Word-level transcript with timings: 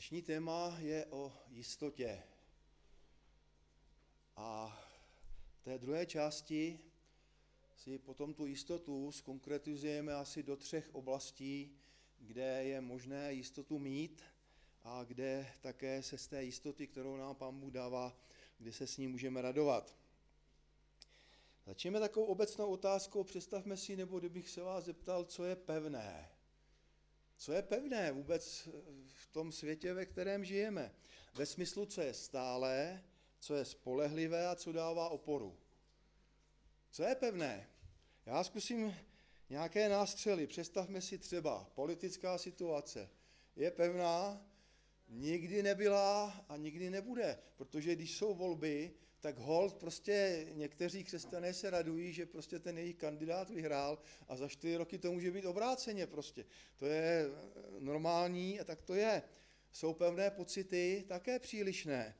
Dnešní 0.00 0.22
téma 0.22 0.76
je 0.78 1.06
o 1.06 1.32
jistotě. 1.50 2.22
A 4.36 4.78
v 5.52 5.62
té 5.62 5.78
druhé 5.78 6.06
části 6.06 6.80
si 7.76 7.98
potom 7.98 8.34
tu 8.34 8.46
jistotu 8.46 9.12
skonkretizujeme 9.12 10.14
asi 10.14 10.42
do 10.42 10.56
třech 10.56 10.94
oblastí, 10.94 11.76
kde 12.18 12.64
je 12.64 12.80
možné 12.80 13.32
jistotu 13.32 13.78
mít 13.78 14.22
a 14.82 15.04
kde 15.04 15.52
také 15.60 16.02
se 16.02 16.18
z 16.18 16.26
té 16.26 16.44
jistoty, 16.44 16.86
kterou 16.86 17.16
nám 17.16 17.34
Pán 17.34 17.60
Bůh 17.60 17.72
dává, 17.72 18.16
kde 18.58 18.72
se 18.72 18.86
s 18.86 18.96
ní 18.96 19.08
můžeme 19.08 19.42
radovat. 19.42 19.96
Začneme 21.66 22.00
takovou 22.00 22.26
obecnou 22.26 22.70
otázkou, 22.70 23.24
představme 23.24 23.76
si, 23.76 23.96
nebo 23.96 24.18
kdybych 24.18 24.48
se 24.48 24.62
vás 24.62 24.84
zeptal, 24.84 25.24
co 25.24 25.44
je 25.44 25.56
pevné. 25.56 26.39
Co 27.40 27.52
je 27.52 27.62
pevné 27.62 28.12
vůbec 28.12 28.68
v 29.06 29.26
tom 29.32 29.52
světě, 29.52 29.94
ve 29.94 30.06
kterém 30.06 30.44
žijeme? 30.44 30.94
Ve 31.34 31.46
smyslu, 31.46 31.86
co 31.86 32.00
je 32.00 32.14
stálé, 32.14 33.04
co 33.38 33.54
je 33.54 33.64
spolehlivé 33.64 34.48
a 34.48 34.54
co 34.54 34.72
dává 34.72 35.08
oporu. 35.08 35.56
Co 36.90 37.02
je 37.02 37.14
pevné? 37.14 37.68
Já 38.26 38.44
zkusím 38.44 38.94
nějaké 39.50 39.88
nástřely. 39.88 40.46
Představme 40.46 41.00
si 41.00 41.18
třeba 41.18 41.70
politická 41.74 42.38
situace. 42.38 43.10
Je 43.56 43.70
pevná, 43.70 44.46
nikdy 45.08 45.62
nebyla 45.62 46.44
a 46.48 46.56
nikdy 46.56 46.90
nebude, 46.90 47.38
protože 47.56 47.94
když 47.96 48.16
jsou 48.16 48.34
volby, 48.34 48.94
tak 49.20 49.38
hold 49.38 49.74
prostě 49.74 50.46
někteří 50.52 51.04
křesťané 51.04 51.54
se 51.54 51.70
radují, 51.70 52.12
že 52.12 52.26
prostě 52.26 52.58
ten 52.58 52.78
jejich 52.78 52.96
kandidát 52.96 53.50
vyhrál 53.50 53.98
a 54.28 54.36
za 54.36 54.48
čtyři 54.48 54.76
roky 54.76 54.98
to 54.98 55.12
může 55.12 55.30
být 55.30 55.44
obráceně 55.44 56.06
prostě. 56.06 56.44
To 56.76 56.86
je 56.86 57.26
normální 57.78 58.60
a 58.60 58.64
tak 58.64 58.82
to 58.82 58.94
je. 58.94 59.22
Jsou 59.72 59.94
pevné 59.94 60.30
pocity 60.30 61.04
také 61.08 61.38
přílišné. 61.38 62.16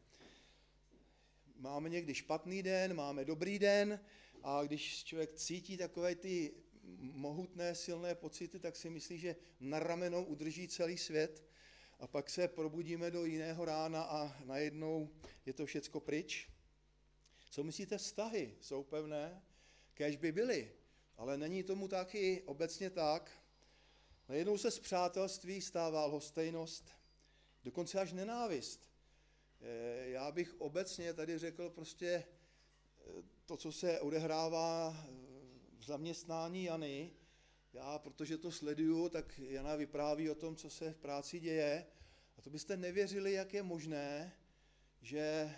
Máme 1.57 1.89
někdy 1.89 2.15
špatný 2.15 2.63
den, 2.63 2.95
máme 2.95 3.25
dobrý 3.25 3.59
den 3.59 4.01
a 4.43 4.63
když 4.63 5.05
člověk 5.05 5.35
cítí 5.35 5.77
takové 5.77 6.15
ty 6.15 6.53
mohutné, 7.01 7.75
silné 7.75 8.15
pocity, 8.15 8.59
tak 8.59 8.77
si 8.77 8.91
myslí, 8.91 9.19
že 9.19 9.37
na 9.61 9.79
ramenou 9.79 10.25
udrží 10.25 10.69
celý 10.69 10.99
svět 10.99 11.45
a 11.99 12.07
pak 12.07 12.31
se 12.31 12.49
probudíme 12.49 13.11
do 13.11 13.25
jiného 13.25 13.65
rána 13.65 14.03
a 14.03 14.37
najednou 14.45 15.11
je 15.47 15.53
to 15.53 15.67
všecko 15.67 16.01
pryč. 16.01 16.49
Co 17.51 17.65
myslíte, 17.65 17.99
vztahy 17.99 18.57
jsou 18.61 18.83
pevné? 18.83 19.43
Kéž 19.95 20.17
by 20.17 20.33
byly, 20.33 20.73
ale 21.17 21.39
není 21.39 21.63
tomu 21.63 21.89
taky 21.89 22.43
obecně 22.43 22.91
tak. 22.91 23.31
Najednou 24.29 24.59
se 24.59 24.71
z 24.71 24.79
přátelství 24.79 25.61
stává 25.61 26.07
lhostejnost, 26.07 26.91
dokonce 27.65 28.01
až 28.01 28.13
nenávist. 28.13 28.91
Eh, 29.61 30.11
já 30.11 30.33
bych 30.33 30.61
obecně 30.61 31.15
tady 31.15 31.39
řekl 31.39 31.71
prostě 31.71 32.09
eh, 32.09 33.23
to, 33.47 33.57
co 33.57 33.73
se 33.73 34.01
odehrává 34.01 34.97
eh, 34.97 35.11
v 35.79 35.85
zaměstnání 35.85 36.65
Jany, 36.65 37.13
já, 37.73 37.99
protože 37.99 38.39
to 38.39 38.53
sleduju, 38.53 39.09
tak 39.09 39.39
Jana 39.39 39.77
vypráví 39.77 40.31
o 40.31 40.35
tom, 40.35 40.57
co 40.57 40.71
se 40.71 40.93
v 40.93 40.97
práci 40.97 41.41
děje. 41.41 41.87
A 42.39 42.43
to 42.43 42.51
byste 42.51 42.77
nevěřili, 42.77 43.33
jak 43.33 43.55
je 43.55 43.63
možné, 43.63 44.33
že 45.03 45.55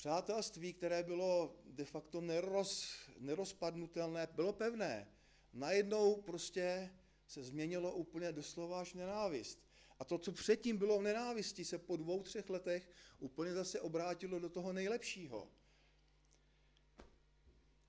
přátelství, 0.00 0.72
které 0.72 1.02
bylo 1.02 1.56
de 1.64 1.84
facto 1.84 2.20
neroz, 2.20 2.96
nerozpadnutelné, 3.18 4.28
bylo 4.32 4.52
pevné. 4.52 5.08
Najednou 5.52 6.22
prostě 6.22 6.90
se 7.26 7.42
změnilo 7.42 7.94
úplně 7.94 8.32
doslova 8.32 8.80
až 8.80 8.94
nenávist. 8.94 9.58
A 9.98 10.04
to, 10.04 10.18
co 10.18 10.32
předtím 10.32 10.76
bylo 10.76 10.98
v 10.98 11.02
nenávisti, 11.02 11.64
se 11.64 11.78
po 11.78 11.96
dvou, 11.96 12.22
třech 12.22 12.50
letech 12.50 12.90
úplně 13.18 13.52
zase 13.52 13.80
obrátilo 13.80 14.38
do 14.38 14.48
toho 14.48 14.72
nejlepšího. 14.72 15.48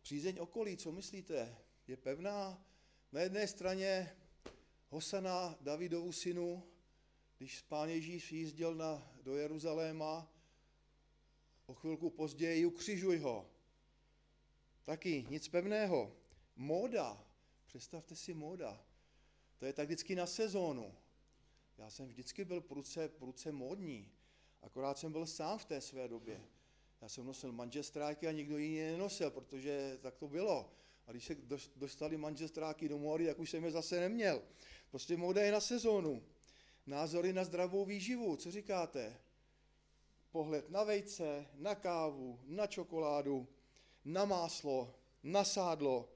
Přízeň 0.02 0.38
okolí, 0.40 0.78
co 0.78 0.92
myslíte, 0.92 1.58
je 1.88 1.98
pevná? 1.98 2.66
Na 3.12 3.22
jedné 3.22 3.48
straně 3.48 4.18
Hosana 4.90 5.58
Davidovu 5.62 6.12
synu, 6.12 6.64
když 7.38 7.62
pán 7.62 7.90
Ježíš 7.90 8.32
jízdil 8.32 8.76
na, 8.76 9.12
do 9.24 9.36
Jeruzaléma, 9.36 10.41
o 11.72 11.74
chvilku 11.74 12.10
později 12.10 12.66
ukřižuj 12.66 13.18
ho. 13.18 13.50
Taky 14.84 15.26
nic 15.30 15.48
pevného. 15.48 16.16
Móda, 16.56 17.26
představte 17.68 18.16
si 18.16 18.34
móda. 18.34 18.86
To 19.58 19.66
je 19.66 19.74
tak 19.74 19.88
vždycky 19.88 20.16
na 20.16 20.28
sezónu. 20.28 20.96
Já 21.78 21.90
jsem 21.90 22.08
vždycky 22.08 22.46
byl 22.46 22.62
pruce, 22.62 23.10
pruce 23.10 23.52
módní, 23.52 24.12
akorát 24.62 24.98
jsem 24.98 25.12
byl 25.12 25.26
sám 25.26 25.58
v 25.58 25.66
té 25.66 25.82
své 25.82 26.08
době. 26.08 26.42
Já 27.02 27.10
jsem 27.10 27.26
nosil 27.26 27.52
manžestráky 27.52 28.28
a 28.28 28.32
nikdo 28.32 28.58
jiný 28.58 28.80
nenosil, 28.80 29.32
protože 29.32 29.98
tak 30.02 30.16
to 30.16 30.28
bylo. 30.28 30.74
A 31.08 31.12
když 31.12 31.26
se 31.26 31.36
dostali 31.76 32.18
manžestráky 32.18 32.90
do 32.90 32.98
módy, 32.98 33.26
tak 33.26 33.40
už 33.40 33.50
jsem 33.50 33.64
je 33.64 33.72
zase 33.72 34.00
neměl. 34.00 34.42
Prostě 34.90 35.18
móda 35.18 35.42
je 35.44 35.52
na 35.52 35.62
sezónu. 35.62 36.24
Názory 36.86 37.34
na 37.34 37.44
zdravou 37.44 37.86
výživu, 37.86 38.36
co 38.36 38.52
říkáte? 38.52 39.18
Pohled 40.32 40.70
na 40.70 40.84
vejce, 40.84 41.48
na 41.54 41.76
kávu, 41.76 42.40
na 42.44 42.68
čokoládu, 42.68 43.48
na 44.06 44.26
máslo, 44.26 44.96
na 45.24 45.44
sádlo 45.44 46.10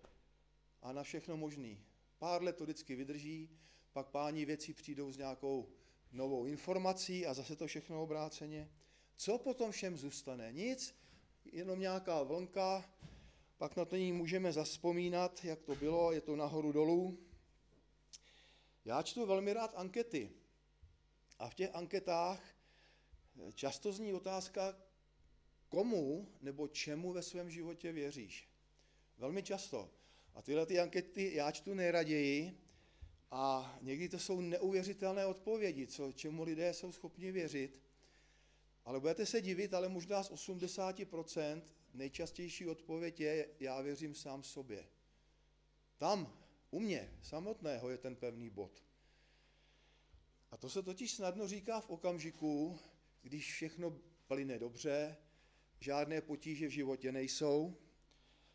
a 0.82 0.92
na 0.92 1.04
všechno 1.04 1.38
možný. 1.38 1.84
Pár 2.20 2.44
let 2.44 2.56
to 2.56 2.64
vždycky 2.64 2.96
vydrží, 2.96 3.50
pak 3.94 4.08
páni 4.08 4.46
věci 4.46 4.74
přijdou 4.74 5.12
s 5.12 5.18
nějakou 5.18 5.70
novou 6.12 6.46
informací 6.46 7.26
a 7.26 7.34
zase 7.34 7.56
to 7.56 7.68
všechno 7.68 8.04
obráceně. 8.04 8.70
Co 9.16 9.38
potom 9.38 9.72
všem 9.72 9.98
zůstane? 9.98 10.52
Nic, 10.52 10.96
jenom 11.46 11.80
nějaká 11.80 12.24
vlnka, 12.24 12.86
pak 13.58 13.76
na 13.76 13.86
to 13.86 13.96
ní 13.96 14.12
můžeme 14.12 14.54
zaspomínat, 14.54 15.46
jak 15.46 15.62
to 15.62 15.76
bylo, 15.76 16.12
je 16.12 16.22
to 16.22 16.36
nahoru 16.36 16.72
dolů. 16.72 17.18
Já 18.86 19.02
čtu 19.02 19.26
velmi 19.26 19.54
rád 19.54 19.74
ankety 19.76 20.32
a 21.40 21.50
v 21.50 21.56
těch 21.56 21.76
anketách 21.76 22.55
často 23.54 23.92
zní 23.92 24.14
otázka, 24.14 24.78
komu 25.70 26.28
nebo 26.42 26.68
čemu 26.68 27.14
ve 27.14 27.22
svém 27.22 27.50
životě 27.50 27.92
věříš. 27.92 28.50
Velmi 29.18 29.44
často. 29.44 29.90
A 30.34 30.42
tyhle 30.42 30.66
ty 30.66 30.80
ankety 30.80 31.34
já 31.34 31.52
čtu 31.52 31.74
nejraději, 31.74 32.66
a 33.32 33.78
někdy 33.82 34.10
to 34.10 34.20
jsou 34.20 34.42
neuvěřitelné 34.42 35.26
odpovědi, 35.26 35.88
co, 35.88 36.12
čemu 36.12 36.44
lidé 36.44 36.74
jsou 36.74 36.92
schopni 36.92 37.32
věřit. 37.32 37.82
Ale 38.86 39.00
budete 39.00 39.26
se 39.26 39.42
divit, 39.42 39.74
ale 39.74 39.90
možná 39.90 40.24
z 40.24 40.32
80% 40.32 41.62
nejčastější 41.94 42.68
odpověď 42.68 43.20
je, 43.20 43.50
já 43.60 43.82
věřím 43.82 44.16
sám 44.16 44.44
sobě. 44.44 44.88
Tam, 45.98 46.38
u 46.72 46.80
mě, 46.80 47.14
samotného, 47.22 47.90
je 47.90 47.98
ten 47.98 48.16
pevný 48.16 48.50
bod. 48.50 48.84
A 50.52 50.58
to 50.58 50.70
se 50.70 50.84
totiž 50.84 51.14
snadno 51.14 51.48
říká 51.48 51.82
v 51.82 51.90
okamžiku, 51.90 52.80
když 53.26 53.54
všechno 53.54 54.00
plyne 54.28 54.60
dobře, 54.60 55.18
žádné 55.80 56.22
potíže 56.22 56.68
v 56.68 56.72
životě 56.72 57.12
nejsou, 57.12 57.78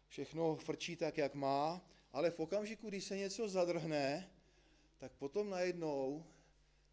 všechno 0.08 0.56
frčí 0.56 0.96
tak, 0.96 1.18
jak 1.18 1.34
má, 1.34 1.88
ale 2.12 2.30
v 2.30 2.40
okamžiku, 2.40 2.88
když 2.88 3.04
se 3.04 3.16
něco 3.16 3.48
zadrhne, 3.48 4.30
tak 4.98 5.12
potom 5.12 5.50
najednou 5.50 6.26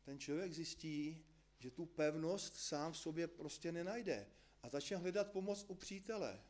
ten 0.04 0.20
člověk 0.20 0.54
zjistí, 0.54 1.26
že 1.60 1.72
tu 1.72 1.86
pevnost 1.86 2.56
sám 2.56 2.92
v 2.92 2.98
sobě 2.98 3.28
prostě 3.28 3.72
nenajde 3.72 4.28
a 4.64 4.70
začne 4.70 4.98
hledat 4.98 5.32
pomoc 5.32 5.66
u 5.68 5.76
přítele. 5.76 6.42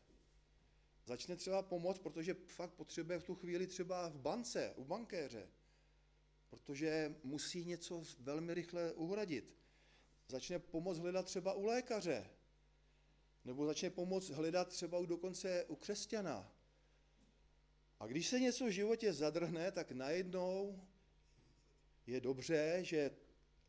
Začne 1.05 1.35
třeba 1.35 1.61
pomoc, 1.61 1.99
protože 1.99 2.33
fakt 2.33 2.73
potřebuje 2.73 3.19
v 3.19 3.23
tu 3.23 3.35
chvíli 3.35 3.67
třeba 3.67 4.09
v 4.09 4.19
bance, 4.19 4.73
u 4.75 4.83
bankéře, 4.83 5.47
protože 6.49 7.15
musí 7.23 7.65
něco 7.65 8.03
velmi 8.19 8.53
rychle 8.53 8.93
uhradit. 8.93 9.56
Začne 10.27 10.59
pomoc 10.59 10.97
hledat 10.97 11.25
třeba 11.25 11.53
u 11.53 11.65
lékaře, 11.65 12.29
nebo 13.45 13.65
začne 13.65 13.89
pomoc 13.89 14.29
hledat 14.29 14.67
třeba 14.67 15.05
dokonce 15.05 15.65
u 15.65 15.75
křesťana. 15.75 16.51
A 17.99 18.07
když 18.07 18.27
se 18.27 18.39
něco 18.39 18.65
v 18.65 18.71
životě 18.71 19.13
zadrhne, 19.13 19.71
tak 19.71 19.91
najednou 19.91 20.81
je 22.07 22.21
dobře, 22.21 22.79
že 22.81 23.11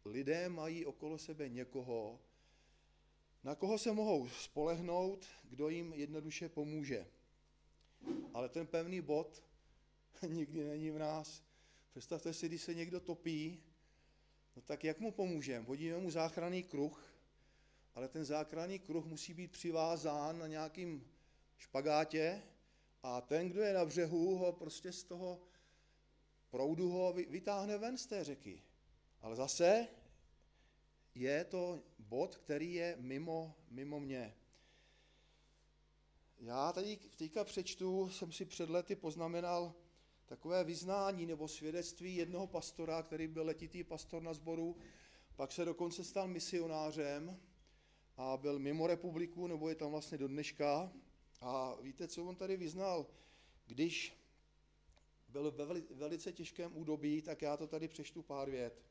lidé 0.04 0.48
mají 0.48 0.86
okolo 0.86 1.18
sebe 1.18 1.48
někoho, 1.48 2.20
na 3.44 3.54
koho 3.54 3.78
se 3.78 3.92
mohou 3.92 4.28
spolehnout, 4.28 5.26
kdo 5.44 5.68
jim 5.68 5.92
jednoduše 5.92 6.48
pomůže. 6.48 7.06
Ale 8.34 8.48
ten 8.48 8.66
pevný 8.66 9.00
bod 9.00 9.44
nikdy 10.28 10.64
není 10.64 10.90
v 10.90 10.98
nás. 10.98 11.42
Představte 11.90 12.32
si, 12.32 12.48
když 12.48 12.62
se 12.62 12.74
někdo 12.74 13.00
topí, 13.00 13.62
no 14.58 14.62
tak 14.62 14.84
jak 14.84 15.00
mu 15.00 15.12
pomůžeme? 15.12 15.66
Hodíme 15.66 15.98
mu 15.98 16.10
záchranný 16.10 16.62
kruh, 16.62 17.14
ale 17.94 18.08
ten 18.08 18.24
záchranný 18.24 18.78
kruh 18.78 19.04
musí 19.04 19.34
být 19.34 19.52
přivázán 19.52 20.38
na 20.38 20.46
nějakým 20.46 21.06
špagátě 21.58 22.42
a 23.02 23.20
ten, 23.20 23.48
kdo 23.48 23.62
je 23.62 23.72
na 23.72 23.84
břehu, 23.84 24.36
ho 24.36 24.52
prostě 24.52 24.92
z 24.92 25.04
toho 25.04 25.40
proudu 26.50 26.90
ho 26.90 27.12
vytáhne 27.12 27.78
ven 27.78 27.98
z 27.98 28.06
té 28.06 28.24
řeky. 28.24 28.62
Ale 29.20 29.36
zase 29.36 29.88
je 31.14 31.44
to 31.44 31.82
bod, 31.98 32.36
který 32.36 32.74
je 32.74 32.96
mimo, 33.00 33.54
mimo 33.70 34.00
mě. 34.00 34.34
Já 36.40 36.72
tady 36.72 36.96
teďka 36.96 37.44
přečtu, 37.44 38.08
jsem 38.08 38.32
si 38.32 38.44
před 38.44 38.70
lety 38.70 38.96
poznamenal 38.96 39.74
takové 40.28 40.64
vyznání 40.64 41.26
nebo 41.26 41.48
svědectví 41.48 42.16
jednoho 42.16 42.46
pastora, 42.46 43.02
který 43.02 43.26
byl 43.26 43.44
letitý 43.44 43.84
pastor 43.84 44.22
na 44.22 44.34
sboru, 44.34 44.76
pak 45.36 45.52
se 45.52 45.64
dokonce 45.64 46.04
stal 46.04 46.28
misionářem 46.28 47.40
a 48.16 48.36
byl 48.36 48.58
mimo 48.58 48.86
republiku, 48.86 49.46
nebo 49.46 49.68
je 49.68 49.74
tam 49.74 49.90
vlastně 49.90 50.18
do 50.18 50.28
dneška. 50.28 50.92
A 51.40 51.74
víte, 51.80 52.08
co 52.08 52.24
on 52.24 52.36
tady 52.36 52.56
vyznal? 52.56 53.06
Když 53.66 54.16
byl 55.28 55.50
ve 55.50 55.80
velice 55.94 56.32
těžkém 56.32 56.76
údobí, 56.76 57.22
tak 57.22 57.42
já 57.42 57.56
to 57.56 57.66
tady 57.66 57.88
přečtu 57.88 58.22
pár 58.22 58.50
vět. 58.50 58.82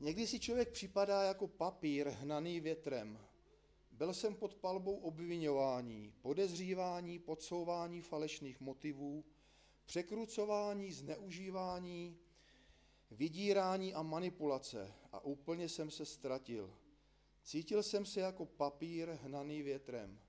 Někdy 0.00 0.26
si 0.26 0.40
člověk 0.40 0.70
připadá 0.70 1.22
jako 1.22 1.48
papír 1.48 2.08
hnaný 2.08 2.60
větrem. 2.60 3.18
Byl 3.92 4.14
jsem 4.14 4.34
pod 4.34 4.54
palbou 4.54 4.96
obvinování, 4.96 6.12
podezřívání, 6.22 7.18
podsouvání 7.18 8.00
falešných 8.00 8.60
motivů, 8.60 9.24
překrucování, 9.86 10.92
zneužívání, 10.92 12.18
vydírání 13.10 13.94
a 13.94 14.02
manipulace 14.02 14.94
a 15.12 15.20
úplně 15.24 15.68
jsem 15.68 15.90
se 15.90 16.04
ztratil. 16.04 16.74
Cítil 17.42 17.82
jsem 17.82 18.04
se 18.04 18.20
jako 18.20 18.46
papír 18.46 19.08
hnaný 19.08 19.62
větrem. 19.62 20.20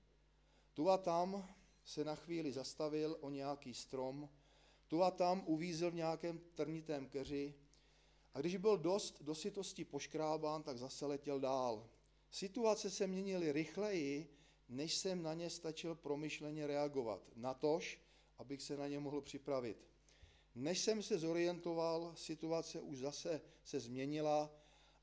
Tu 0.74 0.90
a 0.90 0.98
tam 0.98 1.54
se 1.84 2.04
na 2.04 2.14
chvíli 2.14 2.52
zastavil 2.52 3.16
o 3.20 3.30
nějaký 3.30 3.74
strom, 3.74 4.28
tu 4.86 5.02
a 5.02 5.10
tam 5.10 5.42
uvízl 5.46 5.90
v 5.90 5.94
nějakém 5.94 6.40
trnitém 6.54 7.08
keři 7.08 7.54
a 8.34 8.40
když 8.40 8.56
byl 8.56 8.78
dost 8.78 9.22
do 9.22 9.34
sytosti 9.34 9.84
poškrábán, 9.84 10.62
tak 10.62 10.78
zase 10.78 11.06
letěl 11.06 11.40
dál. 11.40 11.88
Situace 12.30 12.90
se 12.90 13.06
měnily 13.06 13.52
rychleji, 13.52 14.34
než 14.68 14.94
jsem 14.94 15.22
na 15.22 15.34
ně 15.34 15.50
stačil 15.50 15.94
promyšleně 15.94 16.66
reagovat. 16.66 17.30
Natož, 17.36 18.00
abych 18.38 18.62
se 18.62 18.76
na 18.76 18.88
ně 18.88 18.98
mohl 18.98 19.20
připravit. 19.20 19.88
Než 20.54 20.78
jsem 20.78 21.02
se 21.02 21.18
zorientoval, 21.18 22.12
situace 22.16 22.80
už 22.80 22.98
zase 22.98 23.40
se 23.64 23.80
změnila 23.80 24.50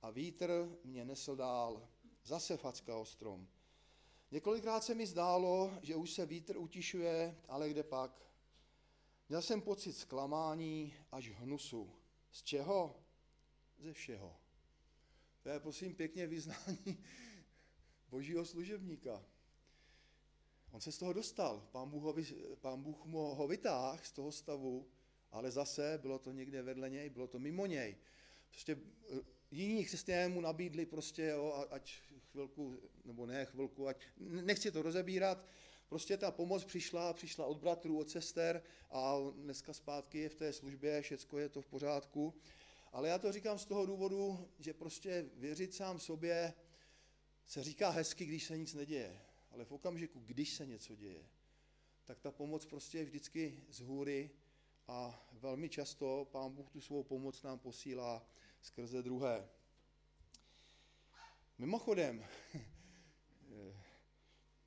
a 0.02 0.10
vítr 0.10 0.78
mě 0.84 1.06
nesl 1.06 1.36
dál. 1.36 1.90
Zase 2.24 2.58
facka 2.58 2.98
o 2.98 3.06
strom. 3.06 3.48
Několikrát 4.32 4.84
se 4.84 4.96
mi 4.96 5.08
zdálo, 5.08 5.74
že 5.82 5.96
už 5.96 6.12
se 6.12 6.26
vítr 6.26 6.58
utišuje, 6.58 7.38
ale 7.48 7.70
kde 7.70 7.84
pak? 7.84 8.32
Měl 9.30 9.42
jsem 9.42 9.62
pocit 9.62 9.94
zklamání 9.94 10.94
až 11.12 11.30
hnusu. 11.30 11.92
Z 12.32 12.44
čeho? 12.44 12.96
Ze 13.80 13.94
všeho. 13.94 14.36
To 15.42 15.50
je 15.50 15.60
prosím 15.60 15.96
pěkně 15.96 16.28
vyznání 16.28 17.04
božího 18.10 18.46
služebníka. 18.46 19.24
On 20.76 20.82
se 20.82 20.92
z 20.92 20.98
toho 20.98 21.14
dostal, 21.14 21.68
pán 21.72 21.90
Bůh 21.90 22.04
ho, 22.04 22.16
pán 22.62 22.82
Bůh 22.82 23.06
mu 23.06 23.36
ho 23.36 23.48
vytáhl 23.48 24.00
z 24.04 24.12
toho 24.12 24.32
stavu, 24.32 24.88
ale 25.32 25.52
zase 25.52 26.00
bylo 26.02 26.20
to 26.20 26.32
někde 26.32 26.62
vedle 26.62 26.90
něj, 26.90 27.10
bylo 27.10 27.28
to 27.28 27.40
mimo 27.40 27.66
něj. 27.66 27.96
Prostě 28.50 28.78
eh, 29.10 29.20
jiní 29.52 29.86
křesťané 29.86 30.28
mu 30.28 30.42
nabídli 30.42 30.86
prostě, 30.86 31.24
jo, 31.24 31.68
ať 31.70 32.00
chvilku, 32.32 32.80
nebo 33.06 33.26
ne 33.26 33.46
chvilku, 33.46 33.88
ať, 33.88 34.06
nechci 34.18 34.72
to 34.72 34.82
rozebírat, 34.82 35.46
prostě 35.90 36.18
ta 36.18 36.32
pomoc 36.32 36.66
přišla, 36.66 37.14
přišla 37.14 37.46
od 37.46 37.58
bratrů, 37.58 38.00
od 38.00 38.10
sester 38.10 38.64
a 38.92 39.16
dneska 39.36 39.74
zpátky 39.74 40.20
je 40.20 40.30
v 40.30 40.36
té 40.36 40.54
službě, 40.54 41.02
všecko 41.02 41.40
je 41.40 41.50
to 41.50 41.62
v 41.62 41.68
pořádku. 41.68 42.34
Ale 42.92 43.10
já 43.10 43.20
to 43.20 43.32
říkám 43.32 43.60
z 43.60 43.66
toho 43.66 43.86
důvodu, 43.86 44.50
že 44.60 44.74
prostě 44.74 45.26
věřit 45.34 45.74
sám 45.74 46.00
sobě 46.00 46.54
se 47.46 47.64
říká 47.64 47.90
hezky, 47.90 48.26
když 48.26 48.44
se 48.44 48.58
nic 48.58 48.74
neděje. 48.74 49.25
Ale 49.56 49.66
v 49.66 49.72
okamžiku, 49.72 50.20
když 50.20 50.54
se 50.54 50.66
něco 50.66 50.96
děje, 50.96 51.30
tak 52.06 52.20
ta 52.20 52.32
pomoc 52.32 52.66
prostě 52.66 52.98
je 52.98 53.06
vždycky 53.06 53.64
z 53.70 53.80
hůry 53.80 54.32
a 54.88 55.28
velmi 55.32 55.70
často 55.70 56.28
Pán 56.32 56.52
Bůh 56.52 56.70
tu 56.70 56.82
svou 56.82 57.04
pomoc 57.04 57.44
nám 57.44 57.60
posílá 57.60 58.28
skrze 58.62 59.02
druhé. 59.02 59.50
Mimochodem, 61.58 62.26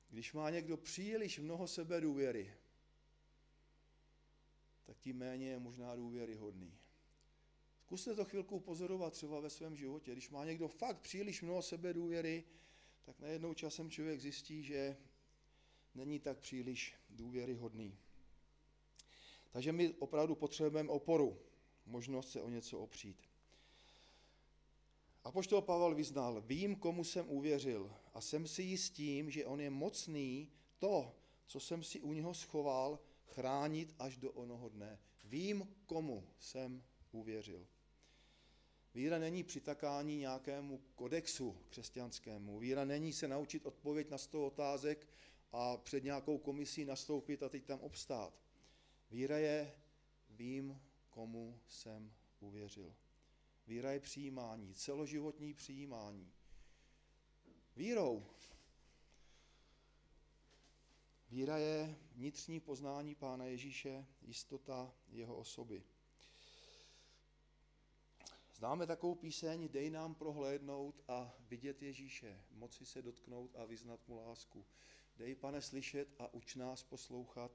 když 0.09 0.33
má 0.33 0.49
někdo 0.49 0.77
příliš 0.77 1.39
mnoho 1.39 1.67
sebe 1.67 2.01
důvěry, 2.01 2.53
tak 4.83 4.99
tím 4.99 5.17
méně 5.17 5.49
je 5.49 5.59
možná 5.59 5.95
důvěryhodný. 5.95 6.77
Zkuste 7.79 8.15
to 8.15 8.25
chvilku 8.25 8.59
pozorovat 8.59 9.13
třeba 9.13 9.39
ve 9.39 9.49
svém 9.49 9.75
životě. 9.75 10.11
Když 10.11 10.29
má 10.29 10.45
někdo 10.45 10.67
fakt 10.67 10.99
příliš 10.99 11.41
mnoho 11.41 11.61
sebe 11.61 11.93
důvěry, 11.93 12.43
tak 13.09 13.19
najednou 13.19 13.53
časem 13.53 13.89
člověk 13.89 14.21
zjistí, 14.21 14.63
že 14.63 14.97
není 15.95 16.19
tak 16.19 16.37
příliš 16.37 16.93
důvěryhodný. 17.09 17.97
Takže 19.51 19.71
my 19.71 19.93
opravdu 19.93 20.35
potřebujeme 20.35 20.89
oporu, 20.89 21.39
možnost 21.85 22.31
se 22.31 22.41
o 22.41 22.49
něco 22.49 22.79
opřít. 22.79 23.17
A 25.23 25.31
poštol 25.31 25.61
Pavel 25.61 25.95
vyznal, 25.95 26.41
vím, 26.41 26.75
komu 26.75 27.03
jsem 27.03 27.29
uvěřil 27.29 27.95
a 28.13 28.21
jsem 28.21 28.47
si 28.47 28.63
jistím, 28.63 29.31
že 29.31 29.45
on 29.45 29.61
je 29.61 29.69
mocný 29.69 30.51
to, 30.79 31.15
co 31.45 31.59
jsem 31.59 31.83
si 31.83 32.01
u 32.01 32.13
něho 32.13 32.33
schoval, 32.33 32.99
chránit 33.25 33.95
až 33.99 34.17
do 34.17 34.31
onoho 34.31 34.69
dne. 34.69 34.99
Vím, 35.23 35.75
komu 35.85 36.27
jsem 36.39 36.83
uvěřil. 37.11 37.67
Víra 38.99 39.19
není 39.19 39.43
přitakání 39.43 40.17
nějakému 40.17 40.81
kodexu 40.95 41.57
křesťanskému. 41.69 42.59
Víra 42.59 42.85
není 42.85 43.13
se 43.13 43.27
naučit 43.27 43.65
odpověď 43.65 44.09
na 44.09 44.17
sto 44.17 44.45
otázek 44.45 45.07
a 45.51 45.77
před 45.77 46.03
nějakou 46.03 46.37
komisí 46.37 46.85
nastoupit 46.85 47.43
a 47.43 47.49
teď 47.49 47.65
tam 47.65 47.79
obstát. 47.79 48.41
Víra 49.11 49.37
je 49.37 49.75
vím, 50.29 50.81
komu 51.09 51.59
jsem 51.67 52.13
uvěřil. 52.39 52.95
Víra 53.67 53.91
je 53.91 53.99
přijímání, 53.99 54.73
celoživotní 54.73 55.53
přijímání. 55.53 56.31
Vírou. 57.75 58.25
Víra 61.29 61.57
je 61.57 61.95
vnitřní 62.15 62.59
poznání 62.59 63.15
Pána 63.15 63.45
Ježíše, 63.45 64.05
jistota 64.21 64.93
jeho 65.09 65.35
osoby. 65.35 65.83
Známe 68.59 68.87
takovou 68.87 69.15
píseň, 69.15 69.69
dej 69.69 69.89
nám 69.89 70.15
prohlédnout 70.15 71.03
a 71.07 71.35
vidět 71.39 71.81
Ježíše, 71.81 72.41
moci 72.51 72.85
se 72.85 73.01
dotknout 73.01 73.55
a 73.55 73.65
vyznat 73.65 74.07
mu 74.07 74.15
lásku. 74.15 74.65
Dej, 75.17 75.35
pane, 75.35 75.61
slyšet 75.61 76.07
a 76.19 76.33
uč 76.33 76.55
nás 76.55 76.83
poslouchat, 76.83 77.51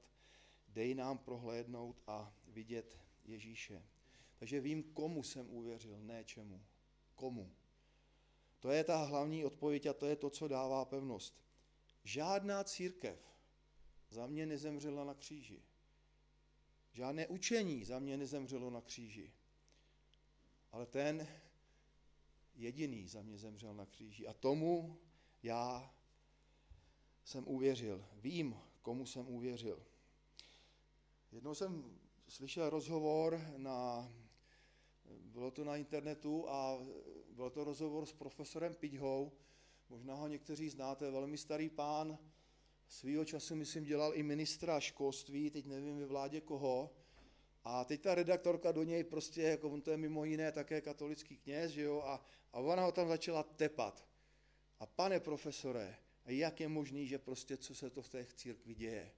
dej 0.67 0.95
nám 0.95 1.17
prohlédnout 1.17 2.01
a 2.07 2.33
vidět 2.47 2.99
Ježíše. 3.25 3.83
Takže 4.39 4.59
vím, 4.59 4.83
komu 4.83 5.23
jsem 5.23 5.49
uvěřil, 5.49 5.99
ne 5.99 6.23
čemu. 6.23 6.65
Komu. 7.15 7.51
To 8.59 8.71
je 8.71 8.83
ta 8.83 9.03
hlavní 9.03 9.45
odpověď 9.45 9.85
a 9.85 9.93
to 9.93 10.05
je 10.05 10.15
to, 10.15 10.29
co 10.29 10.47
dává 10.47 10.85
pevnost. 10.85 11.43
Žádná 12.03 12.63
církev 12.63 13.19
za 14.09 14.27
mě 14.27 14.45
nezemřela 14.45 15.03
na 15.03 15.13
kříži. 15.13 15.63
Žádné 16.91 17.27
učení 17.27 17.83
za 17.83 17.99
mě 17.99 18.17
nezemřelo 18.17 18.69
na 18.69 18.81
kříži. 18.81 19.33
Ale 20.75 20.85
ten 20.85 21.27
jediný 22.55 23.07
za 23.07 23.21
mě 23.21 23.37
zemřel 23.37 23.73
na 23.73 23.85
kříži. 23.85 24.27
A 24.27 24.33
tomu 24.33 24.99
já 25.43 25.93
jsem 27.23 27.47
uvěřil. 27.47 28.05
Vím, 28.13 28.57
komu 28.81 29.05
jsem 29.05 29.27
uvěřil. 29.27 29.85
Jednou 31.31 31.55
jsem 31.55 31.99
slyšel 32.27 32.69
rozhovor 32.69 33.41
na, 33.57 34.11
bylo 35.05 35.51
to 35.51 35.63
na 35.63 35.75
internetu 35.75 36.49
a 36.49 36.77
byl 37.29 37.49
to 37.49 37.63
rozhovor 37.63 38.05
s 38.05 38.13
profesorem 38.13 38.75
Piďhou, 38.75 39.31
možná 39.89 40.15
ho 40.15 40.27
někteří 40.27 40.69
znáte, 40.69 41.11
velmi 41.11 41.37
starý 41.37 41.69
pán, 41.69 42.17
svýho 42.87 43.25
času, 43.25 43.55
myslím, 43.55 43.83
dělal 43.83 44.15
i 44.15 44.23
ministra 44.23 44.79
školství, 44.79 45.49
teď 45.49 45.65
nevím 45.65 45.97
ve 45.97 46.05
vládě 46.05 46.41
koho, 46.41 47.04
a 47.65 47.85
teď 47.85 48.01
ta 48.01 48.15
redaktorka 48.15 48.71
do 48.71 48.83
něj 48.83 49.03
prostě, 49.03 49.41
jako 49.41 49.69
on 49.69 49.81
to 49.81 49.91
je 49.91 49.97
mimo 49.97 50.25
jiné 50.25 50.51
také 50.51 50.81
katolický 50.81 51.37
kněz, 51.37 51.71
že 51.71 51.81
jo, 51.81 52.01
a, 52.05 52.21
a 52.53 52.59
ona 52.59 52.83
ho 52.83 52.91
tam 52.91 53.07
začala 53.07 53.43
tepat. 53.43 54.07
A 54.79 54.85
pane 54.85 55.19
profesore, 55.19 55.95
jak 56.25 56.59
je 56.59 56.67
možný, 56.67 57.07
že 57.07 57.19
prostě 57.19 57.57
co 57.57 57.75
se 57.75 57.89
to 57.89 58.01
v 58.01 58.09
té 58.09 58.25
církvi 58.35 58.75
děje? 58.75 59.11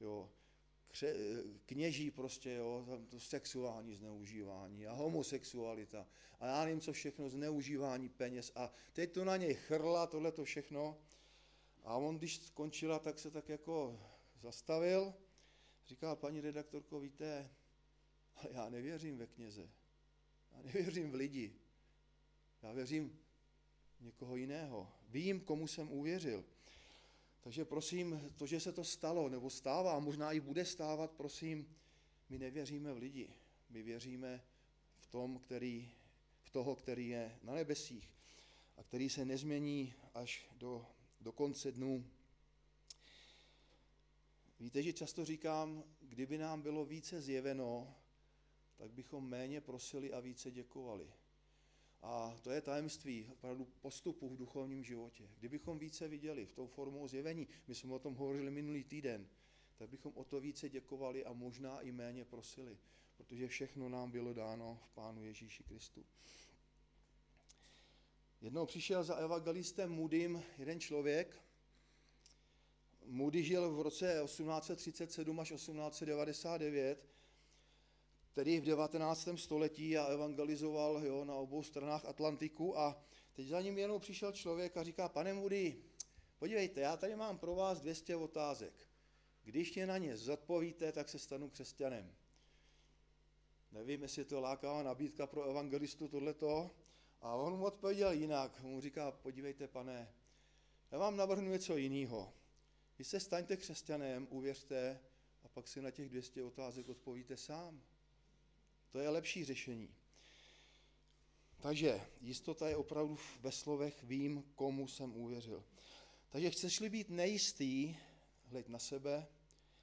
Jo, 0.00 0.30
kře, 0.88 1.14
kněží 1.66 2.10
prostě, 2.10 2.52
jo, 2.52 2.86
to 3.08 3.20
sexuální 3.20 3.94
zneužívání 3.94 4.86
a 4.86 4.92
homosexualita 4.92 6.06
a 6.40 6.46
já 6.46 6.64
nevím, 6.64 6.80
co 6.80 6.92
všechno, 6.92 7.30
zneužívání 7.30 8.08
peněz 8.08 8.52
a 8.54 8.72
teď 8.92 9.12
to 9.12 9.24
na 9.24 9.36
něj 9.36 9.54
chrla, 9.54 10.06
tohle 10.06 10.32
to 10.32 10.44
všechno. 10.44 10.98
A 11.82 11.96
on, 11.96 12.18
když 12.18 12.38
skončila, 12.38 12.98
tak 12.98 13.18
se 13.18 13.30
tak 13.30 13.48
jako 13.48 14.00
zastavil, 14.40 15.14
říká, 15.86 16.16
paní 16.16 16.40
redaktorko, 16.40 17.00
víte, 17.00 17.50
ale 18.36 18.48
já 18.52 18.68
nevěřím 18.68 19.18
ve 19.18 19.26
kněze. 19.26 19.68
Já 20.52 20.62
nevěřím 20.62 21.10
v 21.10 21.14
lidi. 21.14 21.54
Já 22.62 22.72
věřím 22.72 23.18
někoho 24.00 24.36
jiného. 24.36 24.92
Vím, 25.08 25.40
komu 25.40 25.66
jsem 25.66 25.90
uvěřil. 25.92 26.44
Takže 27.40 27.64
prosím, 27.64 28.32
to, 28.36 28.46
že 28.46 28.60
se 28.60 28.72
to 28.72 28.84
stalo, 28.84 29.28
nebo 29.28 29.50
stává, 29.50 29.98
možná 29.98 30.32
i 30.32 30.40
bude 30.40 30.64
stávat, 30.64 31.10
prosím, 31.10 31.76
my 32.28 32.38
nevěříme 32.38 32.92
v 32.92 32.98
lidi. 32.98 33.30
My 33.70 33.82
věříme 33.82 34.44
v 34.96 35.06
tom, 35.06 35.38
který, 35.38 35.90
v 36.42 36.50
toho, 36.50 36.76
který 36.76 37.08
je 37.08 37.38
na 37.42 37.54
nebesích 37.54 38.08
a 38.76 38.82
který 38.82 39.10
se 39.10 39.24
nezmění 39.24 39.94
až 40.14 40.46
do, 40.56 40.86
do 41.20 41.32
konce 41.32 41.72
dnů. 41.72 42.04
Víte, 44.60 44.82
že 44.82 44.92
často 44.92 45.24
říkám, 45.24 45.84
kdyby 46.00 46.38
nám 46.38 46.62
bylo 46.62 46.84
více 46.84 47.20
zjeveno, 47.20 47.94
tak 48.76 48.92
bychom 48.92 49.28
méně 49.28 49.60
prosili 49.60 50.12
a 50.12 50.20
více 50.20 50.50
děkovali. 50.50 51.12
A 52.02 52.36
to 52.42 52.50
je 52.50 52.60
tajemství 52.60 53.26
opravdu 53.32 53.64
postupu 53.64 54.28
v 54.28 54.36
duchovním 54.36 54.84
životě. 54.84 55.28
Kdybychom 55.38 55.78
více 55.78 56.08
viděli 56.08 56.46
v 56.46 56.52
tou 56.52 56.66
formou 56.66 57.08
zjevení, 57.08 57.48
my 57.68 57.74
jsme 57.74 57.94
o 57.94 57.98
tom 57.98 58.14
hovořili 58.14 58.50
minulý 58.50 58.84
týden, 58.84 59.28
tak 59.76 59.90
bychom 59.90 60.12
o 60.14 60.24
to 60.24 60.40
více 60.40 60.68
děkovali 60.68 61.24
a 61.24 61.32
možná 61.32 61.80
i 61.80 61.92
méně 61.92 62.24
prosili, 62.24 62.78
protože 63.16 63.48
všechno 63.48 63.88
nám 63.88 64.10
bylo 64.10 64.32
dáno 64.32 64.80
v 64.84 64.88
Pánu 64.94 65.24
Ježíši 65.24 65.62
Kristu. 65.62 66.04
Jednou 68.40 68.66
přišel 68.66 69.04
za 69.04 69.14
evangelistem 69.14 69.90
Moodym 69.90 70.42
jeden 70.58 70.80
člověk. 70.80 71.42
Moody 73.06 73.44
žil 73.44 73.74
v 73.74 73.80
roce 73.80 74.20
1837 74.24 75.40
až 75.40 75.48
1899 75.48 77.08
tedy 78.34 78.60
v 78.60 78.64
19. 78.64 79.28
století 79.36 79.98
a 79.98 80.06
evangelizoval 80.06 81.06
jo, 81.06 81.24
na 81.24 81.34
obou 81.34 81.62
stranách 81.62 82.04
Atlantiku 82.04 82.78
a 82.78 83.04
teď 83.32 83.46
za 83.46 83.60
ním 83.60 83.78
jenom 83.78 84.00
přišel 84.00 84.32
člověk 84.32 84.76
a 84.76 84.82
říká, 84.82 85.08
pane 85.08 85.34
Moody, 85.34 85.76
podívejte, 86.38 86.80
já 86.80 86.96
tady 86.96 87.16
mám 87.16 87.38
pro 87.38 87.54
vás 87.54 87.80
200 87.80 88.16
otázek. 88.16 88.74
Když 89.44 89.74
mě 89.74 89.86
na 89.86 89.98
ně 89.98 90.16
zodpovíte, 90.16 90.92
tak 90.92 91.08
se 91.08 91.18
stanu 91.18 91.50
křesťanem. 91.50 92.14
Nevím, 93.72 94.02
jestli 94.02 94.20
je 94.20 94.24
to 94.24 94.40
lákavá 94.40 94.82
nabídka 94.82 95.26
pro 95.26 95.42
evangelistu 95.42 96.08
tohleto. 96.08 96.70
A 97.20 97.34
on 97.34 97.56
mu 97.58 97.64
odpověděl 97.64 98.12
jinak. 98.12 98.60
Mu 98.62 98.80
říká, 98.80 99.10
podívejte, 99.10 99.68
pane, 99.68 100.14
já 100.90 100.98
vám 100.98 101.16
navrhnu 101.16 101.50
něco 101.50 101.76
jiného. 101.76 102.32
Vy 102.98 103.04
se 103.04 103.20
staňte 103.20 103.56
křesťanem, 103.56 104.26
uvěřte, 104.30 105.00
a 105.42 105.48
pak 105.48 105.68
si 105.68 105.82
na 105.82 105.90
těch 105.90 106.08
200 106.08 106.42
otázek 106.42 106.88
odpovíte 106.88 107.36
sám. 107.36 107.82
To 108.94 109.00
je 109.00 109.08
lepší 109.08 109.44
řešení. 109.44 109.94
Takže 111.60 112.00
jistota 112.20 112.68
je 112.68 112.76
opravdu 112.76 113.18
ve 113.40 113.52
slovech 113.52 114.02
vím, 114.02 114.42
komu 114.54 114.88
jsem 114.88 115.16
uvěřil. 115.16 115.64
Takže 116.28 116.50
chceš-li 116.50 116.90
být 116.90 117.10
nejistý, 117.10 117.96
hleď 118.46 118.68
na 118.68 118.78
sebe, 118.78 119.26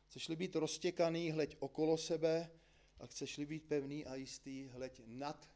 chceš-li 0.08 0.36
být 0.36 0.56
roztěkaný, 0.56 1.32
hleď 1.32 1.58
okolo 1.60 1.98
sebe 1.98 2.52
a 3.00 3.08
chceš-li 3.08 3.46
být 3.46 3.64
pevný 3.64 4.06
a 4.06 4.16
jistý, 4.16 4.68
hleď 4.68 5.02
nad 5.06 5.50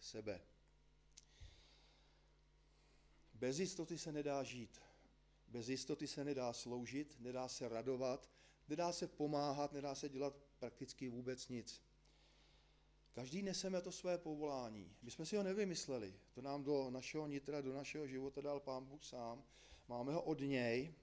sebe. 0.00 0.40
Bez 3.34 3.58
jistoty 3.58 3.98
se 3.98 4.12
nedá 4.12 4.42
žít. 4.42 4.80
Bez 5.48 5.68
jistoty 5.68 6.06
se 6.06 6.24
nedá 6.24 6.52
sloužit, 6.52 7.16
nedá 7.20 7.48
se 7.48 7.68
radovat, 7.68 8.30
nedá 8.68 8.92
se 8.92 9.08
pomáhat, 9.08 9.72
nedá 9.72 9.94
se 9.94 10.08
dělat 10.08 10.36
prakticky 10.58 11.08
vůbec 11.08 11.48
nic. 11.48 11.89
Každý 13.12 13.42
neseme 13.42 13.80
to 13.80 13.92
své 13.92 14.18
povolání. 14.18 14.96
My 15.02 15.10
jsme 15.10 15.26
si 15.26 15.36
ho 15.36 15.42
nevymysleli. 15.42 16.14
To 16.34 16.42
nám 16.42 16.64
do 16.64 16.90
našeho 16.90 17.26
nitra, 17.26 17.60
do 17.60 17.74
našeho 17.74 18.06
života 18.06 18.40
dal 18.40 18.60
Pán 18.60 18.84
Bůh 18.84 19.04
sám. 19.04 19.44
Máme 19.88 20.12
ho 20.12 20.22
od 20.22 20.40
něj. 20.40 20.94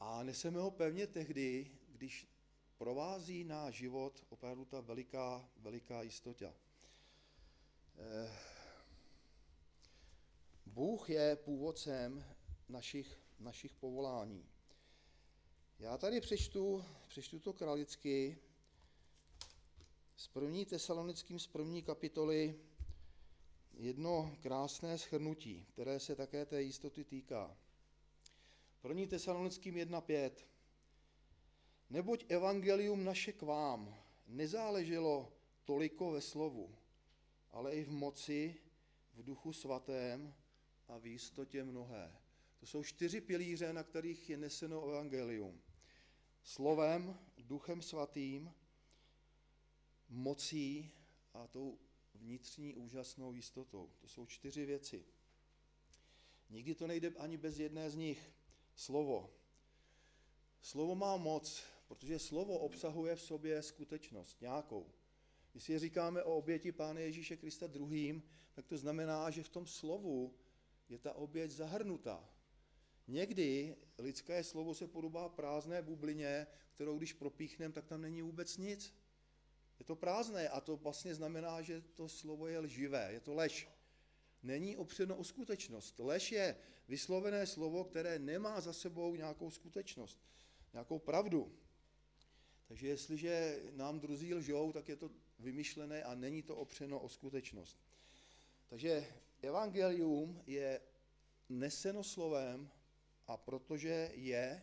A 0.00 0.22
neseme 0.22 0.60
ho 0.60 0.70
pevně 0.70 1.06
tehdy, 1.06 1.70
když 1.88 2.28
provází 2.78 3.44
náš 3.44 3.74
život 3.74 4.24
opravdu 4.28 4.64
ta 4.64 4.80
veliká, 4.80 5.48
veliká 5.56 6.02
jistota. 6.02 6.54
Eh, 7.98 8.32
Bůh 10.66 11.10
je 11.10 11.36
původcem 11.36 12.24
našich, 12.68 13.18
našich 13.38 13.74
povolání. 13.74 14.48
Já 15.78 15.98
tady 15.98 16.20
přečtu, 16.20 16.84
přečtu 17.08 17.38
to 17.38 17.52
kralicky, 17.52 18.38
z 20.24 20.28
první 20.28 20.66
tesalonickým 20.66 21.38
z 21.38 21.46
první 21.46 21.82
kapitoly 21.82 22.60
jedno 23.74 24.36
krásné 24.40 24.98
schrnutí, 24.98 25.66
které 25.72 26.00
se 26.00 26.16
také 26.16 26.46
té 26.46 26.62
jistoty 26.62 27.04
týká. 27.04 27.56
První 28.80 29.06
tesalonickým 29.06 29.74
1.5. 29.74 30.30
Neboť 31.90 32.24
evangelium 32.28 33.04
naše 33.04 33.32
k 33.32 33.42
vám 33.42 33.96
nezáleželo 34.26 35.32
toliko 35.64 36.10
ve 36.10 36.20
slovu, 36.20 36.74
ale 37.50 37.72
i 37.72 37.84
v 37.84 37.90
moci, 37.90 38.56
v 39.14 39.24
duchu 39.24 39.52
svatém 39.52 40.34
a 40.88 40.98
v 40.98 41.06
jistotě 41.06 41.64
mnohé. 41.64 42.16
To 42.60 42.66
jsou 42.66 42.84
čtyři 42.84 43.20
pilíře, 43.20 43.72
na 43.72 43.82
kterých 43.82 44.30
je 44.30 44.36
neseno 44.36 44.88
evangelium. 44.88 45.60
Slovem, 46.42 47.18
duchem 47.38 47.82
svatým, 47.82 48.54
mocí 50.08 50.90
a 51.34 51.46
tou 51.46 51.78
vnitřní 52.14 52.74
úžasnou 52.74 53.32
jistotou. 53.32 53.90
To 54.00 54.08
jsou 54.08 54.26
čtyři 54.26 54.66
věci. 54.66 55.04
Nikdy 56.50 56.74
to 56.74 56.86
nejde 56.86 57.10
ani 57.18 57.36
bez 57.36 57.58
jedné 57.58 57.90
z 57.90 57.94
nich. 57.94 58.32
Slovo. 58.74 59.30
Slovo 60.60 60.94
má 60.94 61.16
moc, 61.16 61.64
protože 61.88 62.18
slovo 62.18 62.58
obsahuje 62.58 63.16
v 63.16 63.22
sobě 63.22 63.62
skutečnost 63.62 64.40
nějakou. 64.40 64.92
Když 65.52 65.64
si 65.64 65.78
říkáme 65.78 66.22
o 66.22 66.36
oběti 66.36 66.72
Pána 66.72 67.00
Ježíše 67.00 67.36
Krista 67.36 67.66
druhým, 67.66 68.22
tak 68.52 68.66
to 68.66 68.78
znamená, 68.78 69.30
že 69.30 69.42
v 69.42 69.48
tom 69.48 69.66
slovu 69.66 70.34
je 70.88 70.98
ta 70.98 71.12
oběť 71.12 71.50
zahrnutá. 71.50 72.28
Někdy 73.06 73.76
lidské 73.98 74.44
slovo 74.44 74.74
se 74.74 74.86
podobá 74.86 75.28
prázdné 75.28 75.82
bublině, 75.82 76.46
kterou 76.74 76.98
když 76.98 77.12
propíchnem, 77.12 77.72
tak 77.72 77.86
tam 77.86 78.00
není 78.00 78.22
vůbec 78.22 78.56
nic. 78.56 78.94
Je 79.78 79.84
to 79.84 79.96
prázdné 79.96 80.48
a 80.48 80.60
to 80.60 80.76
vlastně 80.76 81.14
znamená, 81.14 81.62
že 81.62 81.82
to 81.94 82.08
slovo 82.08 82.46
je 82.46 82.58
lživé, 82.58 83.08
je 83.12 83.20
to 83.20 83.34
lež. 83.34 83.68
Není 84.42 84.76
opřeno 84.76 85.16
o 85.16 85.24
skutečnost. 85.24 85.98
Lež 85.98 86.32
je 86.32 86.56
vyslovené 86.88 87.46
slovo, 87.46 87.84
které 87.84 88.18
nemá 88.18 88.60
za 88.60 88.72
sebou 88.72 89.14
nějakou 89.14 89.50
skutečnost, 89.50 90.18
nějakou 90.72 90.98
pravdu. 90.98 91.52
Takže 92.68 92.88
jestliže 92.88 93.62
nám 93.72 94.00
druzí 94.00 94.34
lžou, 94.34 94.72
tak 94.72 94.88
je 94.88 94.96
to 94.96 95.10
vymyšlené 95.38 96.02
a 96.02 96.14
není 96.14 96.42
to 96.42 96.56
opřeno 96.56 97.00
o 97.00 97.08
skutečnost. 97.08 97.78
Takže 98.68 99.06
evangelium 99.42 100.42
je 100.46 100.80
neseno 101.48 102.04
slovem 102.04 102.70
a 103.26 103.36
protože 103.36 104.10
je, 104.14 104.62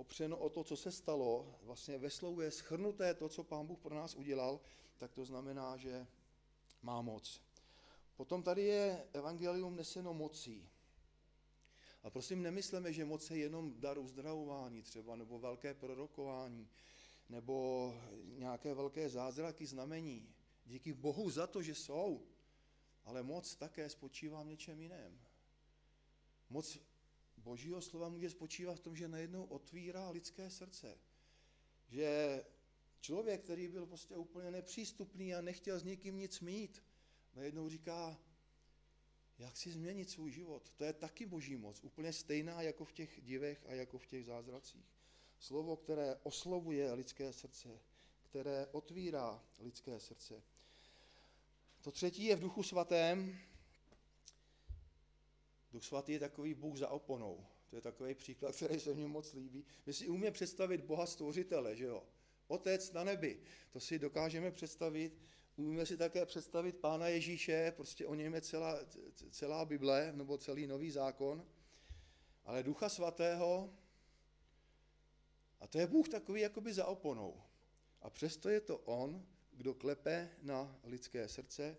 opřeno 0.00 0.38
o 0.38 0.48
to, 0.48 0.64
co 0.64 0.76
se 0.76 0.92
stalo, 0.92 1.58
vlastně 1.62 1.98
ve 1.98 2.10
slovu 2.10 2.40
je 2.40 2.50
schrnuté 2.50 3.14
to, 3.14 3.28
co 3.28 3.44
Pán 3.44 3.66
Bůh 3.66 3.78
pro 3.78 3.94
nás 3.94 4.14
udělal, 4.14 4.60
tak 4.98 5.12
to 5.12 5.24
znamená, 5.24 5.76
že 5.76 6.06
má 6.82 7.02
moc. 7.02 7.40
Potom 8.16 8.42
tady 8.42 8.62
je 8.62 9.06
evangelium 9.12 9.76
neseno 9.76 10.14
mocí. 10.14 10.68
A 12.02 12.10
prosím, 12.10 12.42
nemyslíme, 12.42 12.92
že 12.92 13.04
moc 13.04 13.30
je 13.30 13.38
jenom 13.38 13.80
dar 13.80 13.98
uzdravování 13.98 14.82
třeba, 14.82 15.16
nebo 15.16 15.38
velké 15.38 15.74
prorokování, 15.74 16.68
nebo 17.28 17.94
nějaké 18.24 18.74
velké 18.74 19.08
zázraky, 19.08 19.66
znamení. 19.66 20.28
Díky 20.66 20.92
Bohu 20.92 21.30
za 21.30 21.46
to, 21.46 21.62
že 21.62 21.74
jsou, 21.74 22.26
ale 23.04 23.22
moc 23.22 23.56
také 23.56 23.88
spočívá 23.88 24.42
v 24.42 24.46
něčem 24.46 24.80
jiném. 24.80 25.20
Moc 26.50 26.78
božího 27.40 27.82
slova 27.82 28.08
může 28.08 28.30
spočívat 28.30 28.76
v 28.76 28.80
tom, 28.80 28.96
že 28.96 29.08
najednou 29.08 29.44
otvírá 29.44 30.10
lidské 30.10 30.50
srdce. 30.50 30.98
Že 31.88 32.44
člověk, 33.00 33.44
který 33.44 33.68
byl 33.68 33.86
prostě 33.86 34.16
úplně 34.16 34.50
nepřístupný 34.50 35.34
a 35.34 35.40
nechtěl 35.40 35.78
s 35.78 35.84
nikým 35.84 36.16
nic 36.16 36.40
mít, 36.40 36.82
najednou 37.34 37.68
říká, 37.68 38.20
jak 39.38 39.56
si 39.56 39.72
změnit 39.72 40.10
svůj 40.10 40.30
život. 40.30 40.74
To 40.76 40.84
je 40.84 40.92
taky 40.92 41.26
boží 41.26 41.56
moc, 41.56 41.84
úplně 41.84 42.12
stejná 42.12 42.62
jako 42.62 42.84
v 42.84 42.92
těch 42.92 43.20
divech 43.22 43.66
a 43.66 43.72
jako 43.72 43.98
v 43.98 44.06
těch 44.06 44.24
zázracích. 44.24 44.86
Slovo, 45.38 45.76
které 45.76 46.16
oslovuje 46.22 46.92
lidské 46.92 47.32
srdce, 47.32 47.80
které 48.22 48.66
otvírá 48.66 49.44
lidské 49.58 50.00
srdce. 50.00 50.42
To 51.80 51.92
třetí 51.92 52.24
je 52.24 52.36
v 52.36 52.40
duchu 52.40 52.62
svatém, 52.62 53.38
Duch 55.72 55.84
svatý 55.84 56.12
je 56.12 56.18
takový 56.18 56.54
Bůh 56.54 56.76
za 56.76 56.88
oponou. 56.88 57.46
To 57.70 57.76
je 57.76 57.82
takový 57.82 58.14
příklad, 58.14 58.56
který 58.56 58.80
se 58.80 58.94
mně 58.94 59.06
moc 59.06 59.32
líbí. 59.32 59.64
My 59.86 59.92
si 59.92 60.08
umíme 60.08 60.30
představit 60.30 60.80
Boha 60.80 61.06
stvořitele, 61.06 61.76
že 61.76 61.84
jo? 61.84 62.02
Otec 62.48 62.92
na 62.92 63.04
nebi. 63.04 63.40
To 63.72 63.80
si 63.80 63.98
dokážeme 63.98 64.50
představit 64.50 65.18
umíme 65.60 65.86
si 65.86 65.96
také 65.96 66.26
představit 66.26 66.76
Pána 66.76 67.08
Ježíše, 67.08 67.72
prostě 67.76 68.06
o 68.06 68.14
něm 68.14 68.34
je 68.34 68.40
celá, 68.40 68.78
celá 69.30 69.64
Bible, 69.64 70.12
nebo 70.12 70.38
celý 70.38 70.66
Nový 70.66 70.90
zákon, 70.90 71.46
ale 72.44 72.62
Ducha 72.62 72.88
Svatého, 72.88 73.74
a 75.60 75.66
to 75.66 75.78
je 75.78 75.86
Bůh 75.86 76.08
takový 76.08 76.40
jakoby 76.40 76.72
za 76.72 76.86
oponou. 76.86 77.42
A 78.02 78.10
přesto 78.10 78.48
je 78.48 78.60
to 78.60 78.78
On, 78.78 79.26
kdo 79.52 79.74
klepe 79.74 80.30
na 80.42 80.80
lidské 80.84 81.28
srdce, 81.28 81.76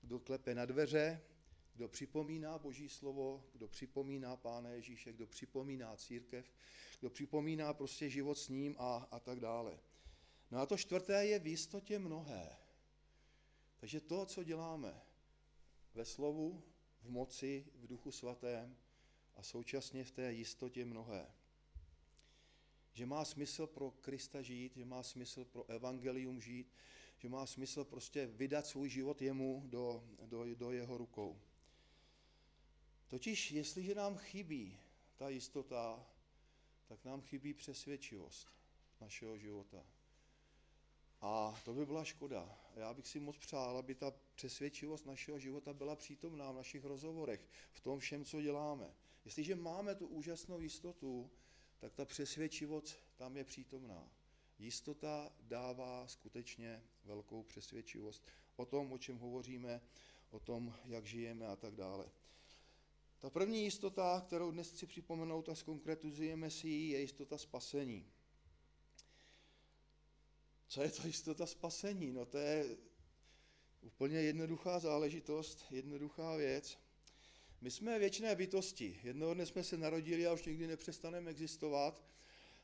kdo 0.00 0.18
klepe 0.18 0.54
na 0.54 0.64
dveře, 0.64 1.20
kdo 1.80 1.88
připomíná 1.88 2.58
Boží 2.58 2.88
slovo, 2.88 3.44
kdo 3.52 3.68
připomíná 3.68 4.36
Pána 4.36 4.70
Ježíše, 4.70 5.12
kdo 5.12 5.26
připomíná 5.26 5.96
církev, 5.96 6.52
kdo 7.00 7.10
připomíná 7.10 7.74
prostě 7.74 8.10
život 8.10 8.38
s 8.38 8.48
ním 8.48 8.76
a, 8.78 9.08
a 9.10 9.20
tak 9.20 9.40
dále. 9.40 9.78
No 10.50 10.58
a 10.58 10.66
to 10.66 10.76
čtvrté 10.76 11.26
je 11.26 11.38
v 11.38 11.46
jistotě 11.46 11.98
mnohé. 11.98 12.56
Takže 13.76 14.00
to, 14.00 14.26
co 14.26 14.44
děláme 14.44 15.00
ve 15.94 16.04
slovu, 16.04 16.62
v 17.02 17.10
moci, 17.10 17.66
v 17.74 17.86
duchu 17.86 18.12
svatém 18.12 18.76
a 19.36 19.42
současně 19.42 20.04
v 20.04 20.10
té 20.10 20.32
jistotě 20.32 20.84
mnohé. 20.84 21.26
Že 22.92 23.06
má 23.06 23.24
smysl 23.24 23.66
pro 23.66 23.90
Krista 23.90 24.42
žít, 24.42 24.76
že 24.76 24.84
má 24.84 25.02
smysl 25.02 25.44
pro 25.44 25.70
evangelium 25.70 26.40
žít, 26.40 26.72
že 27.18 27.28
má 27.28 27.46
smysl 27.46 27.84
prostě 27.84 28.26
vydat 28.26 28.66
svůj 28.66 28.88
život 28.88 29.22
jemu 29.22 29.62
do, 29.66 30.04
do, 30.26 30.54
do 30.54 30.72
jeho 30.72 30.98
rukou. 30.98 31.40
Totiž, 33.10 33.50
jestliže 33.50 33.94
nám 33.94 34.16
chybí 34.16 34.78
ta 35.16 35.28
jistota, 35.28 36.06
tak 36.86 37.04
nám 37.04 37.20
chybí 37.20 37.54
přesvědčivost 37.54 38.48
našeho 39.00 39.38
života. 39.38 39.86
A 41.20 41.60
to 41.64 41.74
by 41.74 41.86
byla 41.86 42.04
škoda. 42.04 42.58
Já 42.76 42.94
bych 42.94 43.08
si 43.08 43.20
moc 43.20 43.38
přál, 43.38 43.78
aby 43.78 43.94
ta 43.94 44.12
přesvědčivost 44.34 45.06
našeho 45.06 45.38
života 45.38 45.72
byla 45.72 45.96
přítomná 45.96 46.52
v 46.52 46.56
našich 46.56 46.84
rozhovorech, 46.84 47.48
v 47.72 47.80
tom 47.80 47.98
všem, 47.98 48.24
co 48.24 48.40
děláme. 48.40 48.94
Jestliže 49.24 49.54
máme 49.54 49.94
tu 49.94 50.06
úžasnou 50.06 50.60
jistotu, 50.60 51.30
tak 51.78 51.94
ta 51.94 52.04
přesvědčivost 52.04 52.96
tam 53.16 53.36
je 53.36 53.44
přítomná. 53.44 54.12
Jistota 54.58 55.32
dává 55.40 56.08
skutečně 56.08 56.84
velkou 57.04 57.42
přesvědčivost 57.42 58.26
o 58.56 58.66
tom, 58.66 58.92
o 58.92 58.98
čem 58.98 59.18
hovoříme, 59.18 59.80
o 60.30 60.40
tom, 60.40 60.74
jak 60.84 61.06
žijeme 61.06 61.46
a 61.46 61.56
tak 61.56 61.74
dále. 61.74 62.10
Ta 63.20 63.30
první 63.30 63.62
jistota, 63.62 64.22
kterou 64.26 64.50
dnes 64.50 64.70
chci 64.70 64.86
připomenout 64.86 65.48
a 65.48 65.54
zkonkretizujeme 65.54 66.50
si 66.50 66.68
ji, 66.68 66.90
je 66.90 67.00
jistota 67.00 67.38
spasení. 67.38 68.06
Co 70.68 70.82
je 70.82 70.90
to 70.90 71.06
jistota 71.06 71.46
spasení? 71.46 72.12
No 72.12 72.26
to 72.26 72.38
je 72.38 72.76
úplně 73.80 74.18
jednoduchá 74.18 74.78
záležitost, 74.78 75.64
jednoduchá 75.70 76.36
věc. 76.36 76.78
My 77.60 77.70
jsme 77.70 77.98
věčné 77.98 78.36
bytosti. 78.36 79.00
Jednoho 79.02 79.34
dne 79.34 79.46
jsme 79.46 79.64
se 79.64 79.76
narodili 79.76 80.26
a 80.26 80.32
už 80.32 80.44
nikdy 80.44 80.66
nepřestaneme 80.66 81.30
existovat. 81.30 82.04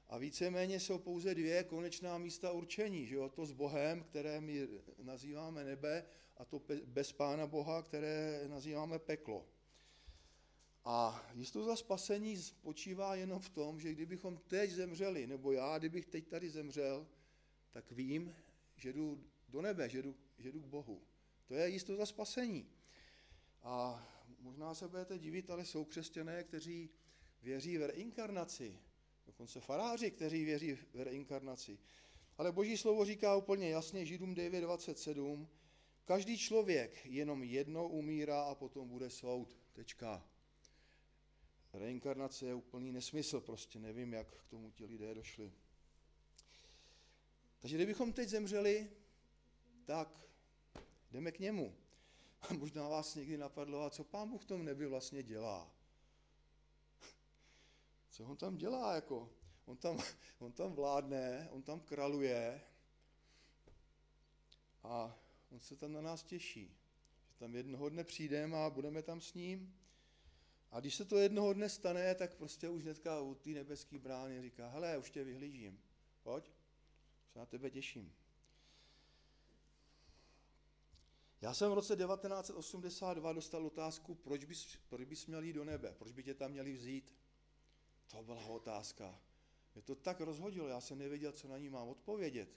A 0.09 0.19
víceméně 0.19 0.81
jsou 0.81 0.99
pouze 0.99 1.35
dvě 1.35 1.65
konečná 1.65 2.19
místa 2.19 2.53
určení. 2.53 3.07
Že 3.07 3.15
jo? 3.15 3.29
To 3.29 3.47
s 3.47 3.53
Bohem, 3.53 4.03
které 4.03 4.41
my 4.41 4.69
nazýváme 5.03 5.65
nebe, 5.65 6.05
a 6.37 6.45
to 6.45 6.63
bez 6.85 7.13
Pána 7.13 7.47
Boha, 7.47 7.83
které 7.83 8.45
nazýváme 8.49 8.99
peklo. 8.99 9.47
A 10.89 11.27
jistota 11.35 11.77
spasení 11.77 12.37
spočívá 12.37 13.15
jenom 13.15 13.41
v 13.41 13.49
tom, 13.49 13.81
že 13.81 13.93
kdybychom 13.93 14.37
teď 14.47 14.71
zemřeli, 14.71 15.27
nebo 15.27 15.53
já, 15.53 15.79
kdybych 15.79 16.07
teď 16.07 16.29
tady 16.29 16.51
zemřel, 16.51 17.07
tak 17.71 17.93
vím, 17.93 18.37
že 18.77 18.93
jdu 18.93 19.25
do 19.49 19.63
nebe, 19.63 19.89
že 19.89 20.03
jdu, 20.03 20.15
že 20.39 20.53
jdu 20.53 20.61
k 20.61 20.67
Bohu. 20.67 21.03
To 21.47 21.55
je 21.55 21.69
jistota 21.69 22.07
spasení. 22.07 22.69
A 23.63 24.07
možná 24.41 24.75
se 24.75 24.89
budete 24.89 25.19
divit, 25.19 25.51
ale 25.51 25.65
jsou 25.65 25.85
křesťané, 25.85 26.45
kteří 26.45 26.91
věří 27.43 27.79
v 27.79 27.87
reinkarnaci. 27.87 28.79
Dokonce 29.27 29.61
faráři, 29.61 30.11
kteří 30.11 30.45
věří 30.45 30.75
v 30.75 31.01
reinkarnaci. 31.01 31.79
Ale 32.39 32.53
Boží 32.53 32.77
slovo 32.77 33.05
říká 33.05 33.37
úplně 33.37 33.71
jasně, 33.71 34.07
Židům 34.07 34.35
9.27, 34.35 35.47
každý 36.05 36.39
člověk 36.39 37.07
jenom 37.07 37.43
jednou 37.43 37.89
umírá 37.89 38.43
a 38.43 38.55
potom 38.55 38.89
bude 38.89 39.11
soud. 39.11 39.57
Tečka. 39.73 40.36
Reinkarnace 41.73 42.47
je 42.47 42.55
úplný 42.55 42.93
nesmysl, 42.93 43.41
prostě 43.41 43.79
nevím, 43.79 44.13
jak 44.13 44.37
k 44.37 44.47
tomu 44.47 44.71
ti 44.71 44.85
lidé 44.85 45.15
došli. 45.15 45.53
Takže 47.59 47.77
kdybychom 47.77 48.13
teď 48.13 48.29
zemřeli, 48.29 48.91
tak 49.85 50.29
jdeme 51.11 51.33
k 51.33 51.39
němu. 51.39 51.77
A 52.41 52.55
možná 52.55 52.89
vás 52.89 53.15
někdy 53.15 53.37
napadlo, 53.37 53.83
a 53.83 53.91
co 53.91 54.05
pán 54.05 54.29
Bůh 54.29 54.43
v 54.43 54.45
tom 54.45 54.65
nebi 54.65 54.87
vlastně 54.87 55.23
dělá? 55.23 55.71
Co 58.11 58.25
on 58.25 58.37
tam 58.37 58.57
dělá? 58.57 58.95
Jako? 58.95 59.31
On, 59.65 59.77
tam, 59.77 59.99
on 60.39 60.53
tam 60.53 60.73
vládne, 60.73 61.49
on 61.51 61.63
tam 61.63 61.81
kraluje 61.81 62.61
a 64.83 65.19
on 65.51 65.61
se 65.61 65.77
tam 65.77 65.93
na 65.93 66.01
nás 66.01 66.23
těší. 66.23 66.77
Že 67.29 67.39
tam 67.39 67.55
jednoho 67.55 67.89
dne 67.89 68.05
přijdeme 68.05 68.57
a 68.57 68.71
budeme 68.71 69.03
tam 69.03 69.21
s 69.21 69.35
ním. 69.35 69.75
A 70.71 70.81
když 70.81 70.95
se 70.95 71.05
to 71.05 71.19
jednoho 71.19 71.53
dne 71.53 71.69
stane, 71.69 72.15
tak 72.15 72.35
prostě 72.35 72.69
už 72.69 72.83
hnedka 72.83 73.21
u 73.21 73.35
té 73.35 73.51
nebeské 73.51 73.99
brány 73.99 74.43
říká, 74.43 74.69
hele, 74.69 74.99
už 74.99 75.11
tě 75.11 75.25
vyhlížím, 75.25 75.81
pojď, 76.23 76.51
se 77.33 77.39
na 77.39 77.47
tebe 77.47 77.71
těším. 77.71 78.13
Já 81.41 81.55
jsem 81.55 81.71
v 81.71 81.75
roce 81.75 81.97
1982 81.97 83.33
dostal 83.33 83.67
otázku, 83.67 84.15
proč 84.15 84.45
bys, 84.45 84.79
proč 84.89 85.05
bys 85.05 85.27
měl 85.27 85.43
jít 85.43 85.53
do 85.53 85.65
nebe, 85.65 85.95
proč 85.99 86.13
by 86.13 86.23
tě 86.23 86.35
tam 86.35 86.51
měli 86.51 86.73
vzít. 86.73 87.13
To 88.11 88.23
byla 88.23 88.45
otázka. 88.45 89.21
Mě 89.75 89.83
to 89.83 89.95
tak 89.95 90.21
rozhodilo, 90.21 90.69
já 90.69 90.81
jsem 90.81 90.99
nevěděl, 90.99 91.33
co 91.33 91.49
na 91.49 91.59
ní 91.59 91.69
mám 91.69 91.89
odpovědět. 91.89 92.49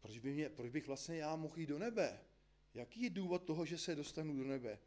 Proč, 0.00 0.18
by 0.18 0.32
mě, 0.32 0.48
proč 0.48 0.70
bych 0.70 0.86
vlastně 0.86 1.16
já 1.16 1.36
mohl 1.36 1.60
jít 1.60 1.66
do 1.66 1.78
nebe? 1.78 2.20
Jaký 2.74 3.02
je 3.02 3.10
důvod 3.10 3.44
toho, 3.44 3.66
že 3.66 3.78
se 3.78 3.94
dostanu 3.94 4.36
do 4.36 4.44
nebe? 4.44 4.78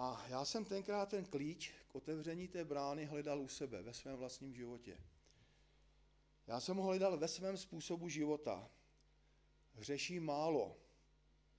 A 0.00 0.24
já 0.28 0.44
jsem 0.44 0.64
tenkrát 0.64 1.08
ten 1.08 1.24
klíč 1.24 1.72
k 1.88 1.94
otevření 1.94 2.48
té 2.48 2.64
brány 2.64 3.04
hledal 3.04 3.40
u 3.40 3.48
sebe, 3.48 3.82
ve 3.82 3.94
svém 3.94 4.16
vlastním 4.16 4.54
životě. 4.54 4.98
Já 6.46 6.60
jsem 6.60 6.76
ho 6.76 6.82
hledal 6.82 7.16
ve 7.16 7.28
svém 7.28 7.56
způsobu 7.56 8.08
života. 8.08 8.70
Hřeším 9.74 10.24
málo, 10.24 10.76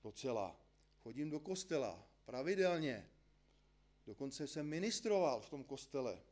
docela. 0.02 0.56
Chodím 1.02 1.30
do 1.30 1.40
kostela, 1.40 2.06
pravidelně. 2.24 3.10
Dokonce 4.06 4.46
jsem 4.46 4.66
ministroval 4.66 5.40
v 5.40 5.50
tom 5.50 5.64
kostele. 5.64 6.22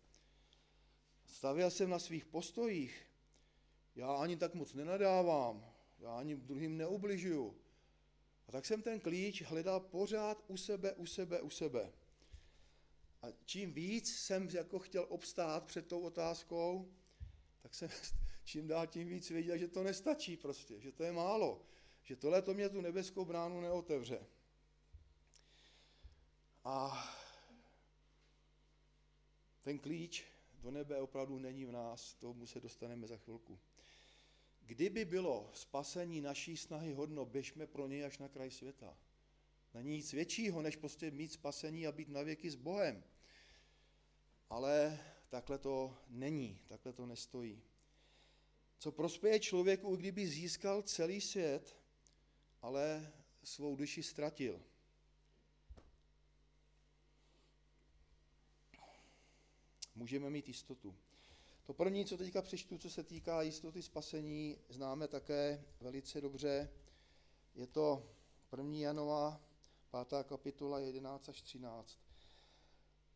Stavěl 1.26 1.70
jsem 1.70 1.90
na 1.90 1.98
svých 1.98 2.24
postojích. 2.24 3.02
Já 3.96 4.12
ani 4.12 4.36
tak 4.36 4.54
moc 4.54 4.74
nenadávám, 4.74 5.72
já 5.98 6.18
ani 6.18 6.36
druhým 6.36 6.76
neubližuju. 6.76 7.56
A 8.48 8.52
tak 8.52 8.66
jsem 8.66 8.82
ten 8.82 9.00
klíč 9.00 9.42
hledal 9.42 9.80
pořád 9.80 10.44
u 10.46 10.56
sebe, 10.56 10.92
u 10.92 11.06
sebe, 11.06 11.40
u 11.40 11.50
sebe. 11.50 11.92
A 13.22 13.26
čím 13.44 13.72
víc 13.72 14.16
jsem 14.16 14.48
jako 14.48 14.78
chtěl 14.78 15.06
obstát 15.08 15.64
před 15.64 15.86
tou 15.86 16.00
otázkou, 16.00 16.92
tak 17.62 17.74
jsem 17.74 17.88
čím 18.44 18.66
dál 18.68 18.86
tím 18.86 19.08
víc 19.08 19.30
věděl, 19.30 19.58
že 19.58 19.68
to 19.68 19.82
nestačí 19.82 20.36
prostě, 20.36 20.80
že 20.80 20.92
to 20.92 21.02
je 21.02 21.12
málo, 21.12 21.62
že 22.02 22.16
tohle 22.16 22.42
to 22.42 22.54
mě 22.54 22.68
tu 22.68 22.80
nebeskou 22.80 23.24
bránu 23.24 23.60
neotevře. 23.60 24.26
A 26.64 27.04
ten 29.62 29.78
klíč 29.78 30.24
do 30.60 30.70
nebe 30.70 31.00
opravdu 31.00 31.38
není 31.38 31.64
v 31.64 31.72
nás, 31.72 32.14
tomu 32.14 32.46
se 32.46 32.60
dostaneme 32.60 33.06
za 33.06 33.16
chvilku. 33.16 33.58
Kdyby 34.60 35.04
bylo 35.04 35.50
spasení 35.54 36.20
naší 36.20 36.56
snahy 36.56 36.92
hodno, 36.92 37.24
běžme 37.24 37.66
pro 37.66 37.86
něj 37.86 38.04
až 38.04 38.18
na 38.18 38.28
kraj 38.28 38.50
světa. 38.50 38.96
Není 39.78 39.96
nic 39.96 40.12
většího, 40.12 40.62
než 40.62 40.76
prostě 40.76 41.10
mít 41.10 41.32
spasení 41.32 41.86
a 41.86 41.92
být 41.92 42.08
navěky 42.08 42.50
s 42.50 42.54
Bohem. 42.54 43.04
Ale 44.50 45.00
takhle 45.28 45.58
to 45.58 45.96
není, 46.08 46.60
takhle 46.68 46.92
to 46.92 47.06
nestojí. 47.06 47.62
Co 48.78 48.92
prospěje 48.92 49.40
člověku, 49.40 49.96
kdyby 49.96 50.26
získal 50.26 50.82
celý 50.82 51.20
svět, 51.20 51.76
ale 52.62 53.12
svou 53.42 53.76
duši 53.76 54.02
ztratil. 54.02 54.62
Můžeme 59.94 60.30
mít 60.30 60.48
jistotu. 60.48 60.96
To 61.64 61.74
první, 61.74 62.04
co 62.04 62.16
teďka 62.16 62.42
přečtu, 62.42 62.78
co 62.78 62.90
se 62.90 63.04
týká 63.04 63.42
jistoty 63.42 63.82
spasení, 63.82 64.58
známe 64.68 65.08
také 65.08 65.64
velice 65.80 66.20
dobře. 66.20 66.70
Je 67.54 67.66
to 67.66 68.10
1. 68.56 68.74
Janova, 68.76 69.47
5. 69.90 70.24
kapitola 70.24 70.78
11 70.78 71.28
až 71.28 71.42
13. 71.42 71.98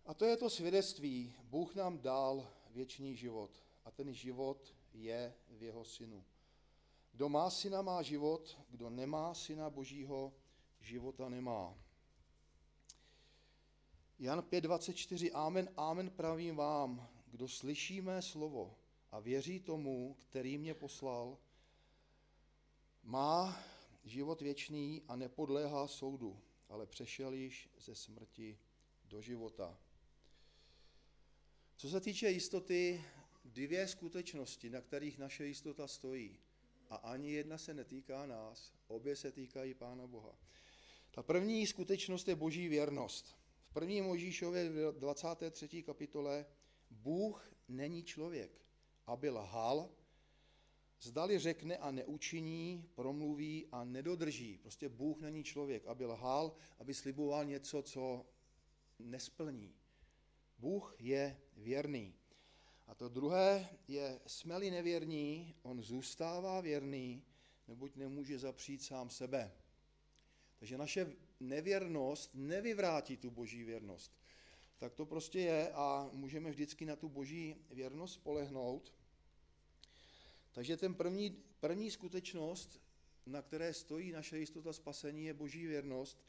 A 0.06 0.14
to 0.14 0.24
je 0.24 0.36
to 0.36 0.50
svědectví. 0.50 1.34
Bůh 1.42 1.74
nám 1.74 1.98
dal 1.98 2.48
věčný 2.70 3.16
život 3.16 3.50
a 3.84 3.90
ten 3.90 4.14
život 4.14 4.74
je 4.92 5.34
v 5.48 5.62
jeho 5.62 5.84
synu. 5.84 6.24
Kdo 7.12 7.28
má 7.28 7.50
syna, 7.50 7.82
má 7.82 8.02
život, 8.02 8.58
kdo 8.68 8.90
nemá 8.90 9.34
syna 9.34 9.70
božího, 9.70 10.32
života 10.80 11.28
nemá. 11.28 11.74
Jan 14.18 14.40
5.24. 14.40 15.30
Amen, 15.34 15.68
amen 15.76 16.10
pravím 16.10 16.56
vám, 16.56 17.08
kdo 17.26 17.48
slyší 17.48 18.00
mé 18.00 18.22
slovo 18.22 18.74
a 19.10 19.20
věří 19.20 19.60
tomu, 19.60 20.16
který 20.20 20.58
mě 20.58 20.74
poslal, 20.74 21.38
má 23.02 23.60
život 24.04 24.40
věčný 24.40 25.02
a 25.08 25.16
nepodléhá 25.16 25.88
soudu, 25.88 26.40
ale 26.72 26.86
přešel 26.86 27.32
již 27.32 27.68
ze 27.78 27.94
smrti 27.94 28.58
do 29.04 29.22
života. 29.22 29.78
Co 31.76 31.88
se 31.88 32.00
týče 32.00 32.30
jistoty, 32.30 33.04
dvě 33.44 33.88
skutečnosti, 33.88 34.70
na 34.70 34.80
kterých 34.80 35.18
naše 35.18 35.46
jistota 35.46 35.86
stojí. 35.86 36.38
A 36.90 36.96
ani 36.96 37.32
jedna 37.32 37.58
se 37.58 37.74
netýká 37.74 38.26
nás, 38.26 38.72
obě 38.86 39.16
se 39.16 39.32
týkají 39.32 39.74
Pána 39.74 40.06
Boha. 40.06 40.38
Ta 41.10 41.22
první 41.22 41.66
skutečnost 41.66 42.28
je 42.28 42.36
boží 42.36 42.68
věrnost. 42.68 43.36
V 43.64 43.72
první 43.72 44.02
Možíšově 44.02 44.70
23. 44.92 45.82
kapitole 45.82 46.46
Bůh 46.90 47.54
není 47.68 48.02
člověk, 48.02 48.50
aby 49.06 49.30
lhal, 49.30 49.90
zdali 51.02 51.38
řekne 51.38 51.76
a 51.76 51.90
neučiní, 51.90 52.88
promluví 52.94 53.66
a 53.72 53.84
nedodrží. 53.84 54.58
Prostě 54.58 54.88
Bůh 54.88 55.20
není 55.20 55.44
člověk, 55.44 55.86
aby 55.86 56.06
lhal, 56.06 56.54
aby 56.78 56.94
sliboval 56.94 57.44
něco, 57.44 57.82
co 57.82 58.26
nesplní. 58.98 59.74
Bůh 60.58 60.96
je 60.98 61.40
věrný. 61.56 62.14
A 62.86 62.94
to 62.94 63.08
druhé 63.08 63.68
je, 63.88 64.20
jsme-li 64.26 64.70
nevěrní, 64.70 65.54
on 65.62 65.82
zůstává 65.82 66.60
věrný, 66.60 67.24
neboť 67.68 67.96
nemůže 67.96 68.38
zapřít 68.38 68.82
sám 68.82 69.10
sebe. 69.10 69.52
Takže 70.58 70.78
naše 70.78 71.12
nevěrnost 71.40 72.30
nevyvrátí 72.34 73.16
tu 73.16 73.30
boží 73.30 73.64
věrnost. 73.64 74.12
Tak 74.78 74.94
to 74.94 75.06
prostě 75.06 75.40
je 75.40 75.72
a 75.72 76.10
můžeme 76.12 76.50
vždycky 76.50 76.84
na 76.84 76.96
tu 76.96 77.08
boží 77.08 77.56
věrnost 77.70 78.14
spolehnout. 78.14 78.94
Takže 80.52 80.76
ten 80.76 80.94
první, 80.94 81.42
první 81.60 81.90
skutečnost, 81.90 82.80
na 83.26 83.42
které 83.42 83.74
stojí 83.74 84.12
naše 84.12 84.38
jistota 84.38 84.72
spasení, 84.72 85.24
je 85.24 85.34
boží 85.34 85.66
věrnost. 85.66 86.24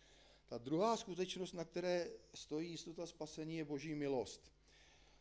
Ta 0.45 0.57
druhá 0.57 0.97
skutečnost, 0.97 1.53
na 1.53 1.65
které 1.65 2.11
stojí 2.33 2.69
jistota 2.69 3.05
spasení, 3.05 3.57
je 3.57 3.65
boží 3.65 3.95
milost. 3.95 4.53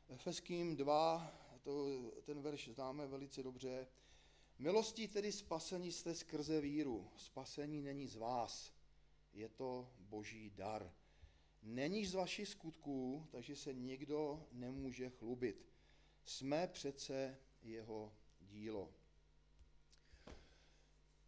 Efeským 0.09 0.77
2, 0.77 1.43
to, 1.63 1.87
ten 2.25 2.43
verš 2.43 2.69
známe 2.69 3.07
velice 3.07 3.43
dobře. 3.43 3.87
Milostí 4.59 5.09
tedy 5.09 5.33
spasení 5.33 5.93
jste 5.93 6.15
skrze 6.15 6.61
víru. 6.61 7.11
Spasení 7.17 7.83
není 7.83 8.09
z 8.09 8.17
vás, 8.17 8.73
je 9.33 9.49
to 9.49 9.93
boží 9.99 10.51
dar. 10.51 10.93
Není 11.63 12.07
z 12.07 12.15
vašich 12.15 12.49
skutků, 12.49 13.27
takže 13.31 13.57
se 13.57 13.75
nikdo 13.75 14.47
nemůže 14.53 15.11
chlubit. 15.11 15.67
Jsme 16.25 16.67
přece 16.67 17.39
jeho 17.63 18.13
dílo. 18.53 18.95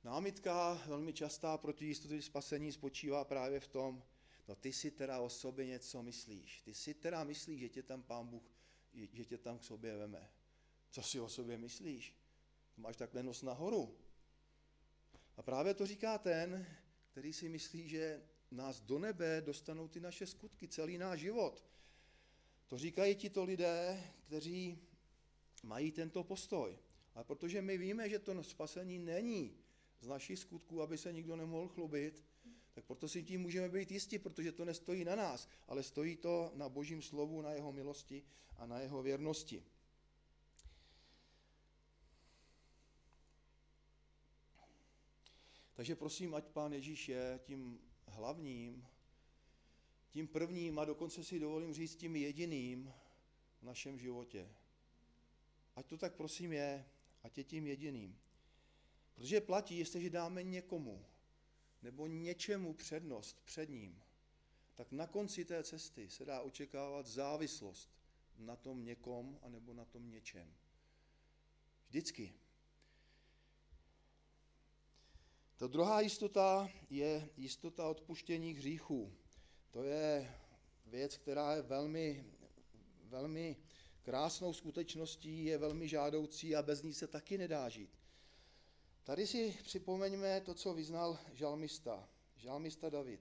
Námitka 0.05 0.83
velmi 0.87 1.13
častá 1.13 1.59
proti 1.59 1.85
jistotě 1.85 2.23
spasení 2.23 2.73
spočívá 2.73 3.25
právě 3.25 3.61
v 3.61 3.69
tom, 3.69 4.03
no 4.49 4.55
ty 4.55 4.73
si 4.73 4.91
teda 4.91 5.21
o 5.21 5.29
sobě 5.29 5.67
něco 5.67 6.03
myslíš. 6.03 6.63
Ty 6.63 6.75
si 6.75 6.95
teda 6.95 7.25
myslíš, 7.25 7.61
že 7.61 7.69
tě 7.69 7.83
tam 7.83 8.03
pán 8.03 8.27
Bůh, 8.27 8.43
že 9.13 9.25
tě 9.25 9.39
tam 9.39 9.59
k 9.59 9.65
sobě 9.65 9.97
veme. 9.97 10.31
Co 10.91 11.03
si 11.03 11.21
o 11.21 11.29
sobě 11.29 11.59
myslíš? 11.59 12.15
Máš 12.77 12.97
takhle 12.97 13.23
nos 13.23 13.43
nahoru. 13.43 13.97
A 15.37 15.43
právě 15.43 15.75
to 15.75 15.87
říká 15.87 16.19
ten, 16.19 16.67
který 17.11 17.33
si 17.33 17.49
myslí, 17.49 17.89
že 17.89 18.23
nás 18.51 18.81
do 18.81 18.99
nebe 18.99 19.41
dostanou 19.41 19.89
ty 19.89 20.01
naše 20.01 20.27
skutky, 20.27 20.69
celý 20.69 20.99
náš 20.99 21.21
život. 21.21 21.65
To 22.67 22.79
říkají 22.79 23.15
ti 23.15 23.31
to 23.31 23.45
lidé, 23.45 24.05
kteří 24.27 24.79
mají 25.63 25.93
tento 25.93 26.25
postoj. 26.25 26.79
Ale 27.15 27.25
protože 27.25 27.63
my 27.63 27.79
víme, 27.79 28.09
že 28.09 28.19
to 28.19 28.45
spasení 28.45 28.99
není 28.99 29.57
z 30.01 30.07
našich 30.07 30.39
skutků, 30.39 30.83
aby 30.83 30.99
se 30.99 31.13
nikdo 31.13 31.37
nemohl 31.37 31.69
chlubit, 31.69 32.25
tak 32.73 32.85
proto 32.85 33.09
si 33.09 33.23
tím 33.23 33.41
můžeme 33.41 33.69
být 33.69 33.91
jistí, 33.91 34.19
protože 34.19 34.53
to 34.53 34.65
nestojí 34.65 35.05
na 35.05 35.17
nás, 35.17 35.49
ale 35.69 35.83
stojí 35.83 36.17
to 36.17 36.53
na 36.55 36.69
božím 36.69 37.03
slovu, 37.03 37.43
na 37.43 37.53
jeho 37.53 37.73
milosti 37.73 38.23
a 38.57 38.67
na 38.67 38.81
jeho 38.81 39.03
věrnosti. 39.03 39.65
Takže 45.75 45.97
prosím, 45.97 46.35
ať 46.35 46.45
pán 46.45 46.73
Ježíš 46.73 47.09
je 47.09 47.41
tím 47.45 47.81
hlavním, 48.07 48.87
tím 50.11 50.29
prvním 50.29 50.79
a 50.79 50.85
dokonce 50.85 51.25
si 51.25 51.39
dovolím 51.39 51.75
říct 51.75 51.97
tím 51.97 52.17
jediným 52.17 52.93
v 53.61 53.63
našem 53.63 53.99
životě. 53.99 54.49
Ať 55.77 55.87
to 55.87 55.99
tak 55.99 56.15
prosím 56.15 56.53
je, 56.53 56.85
ať 57.25 57.39
je 57.39 57.45
tím 57.45 57.67
jediným. 57.67 58.19
Protože 59.15 59.41
platí, 59.41 59.79
jestliže 59.79 60.11
dáme 60.11 60.43
někomu 60.43 61.07
nebo 61.83 62.07
něčemu 62.07 62.75
přednost 62.75 63.41
před 63.45 63.69
ním, 63.69 64.03
tak 64.75 64.93
na 64.93 65.07
konci 65.07 65.45
té 65.45 65.65
cesty 65.65 66.11
se 66.11 66.25
dá 66.25 66.41
očekávat 66.41 67.07
závislost 67.07 67.91
na 68.39 68.57
tom 68.57 68.85
někom 68.85 69.39
anebo 69.43 69.75
na 69.75 69.85
tom 69.85 70.11
něčem. 70.11 70.55
Vždycky. 71.89 72.35
Ta 75.57 75.67
druhá 75.67 76.01
jistota 76.01 76.69
je 76.91 77.29
jistota 77.37 77.89
odpuštění 77.89 78.55
hříchů. 78.55 79.13
To 79.71 79.83
je 79.83 80.35
věc, 80.87 81.17
která 81.17 81.55
je 81.55 81.63
velmi, 81.63 82.25
velmi 83.03 83.57
krásnou 84.05 84.53
skutečností, 84.53 85.45
je 85.45 85.59
velmi 85.59 85.89
žádoucí 85.89 86.57
a 86.57 86.63
bez 86.63 86.83
ní 86.83 86.95
se 86.95 87.07
taky 87.07 87.39
nedá 87.39 87.69
žít. 87.69 87.91
Tady 89.05 89.27
si 89.27 89.57
připomeňme 89.63 90.41
to, 90.41 90.55
co 90.55 90.75
vyznal 90.75 91.19
žalmista, 91.33 92.09
žalmista 92.37 92.91
David. 92.91 93.21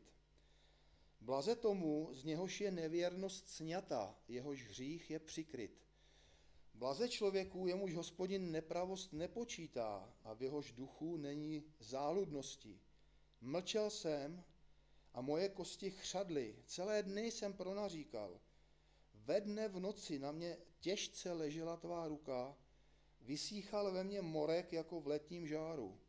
Blaze 1.21 1.55
tomu, 1.55 2.09
z 2.11 2.23
něhož 2.23 2.61
je 2.61 2.71
nevěrnost 2.71 3.49
sňata, 3.49 4.15
jehož 4.27 4.63
hřích 4.63 5.09
je 5.09 5.19
přikryt. 5.19 5.87
Blaze 6.73 7.09
člověku, 7.09 7.67
jemuž 7.67 7.93
hospodin 7.93 8.51
nepravost 8.51 9.13
nepočítá 9.13 10.13
a 10.23 10.33
v 10.33 10.41
jehož 10.41 10.71
duchu 10.71 11.17
není 11.17 11.63
záludnosti. 11.79 12.79
Mlčel 13.41 13.89
jsem 13.89 14.43
a 15.13 15.21
moje 15.21 15.49
kosti 15.49 15.91
chřadly, 15.91 16.55
celé 16.65 17.03
dny 17.03 17.31
jsem 17.31 17.53
pronaříkal. 17.53 18.39
Ve 19.13 19.41
dne 19.41 19.67
v 19.67 19.79
noci 19.79 20.19
na 20.19 20.31
mě 20.31 20.57
těžce 20.83 21.31
ležela 21.31 21.77
tvá 21.77 22.07
ruka, 22.07 22.57
vysíchal 23.21 23.91
ve 23.91 24.03
mně 24.03 24.21
morek 24.21 24.73
jako 24.73 25.01
v 25.01 25.07
letním 25.07 25.47
žáru. 25.47 25.99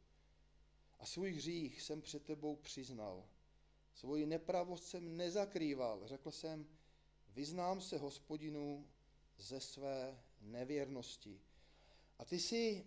A 0.98 1.06
svůj 1.06 1.30
hřích 1.30 1.82
jsem 1.82 2.02
před 2.02 2.24
tebou 2.24 2.56
přiznal. 2.56 3.28
Svoji 3.94 4.26
nepravost 4.26 4.88
jsem 4.88 5.16
nezakrýval. 5.16 6.06
Řekl 6.06 6.30
jsem, 6.30 6.66
vyznám 7.28 7.80
se 7.80 7.98
hospodinu 7.98 8.88
ze 9.38 9.60
své 9.60 10.22
nevěrnosti. 10.40 11.40
A 12.18 12.24
ty 12.24 12.40
si 12.40 12.86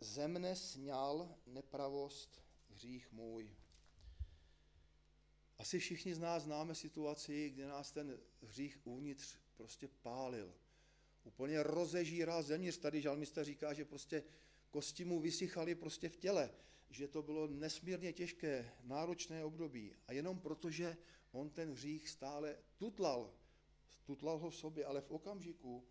ze 0.00 0.28
mne 0.28 0.56
sňal 0.56 1.34
nepravost, 1.46 2.42
hřích 2.70 3.12
můj. 3.12 3.56
Asi 5.58 5.78
všichni 5.78 6.14
z 6.14 6.18
nás 6.18 6.42
známe 6.42 6.74
situaci, 6.74 7.50
kdy 7.50 7.66
nás 7.66 7.92
ten 7.92 8.18
hřích 8.42 8.78
uvnitř 8.86 9.38
prostě 9.60 9.88
pálil. 9.88 10.54
Úplně 11.24 11.62
rozežíral 11.62 12.42
zevnitř. 12.42 12.78
Tady 12.78 13.00
žalmista 13.00 13.44
říká, 13.44 13.72
že 13.72 13.84
prostě 13.84 14.24
kosti 14.70 15.04
mu 15.04 15.20
vysychaly 15.20 15.74
prostě 15.74 16.08
v 16.08 16.16
těle, 16.16 16.50
že 16.90 17.08
to 17.08 17.22
bylo 17.22 17.46
nesmírně 17.46 18.12
těžké, 18.12 18.72
náročné 18.82 19.44
období. 19.44 19.94
A 20.06 20.12
jenom 20.12 20.40
protože 20.40 20.96
on 21.32 21.50
ten 21.50 21.72
hřích 21.72 22.08
stále 22.08 22.56
tutlal, 22.76 23.34
tutlal 24.04 24.38
ho 24.38 24.50
v 24.50 24.56
sobě, 24.56 24.84
ale 24.84 25.00
v 25.00 25.10
okamžiku, 25.10 25.84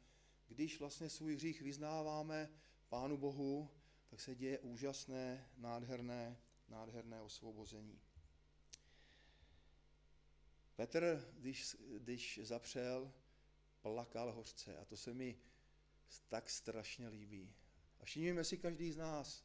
když 0.48 0.80
vlastně 0.80 1.10
svůj 1.10 1.36
hřích 1.36 1.62
vyznáváme 1.62 2.50
Pánu 2.90 3.18
Bohu, 3.18 3.70
tak 4.10 4.22
se 4.22 4.36
děje 4.36 4.60
úžasné, 4.60 5.50
nádherné, 5.58 6.38
nádherné 6.70 7.22
osvobození. 7.22 8.00
Petr, 10.76 11.34
když, 11.38 11.78
když 11.98 12.40
zapřel, 12.44 13.14
plakal 13.82 14.32
hořce 14.32 14.78
a 14.78 14.86
to 14.86 14.98
se 14.98 15.14
mi 15.14 15.38
tak 16.28 16.50
strašně 16.50 17.10
líbí. 17.10 17.54
A 18.00 18.06
všimněme 18.06 18.44
si 18.44 18.58
každý 18.58 18.92
z 18.92 18.98
nás, 18.98 19.44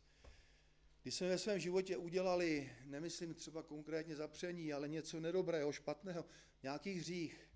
když 1.02 1.14
jsme 1.14 1.28
ve 1.28 1.38
svém 1.38 1.58
životě 1.58 1.96
udělali, 1.96 2.76
nemyslím 2.84 3.34
třeba 3.34 3.62
konkrétně 3.62 4.16
zapření, 4.16 4.72
ale 4.72 4.88
něco 4.88 5.20
nedobrého, 5.20 5.72
špatného, 5.72 6.24
nějaký 6.62 6.92
hřích, 6.92 7.54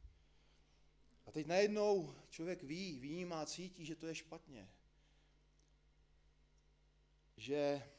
a 1.28 1.30
teď 1.30 1.46
najednou 1.46 2.14
člověk 2.30 2.62
ví, 2.62 3.00
vnímá, 3.00 3.46
cítí, 3.46 3.86
že 3.86 3.96
to 3.96 4.06
je 4.06 4.14
špatně. 4.14 4.70
že 7.36 7.90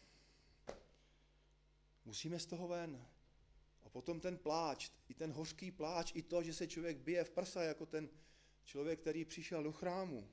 musíme 2.05 2.39
z 2.39 2.45
toho 2.45 2.67
ven. 2.67 3.07
A 3.83 3.89
potom 3.89 4.19
ten 4.19 4.37
pláč, 4.37 4.91
i 5.09 5.13
ten 5.13 5.31
hořký 5.31 5.71
pláč, 5.71 6.11
i 6.15 6.21
to, 6.21 6.43
že 6.43 6.53
se 6.53 6.67
člověk 6.67 6.97
bije 6.97 7.23
v 7.23 7.29
prsa, 7.29 7.63
jako 7.63 7.85
ten 7.85 8.09
člověk, 8.69 8.99
který 8.99 9.25
přišel 9.25 9.63
do 9.63 9.71
chrámu, 9.71 10.29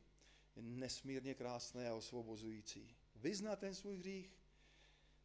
je 0.56 0.62
nesmírně 0.62 1.34
krásné 1.34 1.88
a 1.88 1.94
osvobozující. 1.94 2.96
Vyznat 3.16 3.58
ten 3.58 3.74
svůj 3.74 3.96
hřích, 3.96 4.30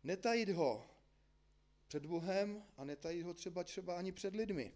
netajit 0.04 0.50
ho 0.50 0.88
před 1.88 2.06
Bohem 2.06 2.64
a 2.78 2.84
netajit 2.84 3.24
ho 3.26 3.34
třeba 3.34 3.64
třeba 3.64 3.98
ani 3.98 4.12
před 4.12 4.36
lidmi. 4.36 4.74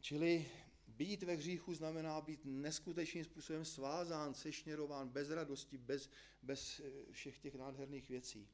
Čili 0.00 0.50
být 0.88 1.22
ve 1.22 1.34
hříchu 1.34 1.74
znamená 1.74 2.20
být 2.20 2.40
neskutečným 2.44 3.24
způsobem 3.24 3.64
svázán, 3.64 4.34
sešněrován, 4.34 5.08
bez 5.08 5.30
radosti, 5.30 5.78
bez, 5.78 6.10
bez 6.42 6.80
eh, 6.80 7.12
všech 7.12 7.38
těch 7.38 7.54
nádherných 7.54 8.08
věcí. 8.08 8.48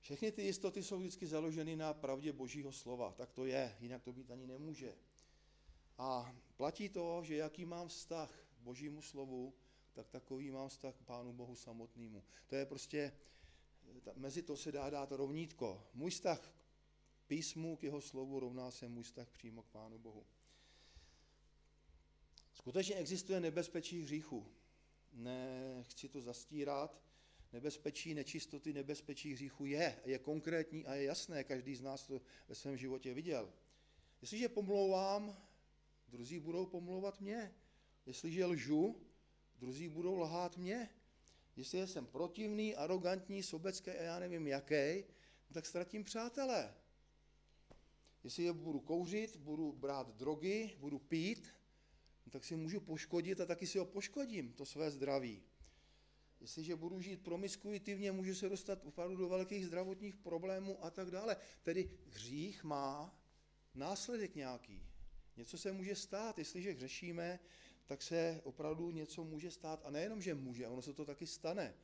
Všechny 0.00 0.32
ty 0.32 0.42
jistoty 0.42 0.82
jsou 0.82 0.98
vždycky 0.98 1.26
založeny 1.26 1.76
na 1.76 1.94
pravdě 1.94 2.32
Božího 2.32 2.72
slova. 2.72 3.12
Tak 3.12 3.32
to 3.32 3.46
je, 3.46 3.76
jinak 3.80 4.02
to 4.02 4.12
být 4.12 4.30
ani 4.30 4.46
nemůže. 4.46 4.94
A 6.00 6.34
platí 6.56 6.88
to, 6.88 7.22
že 7.24 7.36
jaký 7.36 7.64
mám 7.64 7.88
vztah 7.88 8.30
k 8.56 8.60
Božímu 8.60 9.02
slovu, 9.02 9.54
tak 9.92 10.08
takový 10.08 10.50
mám 10.50 10.68
vztah 10.68 10.94
k 10.94 11.02
Pánu 11.02 11.32
Bohu 11.32 11.56
samotnému. 11.56 12.24
To 12.46 12.56
je 12.56 12.66
prostě, 12.66 13.12
mezi 14.14 14.42
to 14.42 14.56
se 14.56 14.72
dá 14.72 14.90
dát 14.90 15.12
rovnítko. 15.12 15.86
Můj 15.94 16.10
vztah 16.10 16.40
k 17.12 17.26
písmu, 17.26 17.76
k 17.76 17.82
jeho 17.82 18.00
slovu 18.00 18.40
rovná 18.40 18.70
se 18.70 18.88
můj 18.88 19.02
vztah 19.02 19.30
přímo 19.30 19.62
k 19.62 19.68
Pánu 19.68 19.98
Bohu. 19.98 20.26
Skutečně 22.54 22.94
existuje 22.94 23.40
nebezpečí 23.40 24.02
hříchu. 24.02 24.46
Nechci 25.12 26.08
to 26.08 26.20
zastírat, 26.20 27.02
nebezpečí 27.52 28.14
nečistoty, 28.14 28.72
nebezpečí 28.72 29.32
hříchu 29.32 29.66
je, 29.66 30.00
je 30.04 30.18
konkrétní 30.18 30.86
a 30.86 30.94
je 30.94 31.04
jasné, 31.04 31.44
každý 31.44 31.76
z 31.76 31.82
nás 31.82 32.06
to 32.06 32.20
ve 32.48 32.54
svém 32.54 32.76
životě 32.76 33.14
viděl. 33.14 33.52
Jestliže 34.20 34.48
pomlouvám, 34.48 35.49
druzí 36.10 36.38
budou 36.38 36.66
pomlouvat 36.66 37.20
mě. 37.20 37.54
Jestliže 38.06 38.46
lžu, 38.46 39.00
druzí 39.58 39.88
budou 39.88 40.18
lhát 40.18 40.56
mě. 40.56 40.88
Jestli 41.56 41.86
jsem 41.86 42.06
protivný, 42.06 42.76
arrogantní, 42.76 43.42
sobecký 43.42 43.90
a 43.90 44.02
já 44.02 44.18
nevím 44.18 44.46
jaký, 44.46 45.04
tak 45.52 45.66
ztratím 45.66 46.04
přátelé. 46.04 46.74
Jestli 48.24 48.42
je 48.42 48.52
budu 48.52 48.80
kouřit, 48.80 49.36
budu 49.36 49.72
brát 49.72 50.16
drogy, 50.16 50.76
budu 50.78 50.98
pít, 50.98 51.48
tak 52.30 52.44
si 52.44 52.56
můžu 52.56 52.80
poškodit 52.80 53.40
a 53.40 53.46
taky 53.46 53.66
si 53.66 53.78
ho 53.78 53.84
poškodím, 53.84 54.52
to 54.52 54.66
své 54.66 54.90
zdraví. 54.90 55.42
Jestliže 56.40 56.76
budu 56.76 57.00
žít 57.00 57.22
promiskuitivně, 57.22 58.12
můžu 58.12 58.34
se 58.34 58.48
dostat 58.48 58.84
opravdu 58.84 59.16
do 59.16 59.28
velkých 59.28 59.66
zdravotních 59.66 60.16
problémů 60.16 60.84
a 60.84 60.90
tak 60.90 61.10
dále. 61.10 61.36
Tedy 61.62 61.90
hřích 62.06 62.64
má 62.64 63.18
následek 63.74 64.34
nějaký. 64.34 64.89
Něco 65.40 65.58
se 65.58 65.72
může 65.72 65.94
stát, 65.94 66.38
jestliže 66.38 66.72
hřešíme, 66.72 67.40
tak 67.86 68.02
se 68.02 68.40
opravdu 68.44 68.90
něco 68.90 69.24
může 69.24 69.50
stát. 69.50 69.80
A 69.84 69.90
nejenom, 69.90 70.22
že 70.22 70.34
může, 70.34 70.68
ono 70.68 70.82
se 70.82 70.92
to 70.92 71.04
taky 71.04 71.26
stane. 71.26 71.74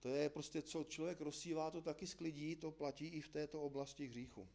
To 0.00 0.08
je 0.08 0.28
prostě, 0.28 0.62
co 0.62 0.84
člověk 0.84 1.20
rozsívá, 1.20 1.70
to 1.70 1.82
taky 1.82 2.06
sklidí, 2.06 2.56
to 2.56 2.70
platí 2.70 3.06
i 3.06 3.20
v 3.20 3.28
této 3.28 3.62
oblasti 3.62 4.06
hříchu. 4.06 4.48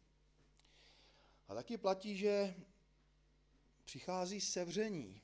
A 1.48 1.54
taky 1.54 1.76
platí, 1.76 2.16
že 2.16 2.54
přichází 3.84 4.40
sevření. 4.40 5.20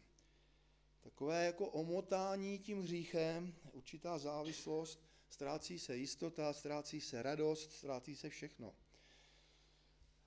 Takové 1.00 1.44
jako 1.44 1.66
omotání 1.66 2.58
tím 2.58 2.82
hříchem, 2.82 3.54
určitá 3.72 4.18
závislost, 4.18 5.04
ztrácí 5.28 5.78
se 5.78 5.96
jistota, 5.96 6.52
ztrácí 6.52 7.00
se 7.00 7.22
radost, 7.22 7.72
ztrácí 7.72 8.16
se 8.16 8.28
všechno. 8.28 8.74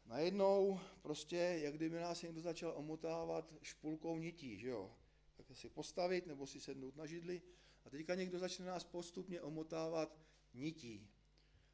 Najednou 0.06 0.80
prostě, 1.02 1.38
jak 1.38 1.76
kdyby 1.76 2.00
nás 2.00 2.22
někdo 2.22 2.42
začal 2.42 2.74
omotávat 2.76 3.54
špulkou 3.62 4.18
nití, 4.18 4.58
že 4.58 4.70
jo? 4.70 4.96
Tak 5.36 5.46
si 5.58 5.70
postavit 5.70 6.28
nebo 6.28 6.48
si 6.48 6.60
sednout 6.60 6.96
na 6.96 7.06
židli 7.06 7.42
a 7.86 7.90
teďka 7.90 8.16
někdo 8.16 8.40
začne 8.40 8.66
nás 8.66 8.84
postupně 8.84 9.42
omotávat 9.42 10.20
nití. 10.54 11.10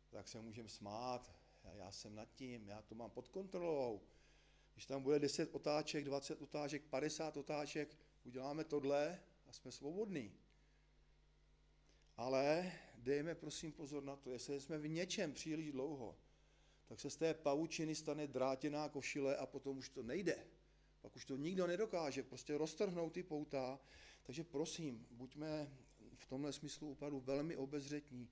Tak 0.10 0.28
se 0.28 0.42
můžeme 0.42 0.70
smát, 0.70 1.32
já 1.74 1.92
jsem 1.92 2.16
nad 2.16 2.34
tím, 2.36 2.68
já 2.68 2.82
to 2.82 2.96
mám 2.96 3.12
pod 3.12 3.28
kontrolou. 3.28 4.02
Když 4.74 4.86
tam 4.86 5.04
bude 5.04 5.20
10 5.20 5.56
otáček, 5.56 6.06
20 6.06 6.42
otáček, 6.42 6.84
50 6.84 7.38
otáček, 7.38 7.98
uděláme 8.24 8.64
tohle 8.64 9.20
a 9.48 9.54
jsme 9.54 9.72
svobodní. 9.72 10.34
Ale 12.18 12.72
dejme 12.96 13.36
prosím 13.36 13.72
pozor 13.72 14.04
na 14.04 14.16
to, 14.16 14.32
jestli 14.32 14.62
jsme 14.62 14.78
v 14.78 14.88
něčem 14.88 15.34
příliš 15.34 15.72
dlouho, 15.72 16.18
tak 16.92 17.00
se 17.00 17.10
z 17.10 17.16
té 17.16 17.34
pavučiny 17.34 17.96
stane 17.96 18.28
drátěná 18.28 18.90
košile 18.90 19.38
a 19.38 19.46
potom 19.46 19.78
už 19.78 19.90
to 19.90 20.04
nejde. 20.04 20.46
Pak 21.02 21.16
už 21.16 21.26
to 21.26 21.38
nikdo 21.38 21.68
nedokáže, 21.68 22.24
prostě 22.24 22.58
roztrhnout 22.58 23.14
ty 23.14 23.24
pouta. 23.24 23.80
Takže 24.24 24.44
prosím, 24.44 25.08
buďme 25.12 25.72
v 26.16 26.26
tomhle 26.26 26.54
smyslu 26.54 26.92
opravdu 26.92 27.20
velmi 27.20 27.56
obezřetní. 27.56 28.30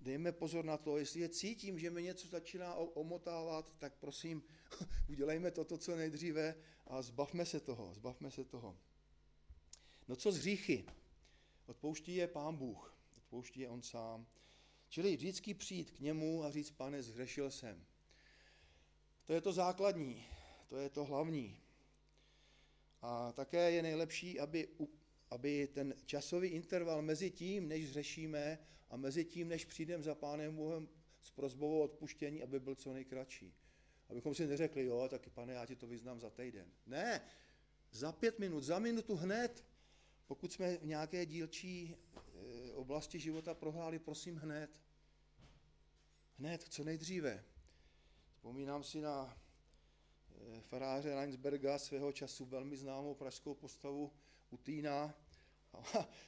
Dejme 0.00 0.32
pozor 0.32 0.64
na 0.64 0.76
to, 0.76 0.98
jestli 0.98 1.20
je 1.20 1.28
cítím, 1.28 1.78
že 1.78 1.90
mi 1.90 2.02
něco 2.02 2.28
začíná 2.28 2.74
omotávat, 2.74 3.74
tak 3.78 3.94
prosím, 3.94 4.42
udělejme 5.08 5.50
toto 5.50 5.78
co 5.78 5.96
nejdříve 5.96 6.54
a 6.86 7.02
zbavme 7.02 7.46
se 7.46 7.60
toho, 7.60 7.94
zbavme 7.94 8.30
se 8.30 8.44
toho. 8.44 8.78
No 10.08 10.16
co 10.16 10.32
z 10.32 10.36
hříchy? 10.36 10.86
Odpouští 11.66 12.14
je 12.14 12.26
Pán 12.26 12.56
Bůh, 12.56 12.96
odpouští 13.16 13.60
je 13.60 13.68
On 13.68 13.82
sám. 13.82 14.26
Čili 14.88 15.16
vždycky 15.16 15.54
přijít 15.54 15.90
k 15.90 16.00
němu 16.00 16.44
a 16.44 16.50
říct, 16.50 16.70
pane, 16.70 17.02
zhřešil 17.02 17.50
jsem. 17.50 17.84
To 19.24 19.32
je 19.32 19.40
to 19.40 19.52
základní, 19.52 20.26
to 20.68 20.76
je 20.76 20.90
to 20.90 21.04
hlavní. 21.04 21.60
A 23.02 23.32
také 23.32 23.70
je 23.70 23.82
nejlepší, 23.82 24.40
aby, 24.40 24.68
aby 25.30 25.66
ten 25.66 25.94
časový 26.06 26.48
interval 26.48 27.02
mezi 27.02 27.30
tím, 27.30 27.68
než 27.68 27.88
zřešíme 27.88 28.58
a 28.90 28.96
mezi 28.96 29.24
tím, 29.24 29.48
než 29.48 29.64
přijdeme 29.64 30.02
za 30.02 30.14
Pánem 30.14 30.56
Bohem 30.56 30.88
s 31.22 31.30
prozbou 31.30 31.80
odpuštění, 31.80 32.42
aby 32.42 32.60
byl 32.60 32.74
co 32.74 32.92
nejkratší. 32.92 33.54
Abychom 34.08 34.34
si 34.34 34.46
neřekli, 34.46 34.84
jo, 34.84 35.08
tak 35.10 35.28
pane, 35.28 35.52
já 35.52 35.66
ti 35.66 35.76
to 35.76 35.86
vyznám 35.86 36.20
za 36.20 36.30
týden. 36.30 36.72
Ne, 36.86 37.20
za 37.92 38.12
pět 38.12 38.38
minut, 38.38 38.60
za 38.60 38.78
minutu 38.78 39.16
hned. 39.16 39.64
Pokud 40.26 40.52
jsme 40.52 40.76
v 40.76 40.86
nějaké 40.86 41.26
dílčí 41.26 41.96
oblasti 42.74 43.20
života 43.20 43.54
prohráli, 43.54 43.98
prosím 43.98 44.36
hned. 44.36 44.70
Hned, 46.38 46.62
co 46.62 46.84
nejdříve. 46.84 47.44
Vzpomínám 48.28 48.84
si 48.84 49.00
na 49.00 49.38
e, 50.56 50.60
faráře 50.60 51.14
Reinsberga, 51.14 51.78
svého 51.78 52.12
času 52.12 52.44
velmi 52.44 52.76
známou 52.76 53.14
pražskou 53.14 53.54
postavu 53.54 54.12
u 54.50 54.56
Týna. 54.56 55.14
A, 55.72 55.78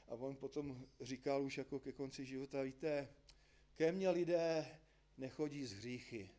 a 0.08 0.14
on 0.14 0.36
potom 0.36 0.86
říkal 1.00 1.42
už 1.42 1.58
jako 1.58 1.80
ke 1.80 1.92
konci 1.92 2.26
života, 2.26 2.62
víte, 2.62 3.08
ke 3.74 3.92
mně 3.92 4.10
lidé 4.10 4.78
nechodí 5.16 5.64
z 5.64 5.72
hříchy. 5.72 6.30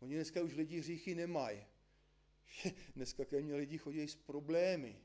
Oni 0.00 0.14
dneska 0.14 0.42
už 0.42 0.54
lidi 0.54 0.80
hříchy 0.80 1.14
nemají. 1.14 1.66
Dneska 2.96 3.24
ke 3.24 3.40
mně 3.40 3.54
lidi 3.54 3.78
chodí 3.78 4.08
s 4.08 4.16
problémy. 4.16 5.00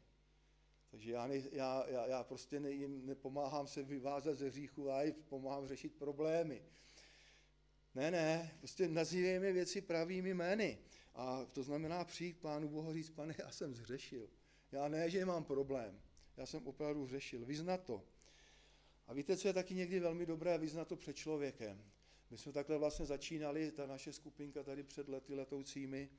Takže 0.91 1.11
já, 1.11 1.27
ne, 1.27 1.41
já, 1.51 1.85
já, 1.87 2.07
já 2.07 2.23
prostě 2.23 2.59
ne, 2.59 2.71
jim 2.71 3.05
nepomáhám 3.05 3.67
se 3.67 3.83
vyvázat 3.83 4.33
ze 4.33 4.47
hříchu, 4.47 4.87
já 4.87 5.03
jim 5.03 5.13
pomáhám 5.13 5.67
řešit 5.67 5.95
problémy. 5.95 6.63
Ne, 7.95 8.11
ne, 8.11 8.51
prostě 8.57 8.87
nazývejme 8.87 9.51
věci 9.51 9.81
pravými 9.81 10.33
jmény. 10.33 10.77
A 11.15 11.45
to 11.45 11.63
znamená 11.63 12.03
přijít 12.03 12.37
Pánu 12.37 12.69
Bohu 12.69 12.93
říct, 12.93 13.09
pane, 13.09 13.35
já 13.39 13.51
jsem 13.51 13.75
zřešil. 13.75 14.29
Já 14.71 14.87
ne, 14.87 15.09
že 15.09 15.25
mám 15.25 15.43
problém. 15.43 16.01
Já 16.37 16.45
jsem 16.45 16.67
opravdu 16.67 17.05
zřešil. 17.05 17.45
Vyznat 17.45 17.83
to. 17.83 18.03
A 19.07 19.13
víte, 19.13 19.37
co 19.37 19.47
je 19.47 19.53
taky 19.53 19.75
někdy 19.75 19.99
velmi 19.99 20.25
dobré? 20.25 20.57
Vyznat 20.57 20.87
to 20.87 20.95
před 20.95 21.15
člověkem. 21.15 21.83
My 22.29 22.37
jsme 22.37 22.51
takhle 22.51 22.77
vlastně 22.77 23.05
začínali, 23.05 23.71
ta 23.71 23.85
naše 23.85 24.13
skupinka 24.13 24.63
tady 24.63 24.83
před 24.83 25.09
lety 25.09 25.33
letoucími, 25.35 26.09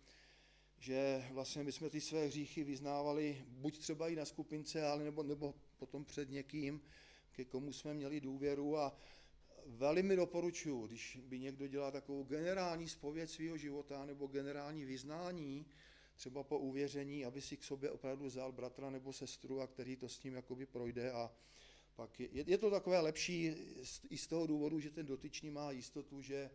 že 0.80 1.28
vlastně 1.32 1.64
my 1.64 1.72
jsme 1.72 1.90
ty 1.90 2.00
své 2.00 2.26
hříchy 2.26 2.64
vyznávali 2.64 3.44
buď 3.48 3.78
třeba 3.78 4.08
i 4.08 4.16
na 4.16 4.24
skupince, 4.24 4.86
ale 4.86 5.04
nebo, 5.04 5.22
nebo 5.22 5.54
potom 5.76 6.04
před 6.04 6.30
někým, 6.30 6.80
ke 7.32 7.44
komu 7.44 7.72
jsme 7.72 7.94
měli 7.94 8.20
důvěru. 8.20 8.78
A 8.78 8.96
velmi 9.66 10.16
doporučuji, 10.16 10.86
když 10.86 11.18
by 11.22 11.38
někdo 11.38 11.66
dělal 11.66 11.92
takovou 11.92 12.24
generální 12.24 12.88
spověď 12.88 13.30
svého 13.30 13.56
života 13.56 14.04
nebo 14.04 14.26
generální 14.26 14.84
vyznání, 14.84 15.66
třeba 16.16 16.42
po 16.42 16.58
uvěření, 16.58 17.24
aby 17.24 17.40
si 17.40 17.56
k 17.56 17.64
sobě 17.64 17.90
opravdu 17.90 18.26
vzal 18.26 18.52
bratra 18.52 18.90
nebo 18.90 19.12
sestru 19.12 19.60
a 19.60 19.66
který 19.66 19.96
to 19.96 20.08
s 20.08 20.22
ním 20.22 20.34
jakoby 20.34 20.66
projde. 20.66 21.12
A 21.12 21.32
pak 21.96 22.20
je, 22.20 22.28
je 22.32 22.58
to 22.58 22.70
takové 22.70 23.00
lepší 23.00 23.54
i 24.10 24.18
z 24.18 24.26
toho 24.26 24.46
důvodu, 24.46 24.80
že 24.80 24.90
ten 24.90 25.06
dotyčný 25.06 25.50
má 25.50 25.70
jistotu, 25.70 26.22
že, 26.22 26.50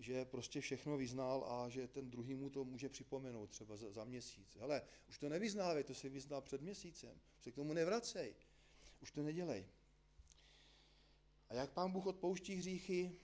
že 0.00 0.24
prostě 0.24 0.60
všechno 0.60 0.96
vyznal 0.96 1.44
a 1.44 1.68
že 1.68 1.88
ten 1.88 2.10
druhý 2.10 2.34
mu 2.34 2.50
to 2.50 2.64
může 2.64 2.88
připomenout 2.88 3.50
třeba 3.50 3.76
za, 3.76 3.92
za 3.92 4.04
měsíc. 4.04 4.56
Hele, 4.60 4.82
už 5.08 5.18
to 5.18 5.28
nevyznávej, 5.28 5.84
to 5.84 5.94
si 5.94 6.08
vyznal 6.08 6.40
před 6.40 6.60
měsícem, 6.60 7.20
už 7.36 7.44
se 7.44 7.52
k 7.52 7.54
tomu 7.54 7.72
nevracej, 7.72 8.34
už 9.00 9.10
to 9.10 9.22
nedělej. 9.22 9.66
A 11.48 11.54
jak 11.54 11.72
pán 11.72 11.92
Bůh 11.92 12.06
odpouští 12.06 12.54
hříchy? 12.54 13.18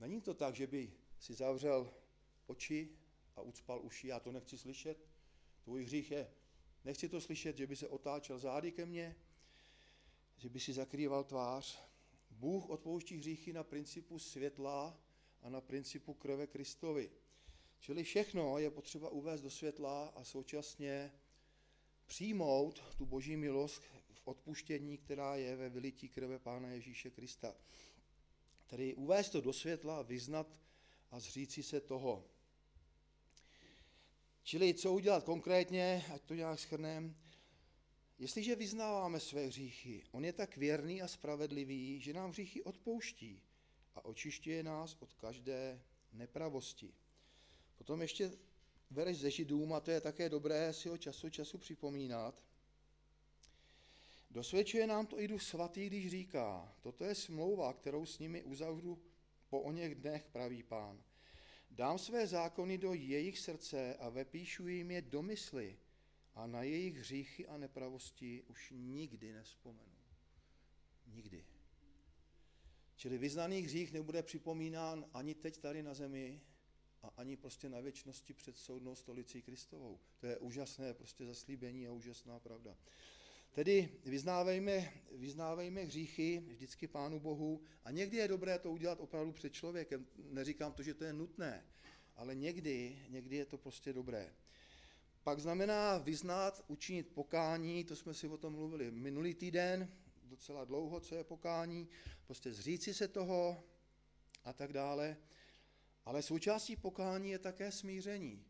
Není 0.00 0.20
to 0.20 0.34
tak, 0.34 0.54
že 0.54 0.66
by 0.66 0.92
si 1.18 1.34
zavřel 1.34 1.94
oči 2.46 2.88
a 3.36 3.40
ucpal 3.40 3.80
uši, 3.82 4.08
já 4.08 4.20
to 4.20 4.32
nechci 4.32 4.58
slyšet. 4.58 5.06
Tvůj 5.64 5.84
hřích 5.84 6.10
je, 6.10 6.30
nechci 6.84 7.08
to 7.08 7.20
slyšet, 7.20 7.56
že 7.56 7.66
by 7.66 7.76
se 7.76 7.88
otáčel 7.88 8.38
zády 8.38 8.72
ke 8.72 8.86
mně, 8.86 9.16
že 10.36 10.48
by 10.48 10.60
si 10.60 10.72
zakrýval 10.72 11.24
tvář. 11.24 11.78
Bůh 12.38 12.70
odpouští 12.70 13.16
hříchy 13.16 13.52
na 13.52 13.64
principu 13.64 14.18
světla 14.18 15.00
a 15.42 15.48
na 15.48 15.60
principu 15.60 16.14
krve 16.14 16.46
Kristovi. 16.46 17.10
Čili 17.78 18.04
všechno 18.04 18.58
je 18.58 18.70
potřeba 18.70 19.08
uvést 19.08 19.40
do 19.40 19.50
světla 19.50 20.06
a 20.06 20.24
současně 20.24 21.12
přijmout 22.06 22.82
tu 22.96 23.06
boží 23.06 23.36
milost 23.36 23.82
v 24.12 24.28
odpuštění, 24.28 24.98
která 24.98 25.36
je 25.36 25.56
ve 25.56 25.68
vylití 25.68 26.08
krve 26.08 26.38
Pána 26.38 26.70
Ježíše 26.70 27.10
Krista. 27.10 27.56
Tedy 28.66 28.94
uvést 28.94 29.30
to 29.30 29.40
do 29.40 29.52
světla, 29.52 30.02
vyznat 30.02 30.58
a 31.10 31.20
zříci 31.20 31.62
se 31.62 31.80
toho. 31.80 32.24
Čili 34.42 34.74
co 34.74 34.92
udělat 34.92 35.24
konkrétně, 35.24 36.04
ať 36.14 36.22
to 36.22 36.34
nějak 36.34 36.58
schrneme. 36.58 37.25
Jestliže 38.18 38.56
vyznáváme 38.56 39.20
své 39.20 39.46
hříchy, 39.46 40.02
on 40.10 40.24
je 40.24 40.32
tak 40.32 40.56
věrný 40.56 41.02
a 41.02 41.08
spravedlivý, 41.08 42.00
že 42.00 42.12
nám 42.12 42.30
hříchy 42.30 42.62
odpouští 42.62 43.42
a 43.94 44.04
očišťuje 44.04 44.62
nás 44.62 44.96
od 45.00 45.12
každé 45.12 45.82
nepravosti. 46.12 46.94
Potom 47.78 48.02
ještě 48.02 48.32
vereš 48.90 49.18
ze 49.18 49.30
Židům, 49.30 49.72
a 49.72 49.80
to 49.80 49.90
je 49.90 50.00
také 50.00 50.28
dobré 50.28 50.72
si 50.72 50.88
ho 50.88 50.98
času 50.98 51.30
času 51.30 51.58
připomínat. 51.58 52.42
Dosvědčuje 54.30 54.86
nám 54.86 55.06
to 55.06 55.20
i 55.20 55.28
Duch 55.28 55.42
Svatý, 55.42 55.86
když 55.86 56.10
říká, 56.10 56.76
toto 56.80 57.04
je 57.04 57.14
smlouva, 57.14 57.72
kterou 57.72 58.06
s 58.06 58.18
nimi 58.18 58.42
uzavřu 58.42 58.98
po 59.48 59.60
o 59.60 59.72
něch 59.72 59.94
dnech, 59.94 60.26
praví 60.32 60.62
pán. 60.62 61.02
Dám 61.70 61.98
své 61.98 62.26
zákony 62.26 62.78
do 62.78 62.92
jejich 62.92 63.38
srdce 63.38 63.94
a 63.94 64.08
vepíšu 64.08 64.68
jim 64.68 64.90
je 64.90 65.02
do 65.02 65.22
mysli 65.22 65.78
a 66.36 66.46
na 66.46 66.62
jejich 66.62 66.96
hříchy 66.96 67.46
a 67.46 67.56
nepravosti 67.56 68.42
už 68.42 68.72
nikdy 68.76 69.32
nespomenu. 69.32 69.96
Nikdy. 71.06 71.44
Čili 72.96 73.18
vyznaný 73.18 73.60
hřích 73.60 73.92
nebude 73.92 74.22
připomínán 74.22 75.04
ani 75.14 75.34
teď 75.34 75.58
tady 75.58 75.82
na 75.82 75.94
zemi, 75.94 76.40
a 77.02 77.12
ani 77.16 77.36
prostě 77.36 77.68
na 77.68 77.80
věčnosti 77.80 78.34
před 78.34 78.58
soudnou 78.58 78.94
stolicí 78.94 79.42
Kristovou. 79.42 80.00
To 80.18 80.26
je 80.26 80.38
úžasné 80.38 80.94
prostě 80.94 81.26
zaslíbení 81.26 81.86
a 81.86 81.92
úžasná 81.92 82.40
pravda. 82.40 82.76
Tedy 83.52 83.88
vyznávejme, 84.04 84.92
vyznávejme 85.12 85.82
hříchy 85.82 86.44
vždycky 86.48 86.86
Pánu 86.86 87.20
Bohu 87.20 87.62
a 87.84 87.90
někdy 87.90 88.16
je 88.16 88.28
dobré 88.28 88.58
to 88.58 88.70
udělat 88.70 89.00
opravdu 89.00 89.32
před 89.32 89.52
člověkem. 89.52 90.06
Neříkám 90.16 90.72
to, 90.72 90.82
že 90.82 90.94
to 90.94 91.04
je 91.04 91.12
nutné, 91.12 91.64
ale 92.16 92.34
někdy, 92.34 92.98
někdy 93.08 93.36
je 93.36 93.46
to 93.46 93.58
prostě 93.58 93.92
dobré. 93.92 94.34
Pak 95.26 95.40
znamená 95.40 95.98
vyznat, 95.98 96.64
učinit 96.68 97.08
pokání, 97.14 97.84
to 97.84 97.96
jsme 97.96 98.14
si 98.14 98.28
o 98.28 98.36
tom 98.36 98.52
mluvili 98.52 98.90
minulý 98.90 99.34
týden, 99.34 99.92
docela 100.22 100.64
dlouho, 100.64 101.00
co 101.00 101.14
je 101.14 101.24
pokání, 101.24 101.88
prostě 102.26 102.52
zříci 102.52 102.94
se 102.94 103.08
toho 103.08 103.64
a 104.44 104.52
tak 104.52 104.72
dále. 104.72 105.16
Ale 106.04 106.22
součástí 106.22 106.76
pokání 106.76 107.30
je 107.30 107.38
také 107.38 107.72
smíření. 107.72 108.44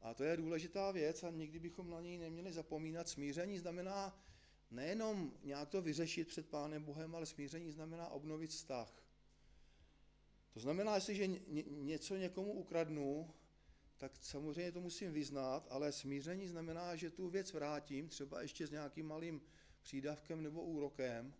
A 0.00 0.14
to 0.14 0.24
je 0.24 0.36
důležitá 0.36 0.90
věc 0.90 1.22
a 1.22 1.30
nikdy 1.30 1.58
bychom 1.58 1.90
na 1.90 2.00
něj 2.00 2.18
neměli 2.18 2.52
zapomínat. 2.52 3.08
Smíření 3.08 3.58
znamená 3.58 4.24
nejenom 4.70 5.32
nějak 5.44 5.68
to 5.68 5.82
vyřešit 5.82 6.28
před 6.28 6.48
Pánem 6.48 6.84
Bohem, 6.84 7.14
ale 7.14 7.26
smíření 7.26 7.72
znamená 7.72 8.08
obnovit 8.08 8.50
vztah. 8.50 9.02
To 10.54 10.60
znamená, 10.60 10.94
jestliže 10.94 11.26
něco 11.66 12.16
někomu 12.16 12.52
ukradnu, 12.52 13.34
tak 13.98 14.12
samozřejmě 14.20 14.72
to 14.72 14.80
musím 14.80 15.12
vyznat, 15.12 15.66
ale 15.70 15.92
smíření 15.92 16.48
znamená, 16.48 16.96
že 16.96 17.10
tu 17.10 17.28
věc 17.28 17.52
vrátím, 17.52 18.08
třeba 18.08 18.42
ještě 18.42 18.66
s 18.66 18.70
nějakým 18.70 19.06
malým 19.06 19.40
přídavkem 19.82 20.42
nebo 20.42 20.62
úrokem 20.62 21.34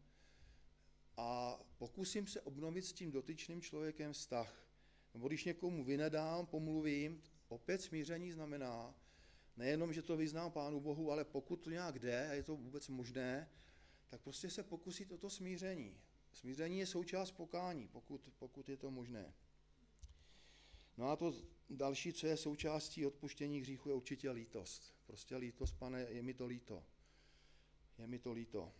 a 1.16 1.60
pokusím 1.78 2.26
se 2.26 2.40
obnovit 2.40 2.84
s 2.84 2.92
tím 2.92 3.10
dotyčným 3.10 3.62
člověkem 3.62 4.12
vztah. 4.12 4.68
Nebo 5.14 5.28
když 5.28 5.44
někomu 5.44 5.84
vynedám, 5.84 6.46
pomluvím, 6.46 7.22
opět 7.48 7.82
smíření 7.82 8.32
znamená, 8.32 8.94
nejenom, 9.56 9.92
že 9.92 10.02
to 10.02 10.16
vyznám 10.16 10.52
Pánu 10.52 10.80
Bohu, 10.80 11.12
ale 11.12 11.24
pokud 11.24 11.56
to 11.56 11.70
nějak 11.70 11.98
jde 11.98 12.28
a 12.28 12.32
je 12.32 12.42
to 12.42 12.56
vůbec 12.56 12.88
možné, 12.88 13.50
tak 14.08 14.20
prostě 14.20 14.50
se 14.50 14.62
pokusit 14.62 15.12
o 15.12 15.18
to 15.18 15.30
smíření. 15.30 16.00
Smíření 16.32 16.78
je 16.78 16.86
součást 16.86 17.30
pokání, 17.30 17.88
pokud, 17.88 18.30
pokud 18.38 18.68
je 18.68 18.76
to 18.76 18.90
možné. 18.90 19.34
No 20.98 21.10
a 21.10 21.16
to 21.16 21.34
další, 21.70 22.12
co 22.12 22.26
je 22.26 22.36
součástí 22.36 23.06
odpuštění 23.06 23.60
hříchu, 23.60 23.88
je 23.88 23.94
určitě 23.94 24.30
lítost. 24.30 24.94
Prostě 25.06 25.36
lítost, 25.36 25.78
pane, 25.78 26.00
je 26.00 26.22
mi 26.22 26.34
to 26.34 26.46
líto. 26.46 26.84
Je 27.98 28.06
mi 28.06 28.18
to 28.18 28.32
líto. 28.32 28.72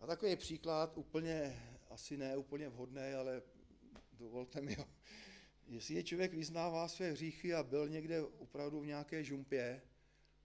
A 0.00 0.06
takový 0.06 0.36
příklad, 0.36 0.98
úplně, 0.98 1.62
asi 1.90 2.16
ne 2.16 2.36
úplně 2.36 2.68
vhodný, 2.68 3.02
ale 3.02 3.42
dovolte 4.12 4.60
mi 4.60 4.74
ho. 4.74 4.88
Jestli 5.66 5.94
je 5.94 6.02
člověk 6.02 6.34
vyznává 6.34 6.88
své 6.88 7.12
hříchy 7.12 7.54
a 7.54 7.62
byl 7.62 7.88
někde 7.88 8.22
opravdu 8.22 8.80
v 8.80 8.86
nějaké 8.86 9.24
žumpě, 9.24 9.82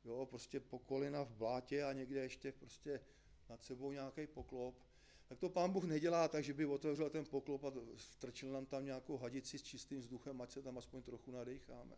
jo, 0.05 0.25
prostě 0.25 0.59
po 0.59 0.79
kolina 0.79 1.23
v 1.23 1.31
blátě 1.31 1.83
a 1.83 1.93
někde 1.93 2.19
ještě 2.19 2.51
prostě 2.51 3.01
nad 3.49 3.63
sebou 3.63 3.91
nějaký 3.91 4.27
poklop, 4.27 4.88
tak 5.29 5.39
to 5.39 5.49
pán 5.49 5.71
Bůh 5.71 5.83
nedělá 5.83 6.27
tak, 6.27 6.43
že 6.43 6.53
by 6.53 6.65
otevřel 6.65 7.09
ten 7.09 7.25
poklop 7.25 7.63
a 7.63 7.71
strčil 7.95 8.51
nám 8.51 8.65
tam 8.65 8.85
nějakou 8.85 9.17
hadici 9.17 9.59
s 9.59 9.63
čistým 9.63 9.99
vzduchem, 9.99 10.41
ať 10.41 10.51
se 10.51 10.61
tam 10.61 10.77
aspoň 10.77 11.01
trochu 11.01 11.31
nadecháme. 11.31 11.95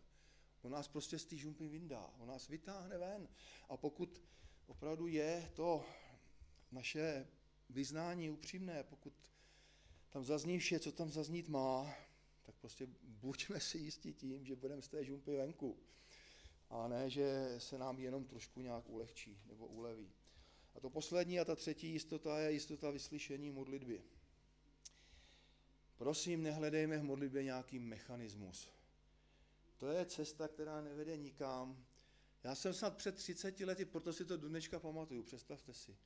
On 0.62 0.72
nás 0.72 0.88
prostě 0.88 1.18
z 1.18 1.24
té 1.24 1.36
žumpy 1.36 1.68
vyndá, 1.68 2.14
on 2.18 2.28
nás 2.28 2.48
vytáhne 2.48 2.98
ven. 2.98 3.28
A 3.68 3.76
pokud 3.76 4.22
opravdu 4.66 5.06
je 5.06 5.50
to 5.54 5.84
naše 6.72 7.28
vyznání 7.70 8.30
upřímné, 8.30 8.82
pokud 8.84 9.12
tam 10.10 10.24
zazní 10.24 10.58
vše, 10.58 10.80
co 10.80 10.92
tam 10.92 11.10
zaznít 11.10 11.48
má, 11.48 11.94
tak 12.42 12.54
prostě 12.54 12.88
buďme 13.02 13.60
si 13.60 13.78
jistí 13.78 14.14
tím, 14.14 14.44
že 14.44 14.56
budeme 14.56 14.82
z 14.82 14.88
té 14.88 15.04
žumpy 15.04 15.36
venku. 15.36 15.78
A 16.70 16.88
ne, 16.88 17.10
že 17.10 17.54
se 17.58 17.78
nám 17.78 17.98
jenom 17.98 18.24
trošku 18.24 18.60
nějak 18.60 18.88
ulehčí 18.88 19.42
nebo 19.46 19.66
uleví. 19.66 20.12
A 20.74 20.80
to 20.80 20.90
poslední 20.90 21.40
a 21.40 21.44
ta 21.44 21.56
třetí 21.56 21.88
jistota 21.88 22.38
je 22.38 22.52
jistota 22.52 22.90
vyslyšení 22.90 23.50
modlitby. 23.50 24.02
Prosím, 25.96 26.42
nehledejme 26.42 26.98
v 26.98 27.02
modlitbě 27.02 27.44
nějaký 27.44 27.78
mechanismus. 27.78 28.68
To 29.76 29.86
je 29.86 30.06
cesta, 30.06 30.48
která 30.48 30.80
nevede 30.80 31.16
nikam. 31.16 31.84
Já 32.44 32.54
jsem 32.54 32.74
snad 32.74 32.96
před 32.96 33.14
30 33.14 33.60
lety, 33.60 33.84
proto 33.84 34.12
si 34.12 34.24
to 34.24 34.36
do 34.36 34.48
dneška 34.48 34.80
pamatuju, 34.80 35.22
představte 35.22 35.74
si. 35.74 35.96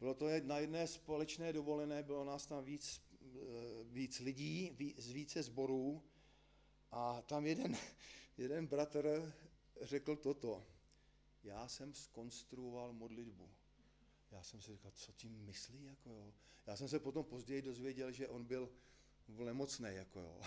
Bylo 0.00 0.14
to 0.14 0.26
na 0.42 0.58
jedné 0.58 0.86
společné 0.86 1.52
dovolené, 1.52 2.02
bylo 2.02 2.24
nás 2.24 2.46
tam 2.46 2.64
víc 2.64 3.00
Eh, 3.24 3.84
víc 3.84 4.20
lidí, 4.20 4.76
z 4.96 5.10
více 5.10 5.42
zborů 5.42 6.02
a 6.90 7.22
tam 7.22 7.46
jeden, 7.46 7.76
jeden 8.38 8.66
bratr 8.66 9.34
řekl 9.80 10.16
toto. 10.16 10.66
Já 11.44 11.68
jsem 11.68 11.94
skonstruoval 11.94 12.92
modlitbu. 12.92 13.50
Já 14.34 14.42
jsem 14.42 14.62
si 14.62 14.72
říkal, 14.72 14.90
co 14.94 15.12
tím 15.12 15.44
myslí, 15.44 15.84
jako 15.84 16.10
jo. 16.10 16.32
Já 16.66 16.76
jsem 16.76 16.88
se 16.88 17.00
potom 17.00 17.24
později 17.24 17.62
dozvěděl, 17.62 18.12
že 18.12 18.28
on 18.28 18.44
byl, 18.44 18.72
nemocný, 19.28 19.88
jako 19.90 20.20
jo. 20.20 20.40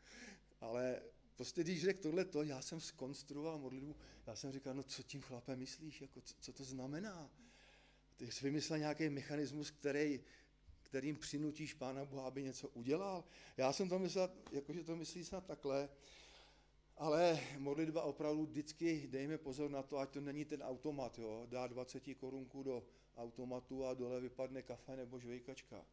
Ale 0.60 1.02
prostě 1.36 1.62
když 1.62 1.82
řekl 1.82 2.02
tohle 2.02 2.24
to, 2.24 2.42
já 2.42 2.62
jsem 2.62 2.80
skonstruoval 2.80 3.58
modlitbu, 3.58 3.96
já 4.26 4.36
jsem 4.36 4.52
říkal, 4.52 4.74
no 4.74 4.82
co 4.82 5.02
tím 5.02 5.20
chlape 5.20 5.56
myslíš, 5.56 6.00
jako 6.00 6.20
co, 6.20 6.34
co 6.40 6.52
to 6.52 6.64
znamená? 6.64 7.30
Ty 8.16 8.32
jsi 8.32 8.44
vymyslel 8.44 8.78
nějaký 8.78 9.08
mechanismus, 9.08 9.70
který 9.70 10.20
kterým 10.90 11.16
přinutíš 11.16 11.74
Pána 11.74 12.04
Boha, 12.04 12.26
aby 12.26 12.42
něco 12.42 12.68
udělal. 12.68 13.24
Já 13.56 13.72
jsem 13.72 13.88
to 13.88 13.98
myslel, 13.98 14.30
jakože 14.52 14.84
to 14.84 14.96
myslí 14.96 15.24
snad 15.24 15.46
takhle, 15.46 15.88
ale 17.00 17.40
modlitba 17.58 18.02
opravdu 18.02 18.46
vždycky 18.46 19.08
dejme 19.08 19.38
pozor 19.38 19.70
na 19.70 19.82
to, 19.82 19.98
ať 19.98 20.10
to 20.10 20.20
není 20.20 20.44
ten 20.44 20.62
automat, 20.62 21.18
jo, 21.18 21.46
dá 21.48 21.66
20 21.66 22.14
korunku 22.14 22.62
do 22.62 22.84
automatu 23.16 23.86
a 23.86 23.94
dole 23.94 24.20
vypadne 24.20 24.62
kafe 24.62 24.96
nebo 24.96 25.18
žvejkačka. 25.18 25.84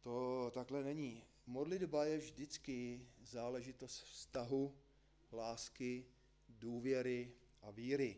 To 0.00 0.50
takhle 0.54 0.84
není. 0.84 1.24
Modlitba 1.46 2.04
je 2.04 2.18
vždycky 2.18 3.06
záležitost 3.22 4.02
vztahu, 4.02 4.74
lásky, 5.32 6.06
důvěry 6.48 7.32
a 7.62 7.70
víry. 7.70 8.16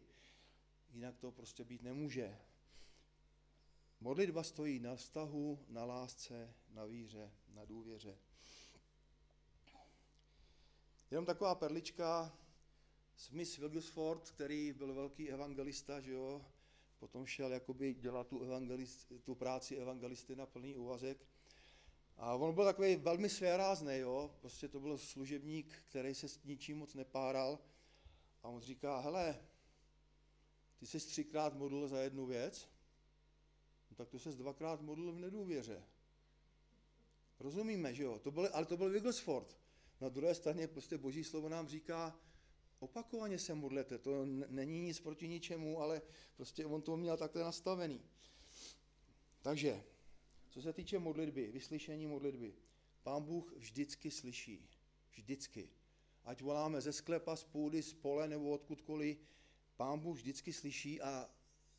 Jinak 0.92 1.18
to 1.18 1.32
prostě 1.32 1.64
být 1.64 1.82
nemůže. 1.82 2.38
Modlitba 4.00 4.42
stojí 4.42 4.78
na 4.80 4.96
vztahu, 4.96 5.59
na 5.68 5.84
lásce, 5.84 6.55
na 6.70 6.84
víře, 6.84 7.30
na 7.48 7.64
důvěře. 7.64 8.18
Jenom 11.14 11.26
taková 11.26 11.54
perlička, 11.54 12.38
Smith 13.16 13.58
Wigglesford, 13.58 14.30
který 14.30 14.72
byl 14.72 14.94
velký 14.94 15.30
evangelista, 15.30 16.00
že 16.00 16.12
jo, 16.12 16.44
potom 16.98 17.26
šel 17.26 17.52
jakoby 17.52 17.94
dělat 17.94 18.26
tu, 18.26 18.42
evangelist, 18.42 19.12
tu 19.22 19.34
práci 19.34 19.76
evangelisty 19.76 20.36
na 20.36 20.46
plný 20.46 20.76
úvazek. 20.76 21.26
A 22.16 22.34
on 22.34 22.54
byl 22.54 22.64
takový 22.64 22.96
velmi 22.96 23.28
svérázný, 23.28 23.98
jo, 23.98 24.34
prostě 24.40 24.68
to 24.68 24.80
byl 24.80 24.98
služebník, 24.98 25.74
který 25.88 26.14
se 26.14 26.28
s 26.28 26.44
ničím 26.44 26.78
moc 26.78 26.94
nepáral. 26.94 27.58
A 28.42 28.48
on 28.48 28.60
říká, 28.60 29.00
hele, 29.00 29.40
ty 30.76 30.86
jsi 30.86 30.98
třikrát 30.98 31.54
modlil 31.54 31.88
za 31.88 32.00
jednu 32.00 32.26
věc, 32.26 32.68
no 33.90 33.96
tak 33.96 34.08
to 34.08 34.18
se 34.18 34.32
dvakrát 34.32 34.80
modlil 34.80 35.12
v 35.12 35.18
nedůvěře. 35.18 35.84
Rozumíme, 37.40 37.94
že 37.94 38.02
jo? 38.02 38.18
To 38.18 38.30
byl, 38.30 38.48
ale 38.52 38.66
to 38.66 38.76
byl 38.76 38.90
Wigglesford. 38.90 39.63
Na 40.01 40.09
druhé 40.09 40.34
straně 40.34 40.68
prostě 40.68 40.99
boží 40.99 41.24
slovo 41.24 41.49
nám 41.49 41.68
říká, 41.68 42.18
opakovaně 42.78 43.38
se 43.38 43.55
modlete, 43.55 43.99
to 43.99 44.24
není 44.49 44.80
nic 44.80 45.01
proti 45.01 45.28
ničemu, 45.28 45.80
ale 45.80 46.03
prostě 46.36 46.66
on 46.66 46.82
to 46.82 46.97
měl 46.97 47.16
takhle 47.16 47.42
nastavený. 47.42 48.01
Takže, 49.42 49.84
co 50.51 50.62
se 50.62 50.72
týče 50.72 50.99
modlitby, 50.99 51.53
vyslyšení 51.53 52.07
modlitby, 52.07 52.55
pán 53.03 53.22
Bůh 53.22 53.53
vždycky 53.57 54.11
slyší. 54.11 54.68
Vždycky. 55.11 55.70
Ať 56.24 56.42
voláme 56.42 56.80
ze 56.80 56.92
sklepa, 56.92 57.36
z 57.36 57.45
půdy, 57.45 57.82
z 57.82 57.95
pole 57.95 58.28
nebo 58.28 58.51
odkudkoliv, 58.51 59.18
pán 59.76 60.01
Bůh 60.01 60.16
vždycky 60.16 60.53
slyší 60.53 61.01
a 61.01 61.30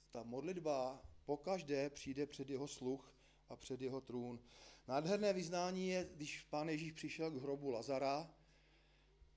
ta 0.10 0.24
modlitba 0.24 1.02
pokaždé 1.26 1.90
přijde 1.90 2.26
před 2.26 2.50
jeho 2.50 2.68
sluch 2.68 3.16
a 3.50 3.56
před 3.56 3.82
jeho 3.82 4.02
trůn. 4.02 4.40
Nádherné 4.88 5.34
vyznání 5.34 5.88
je, 5.88 6.10
když 6.16 6.42
pán 6.50 6.70
Ježíš 6.70 6.92
přišel 6.92 7.32
k 7.32 7.42
hrobu 7.42 7.70
Lazara, 7.70 8.34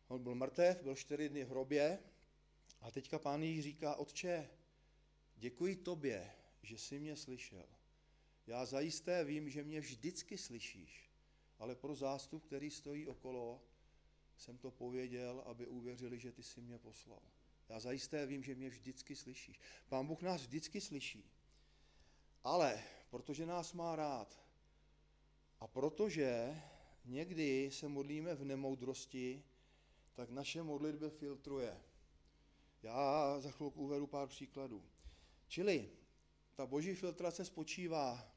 on 0.08 0.22
byl 0.22 0.34
mrtev, 0.34 0.82
byl 0.82 0.94
čtyři 0.94 1.28
dny 1.28 1.44
v 1.44 1.48
hrobě 1.48 1.98
a 2.80 2.90
teďka 2.90 3.18
pán 3.18 3.42
Ježíš 3.42 3.64
říká, 3.64 3.94
otče, 3.94 4.50
děkuji 5.36 5.76
tobě, 5.76 6.32
že 6.62 6.78
jsi 6.78 6.98
mě 6.98 7.16
slyšel. 7.16 7.66
Já 8.46 8.66
zajisté 8.66 9.24
vím, 9.24 9.50
že 9.50 9.64
mě 9.64 9.80
vždycky 9.80 10.38
slyšíš, 10.38 11.10
ale 11.58 11.74
pro 11.74 11.94
zástup, 11.94 12.44
který 12.44 12.70
stojí 12.70 13.06
okolo, 13.06 13.62
jsem 14.36 14.58
to 14.58 14.70
pověděl, 14.70 15.42
aby 15.46 15.66
uvěřili, 15.66 16.18
že 16.18 16.32
ty 16.32 16.42
jsi 16.42 16.60
mě 16.60 16.78
poslal. 16.78 17.22
Já 17.68 17.80
zajisté 17.80 18.26
vím, 18.26 18.42
že 18.42 18.54
mě 18.54 18.68
vždycky 18.68 19.16
slyšíš. 19.16 19.60
Pán 19.88 20.06
Bůh 20.06 20.22
nás 20.22 20.40
vždycky 20.40 20.80
slyší. 20.80 21.30
Ale 22.44 22.84
protože 23.10 23.46
nás 23.46 23.72
má 23.72 23.96
rád 23.96 24.47
a 25.60 25.66
protože 25.66 26.62
někdy 27.04 27.70
se 27.70 27.88
modlíme 27.88 28.34
v 28.34 28.44
nemoudrosti, 28.44 29.44
tak 30.14 30.30
naše 30.30 30.62
modlitba 30.62 31.08
filtruje. 31.08 31.80
Já 32.82 33.40
za 33.40 33.50
chvilku 33.50 33.82
uvedu 33.82 34.06
pár 34.06 34.28
příkladů. 34.28 34.84
Čili 35.48 35.90
ta 36.54 36.66
boží 36.66 36.94
filtrace 36.94 37.44
spočívá 37.44 38.32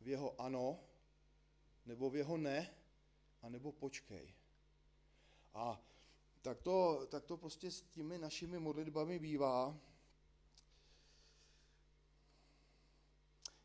v 0.00 0.08
jeho 0.08 0.40
ano, 0.40 0.80
nebo 1.86 2.10
v 2.10 2.16
jeho 2.16 2.36
ne, 2.36 2.74
a 3.42 3.48
nebo 3.48 3.72
počkej. 3.72 4.34
A 5.54 5.82
tak 6.42 6.62
to, 6.62 7.06
tak 7.06 7.24
to 7.24 7.36
prostě 7.36 7.70
s 7.70 7.82
těmi 7.82 8.18
našimi 8.18 8.58
modlitbami 8.58 9.18
bývá. 9.18 9.80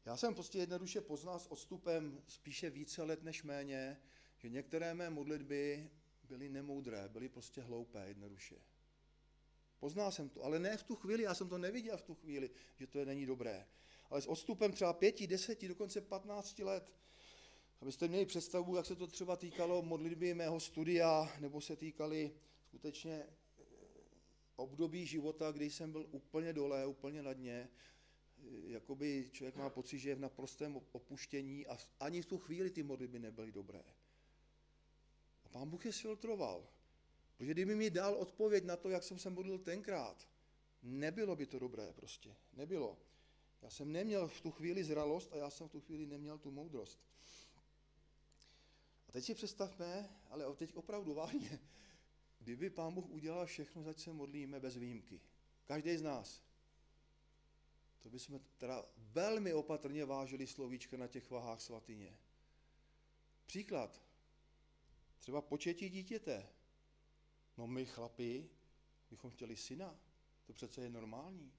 Já 0.05 0.17
jsem 0.17 0.33
prostě 0.33 0.57
jednoduše 0.57 1.01
poznal 1.01 1.39
s 1.39 1.51
odstupem 1.51 2.21
spíše 2.27 2.69
více 2.69 3.03
let 3.03 3.23
než 3.23 3.43
méně, 3.43 4.01
že 4.37 4.49
některé 4.49 4.93
mé 4.93 5.09
modlitby 5.09 5.89
byly 6.23 6.49
nemoudré, 6.49 7.09
byly 7.09 7.29
prostě 7.29 7.61
hloupé 7.61 8.07
jednoduše. 8.07 8.55
Poznal 9.79 10.11
jsem 10.11 10.29
to, 10.29 10.43
ale 10.43 10.59
ne 10.59 10.77
v 10.77 10.83
tu 10.83 10.95
chvíli, 10.95 11.23
já 11.23 11.33
jsem 11.33 11.49
to 11.49 11.57
neviděl 11.57 11.97
v 11.97 12.01
tu 12.01 12.15
chvíli, 12.15 12.49
že 12.75 12.87
to 12.87 12.99
je 12.99 13.05
není 13.05 13.25
dobré. 13.25 13.67
Ale 14.09 14.21
s 14.21 14.27
odstupem 14.27 14.71
třeba 14.71 14.93
pěti, 14.93 15.27
deseti, 15.27 15.67
dokonce 15.67 16.01
patnácti 16.01 16.63
let, 16.63 16.93
abyste 17.81 18.07
měli 18.07 18.25
představu, 18.25 18.75
jak 18.75 18.85
se 18.85 18.95
to 18.95 19.07
třeba 19.07 19.35
týkalo 19.35 19.81
modlitby 19.81 20.33
mého 20.33 20.59
studia, 20.59 21.35
nebo 21.39 21.61
se 21.61 21.75
týkaly 21.75 22.31
skutečně 22.61 23.13
eh, 23.13 23.63
období 24.55 25.05
života, 25.05 25.51
kdy 25.51 25.69
jsem 25.69 25.91
byl 25.91 26.07
úplně 26.11 26.53
dole, 26.53 26.85
úplně 26.85 27.23
na 27.23 27.33
dně, 27.33 27.69
jakoby 28.67 29.29
člověk 29.31 29.55
má 29.55 29.69
pocit, 29.69 29.99
že 29.99 30.09
je 30.09 30.15
v 30.15 30.19
naprostém 30.19 30.81
opuštění 30.91 31.67
a 31.67 31.77
ani 31.99 32.21
v 32.21 32.25
tu 32.25 32.37
chvíli 32.37 32.69
ty 32.69 32.83
modlitby 32.83 33.19
nebyly 33.19 33.51
dobré. 33.51 33.83
A 35.45 35.49
pán 35.49 35.69
Bůh 35.69 35.85
je 35.85 35.93
sfiltroval. 35.93 36.67
Protože 37.37 37.51
kdyby 37.51 37.75
mi 37.75 37.89
dal 37.89 38.13
odpověď 38.13 38.63
na 38.63 38.77
to, 38.77 38.89
jak 38.89 39.03
jsem 39.03 39.19
se 39.19 39.29
modlil 39.29 39.59
tenkrát, 39.59 40.27
nebylo 40.83 41.35
by 41.35 41.45
to 41.45 41.59
dobré 41.59 41.93
prostě. 41.93 42.35
Nebylo. 42.53 42.97
Já 43.61 43.69
jsem 43.69 43.91
neměl 43.91 44.27
v 44.27 44.41
tu 44.41 44.51
chvíli 44.51 44.83
zralost 44.83 45.33
a 45.33 45.37
já 45.37 45.49
jsem 45.49 45.67
v 45.67 45.71
tu 45.71 45.81
chvíli 45.81 46.05
neměl 46.05 46.37
tu 46.37 46.51
moudrost. 46.51 46.99
A 49.07 49.11
teď 49.11 49.25
si 49.25 49.35
představme, 49.35 50.09
ale 50.29 50.55
teď 50.55 50.75
opravdu 50.75 51.13
vážně, 51.13 51.59
kdyby 52.39 52.69
pán 52.69 52.93
Bůh 52.93 53.09
udělal 53.09 53.45
všechno, 53.45 53.83
zač 53.83 53.99
se 53.99 54.13
modlíme 54.13 54.59
bez 54.59 54.75
výjimky. 54.75 55.21
Každý 55.65 55.97
z 55.97 56.01
nás. 56.01 56.43
To 58.05 58.09
bychom 58.09 58.39
teda 58.57 58.85
velmi 58.97 59.53
opatrně 59.53 60.05
vážili 60.05 60.47
slovíčka 60.47 60.97
na 60.97 61.07
těch 61.07 61.29
vahách 61.31 61.61
svatyně. 61.61 62.17
Příklad. 63.45 64.01
Třeba 65.19 65.41
početí 65.41 65.89
dítěte. 65.89 66.49
No 67.57 67.67
my 67.67 67.85
chlapi 67.85 68.49
bychom 69.09 69.31
chtěli 69.31 69.55
syna. 69.55 69.99
To 70.45 70.53
přece 70.53 70.81
je 70.81 70.89
normální. 70.89 71.53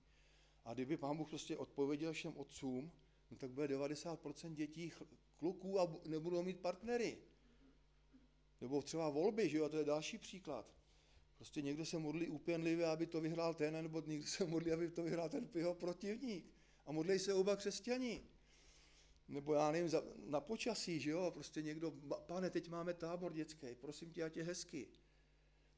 A 0.64 0.74
kdyby 0.74 0.96
pán 0.96 1.16
Bůh 1.16 1.28
prostě 1.28 1.56
odpověděl 1.56 2.12
všem 2.12 2.36
otcům, 2.36 2.92
no 3.30 3.36
tak 3.36 3.50
bude 3.50 3.78
90% 3.78 4.54
dětí 4.54 4.92
kluků 5.36 5.80
a 5.80 5.92
nebudou 6.04 6.42
mít 6.42 6.60
partnery. 6.60 7.18
Nebo 8.60 8.82
třeba 8.82 9.08
volby, 9.08 9.48
že 9.48 9.56
jo, 9.56 9.64
a 9.64 9.68
to 9.68 9.76
je 9.76 9.84
další 9.84 10.18
příklad. 10.18 10.74
Prostě 11.36 11.62
někdo 11.62 11.86
se 11.86 11.98
modlí 11.98 12.28
úpěnlivě, 12.28 12.86
aby 12.86 13.06
to 13.06 13.20
vyhrál 13.20 13.54
ten, 13.54 13.74
nebo 13.74 14.02
někdo 14.06 14.26
se 14.26 14.44
modlí, 14.44 14.72
aby 14.72 14.90
to 14.90 15.02
vyhrál 15.02 15.28
ten 15.28 15.48
jeho 15.54 15.74
protivník. 15.74 16.52
A 16.86 16.92
modlí 16.92 17.18
se 17.18 17.34
oba 17.34 17.56
křesťani. 17.56 18.22
Nebo 19.28 19.54
já 19.54 19.70
nevím, 19.70 19.90
na 20.26 20.40
počasí, 20.40 21.00
že 21.00 21.10
jo, 21.10 21.30
prostě 21.34 21.62
někdo, 21.62 21.90
pane, 22.26 22.50
teď 22.50 22.68
máme 22.68 22.94
tábor 22.94 23.32
dětský, 23.32 23.66
prosím 23.74 24.10
tě, 24.10 24.24
ať 24.24 24.36
je 24.36 24.44
hezky. 24.44 24.88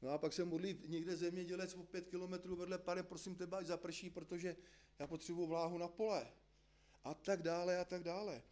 No 0.01 0.09
a 0.09 0.17
pak 0.17 0.33
se 0.33 0.45
modlí 0.45 0.81
někde 0.87 1.15
zemědělec 1.15 1.73
o 1.73 1.83
pět 1.83 2.07
kilometrů 2.07 2.55
vedle, 2.55 2.77
pane, 2.77 3.03
prosím 3.03 3.35
tebe, 3.35 3.57
ať 3.57 3.65
zaprší, 3.65 4.09
protože 4.09 4.55
já 4.99 5.07
potřebuji 5.07 5.47
vláhu 5.47 5.77
na 5.77 5.87
pole. 5.87 6.31
A 7.03 7.13
tak 7.13 7.41
dále, 7.41 7.79
a 7.79 7.85
tak 7.85 8.03
dále. 8.03 8.43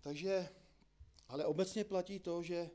Takže, 0.00 0.48
ale 1.28 1.44
obecně 1.44 1.84
platí 1.84 2.18
to, 2.18 2.42
že 2.42 2.70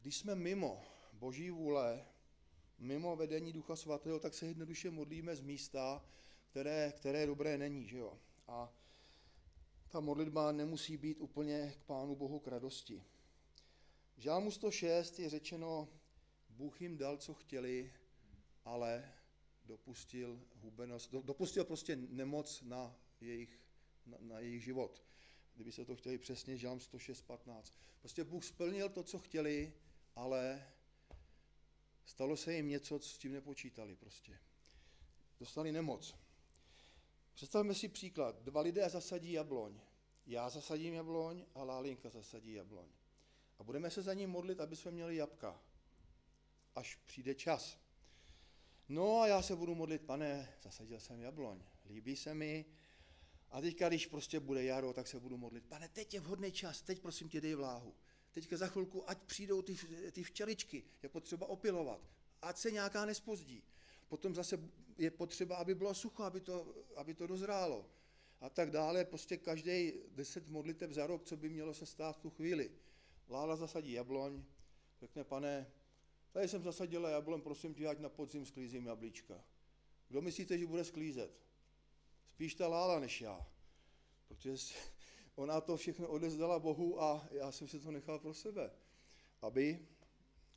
když 0.00 0.16
jsme 0.16 0.34
mimo 0.34 0.84
boží 1.12 1.50
vůle, 1.50 2.06
mimo 2.84 3.16
vedení 3.16 3.52
Ducha 3.52 3.76
Svatého, 3.76 4.18
tak 4.18 4.34
se 4.34 4.46
jednoduše 4.46 4.90
modlíme 4.90 5.36
z 5.36 5.40
místa, 5.40 6.04
které, 6.50 6.92
které 6.96 7.26
dobré 7.26 7.58
není. 7.58 7.88
Že 7.88 7.98
jo? 7.98 8.18
A 8.48 8.72
ta 9.88 10.00
modlitba 10.00 10.52
nemusí 10.52 10.96
být 10.96 11.20
úplně 11.20 11.74
k 11.78 11.84
Pánu 11.84 12.16
Bohu 12.16 12.38
k 12.38 12.48
radosti. 12.48 13.04
V 14.16 14.20
Žálmu 14.20 14.50
106 14.50 15.18
je 15.18 15.30
řečeno, 15.30 15.88
Bůh 16.50 16.82
jim 16.82 16.96
dal, 16.96 17.16
co 17.16 17.34
chtěli, 17.34 17.92
ale 18.64 19.12
dopustil 19.64 20.40
hubenost, 20.54 21.12
dopustil 21.12 21.64
prostě 21.64 21.96
nemoc 21.96 22.62
na 22.62 22.96
jejich, 23.20 23.60
na, 24.06 24.18
na 24.20 24.40
jejich 24.40 24.64
život. 24.64 25.02
Kdyby 25.54 25.72
se 25.72 25.84
to 25.84 25.96
chtěli 25.96 26.18
přesně, 26.18 26.56
Žálm 26.56 26.78
106.15. 26.78 27.62
Prostě 28.00 28.24
Bůh 28.24 28.44
splnil 28.44 28.88
to, 28.88 29.02
co 29.02 29.18
chtěli, 29.18 29.72
ale 30.16 30.66
Stalo 32.04 32.36
se 32.36 32.54
jim 32.54 32.68
něco, 32.68 32.98
s 32.98 33.18
tím 33.18 33.32
nepočítali 33.32 33.96
prostě. 33.96 34.38
Dostali 35.40 35.72
nemoc. 35.72 36.14
Představme 37.34 37.74
si 37.74 37.88
příklad. 37.88 38.42
Dva 38.42 38.60
lidé 38.60 38.88
zasadí 38.88 39.32
jabloň. 39.32 39.80
Já 40.26 40.50
zasadím 40.50 40.94
jabloň 40.94 41.44
a 41.54 41.64
Lálinka 41.64 42.10
zasadí 42.10 42.52
jabloň. 42.52 42.88
A 43.58 43.62
budeme 43.64 43.90
se 43.90 44.02
za 44.02 44.14
ním 44.14 44.30
modlit, 44.30 44.60
aby 44.60 44.76
jsme 44.76 44.90
měli 44.90 45.16
jabka. 45.16 45.62
Až 46.74 46.96
přijde 46.96 47.34
čas. 47.34 47.78
No 48.88 49.20
a 49.20 49.26
já 49.26 49.42
se 49.42 49.56
budu 49.56 49.74
modlit, 49.74 50.02
pane, 50.02 50.54
zasadil 50.62 51.00
jsem 51.00 51.20
jabloň, 51.20 51.62
líbí 51.86 52.16
se 52.16 52.34
mi. 52.34 52.64
A 53.50 53.60
teďka, 53.60 53.88
když 53.88 54.06
prostě 54.06 54.40
bude 54.40 54.64
jaro, 54.64 54.92
tak 54.92 55.08
se 55.08 55.20
budu 55.20 55.36
modlit, 55.36 55.66
pane, 55.66 55.88
teď 55.88 56.14
je 56.14 56.20
vhodný 56.20 56.52
čas, 56.52 56.82
teď 56.82 57.00
prosím 57.00 57.28
tě 57.28 57.40
dej 57.40 57.54
vláhu 57.54 57.94
teďka 58.34 58.56
za 58.56 58.66
chvilku, 58.66 59.10
ať 59.10 59.18
přijdou 59.22 59.62
ty, 59.62 59.76
ty 60.12 60.22
včeličky, 60.22 60.84
je 61.02 61.08
potřeba 61.08 61.46
opilovat, 61.46 62.00
ať 62.42 62.58
se 62.58 62.70
nějaká 62.70 63.04
nespozdí. 63.04 63.62
Potom 64.08 64.34
zase 64.34 64.58
je 64.98 65.10
potřeba, 65.10 65.56
aby 65.56 65.74
bylo 65.74 65.94
sucho, 65.94 66.22
aby 66.22 66.40
to, 66.40 66.74
aby 66.96 67.14
to 67.14 67.26
dozrálo. 67.26 67.86
A 68.40 68.48
tak 68.50 68.70
dále, 68.70 69.04
prostě 69.04 69.36
každý 69.36 69.92
deset 70.10 70.48
modlitev 70.48 70.90
za 70.90 71.06
rok, 71.06 71.24
co 71.24 71.36
by 71.36 71.48
mělo 71.48 71.74
se 71.74 71.86
stát 71.86 72.16
v 72.16 72.20
tu 72.20 72.30
chvíli. 72.30 72.70
Lála 73.28 73.56
zasadí 73.56 73.92
jabloň, 73.92 74.44
řekne, 75.00 75.24
pane, 75.24 75.66
tady 76.32 76.48
jsem 76.48 76.62
zasadila 76.62 77.10
jabloň, 77.10 77.40
prosím 77.40 77.74
tě, 77.74 77.86
ať 77.86 77.98
na 77.98 78.08
podzim 78.08 78.46
sklízím 78.46 78.86
jablíčka. 78.86 79.44
Kdo 80.08 80.20
myslíte, 80.20 80.58
že 80.58 80.66
bude 80.66 80.84
sklízet? 80.84 81.44
spíš 82.34 82.54
ta 82.54 82.68
Lála 82.68 83.00
než 83.00 83.20
já. 83.20 83.46
Protože 84.28 84.56
ona 85.34 85.60
to 85.60 85.76
všechno 85.76 86.08
odezdala 86.08 86.58
Bohu 86.58 87.02
a 87.02 87.28
já 87.30 87.52
jsem 87.52 87.68
si 87.68 87.80
to 87.80 87.90
nechal 87.90 88.18
pro 88.18 88.34
sebe. 88.34 88.70
Aby, 89.42 89.86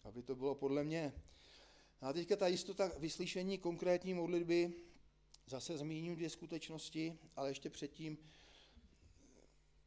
aby 0.04 0.24
to 0.24 0.36
bylo 0.36 0.56
podle 0.56 0.84
mě. 0.84 1.14
A 2.02 2.14
teďka 2.14 2.36
ta 2.36 2.48
jistota 2.48 2.92
vyslyšení 3.00 3.58
konkrétní 3.58 4.14
modlitby, 4.14 4.74
zase 5.46 5.78
zmíním 5.78 6.16
dvě 6.16 6.30
skutečnosti, 6.30 7.20
ale 7.36 7.50
ještě 7.50 7.70
předtím 7.70 8.18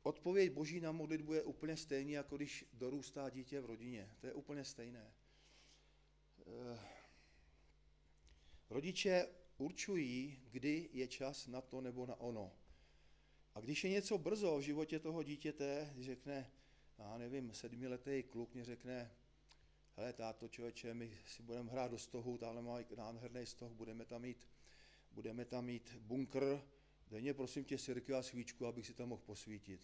odpověď 0.03 0.53
Boží 0.53 0.81
na 0.81 0.93
modlitbu 0.93 1.35
je 1.35 1.43
úplně 1.43 1.77
stejný, 1.77 2.13
jako 2.13 2.37
když 2.37 2.65
dorůstá 2.73 3.31
dítě 3.31 3.61
v 3.61 3.65
rodině. 3.65 4.11
To 4.21 4.27
je 4.27 4.33
úplně 4.33 4.65
stejné. 4.65 5.13
Eh, 6.47 6.79
rodiče 8.71 9.29
určují, 9.59 10.43
kdy 10.51 10.89
je 10.93 11.09
čas 11.09 11.47
na 11.47 11.61
to 11.61 11.81
nebo 11.81 12.07
na 12.07 12.21
ono. 12.21 12.53
A 13.61 13.63
když 13.63 13.85
je 13.85 13.91
něco 13.91 14.19
brzo 14.19 14.59
v 14.59 14.63
životě 14.63 14.99
toho 14.99 15.23
dítěte, 15.23 15.95
řekne, 15.99 16.51
já 16.99 17.19
nevím, 17.19 17.55
sedmiletý 17.55 18.23
kluk 18.23 18.55
mě 18.55 18.65
řekne, 18.65 19.11
hele 19.97 20.13
táto 20.13 20.49
člověče, 20.49 20.95
my 20.95 21.19
si 21.27 21.43
budeme 21.43 21.71
hrát 21.71 21.91
do 21.91 21.99
stohu, 21.99 22.39
tamhle 22.39 22.63
má 22.63 22.79
nádherný 22.97 23.47
stoh, 23.47 23.73
budeme 23.73 24.05
tam 24.05 24.23
mít, 24.23 24.49
budeme 25.13 25.45
tam 25.45 25.65
mít 25.65 25.97
bunkr, 26.01 26.63
dej 27.11 27.21
mě 27.23 27.35
prosím 27.35 27.65
tě 27.65 27.79
sirky 27.79 28.15
a 28.15 28.23
svíčku, 28.23 28.67
abych 28.67 28.87
si 28.87 28.95
tam 28.95 29.09
mohl 29.09 29.23
posvítit. 29.27 29.81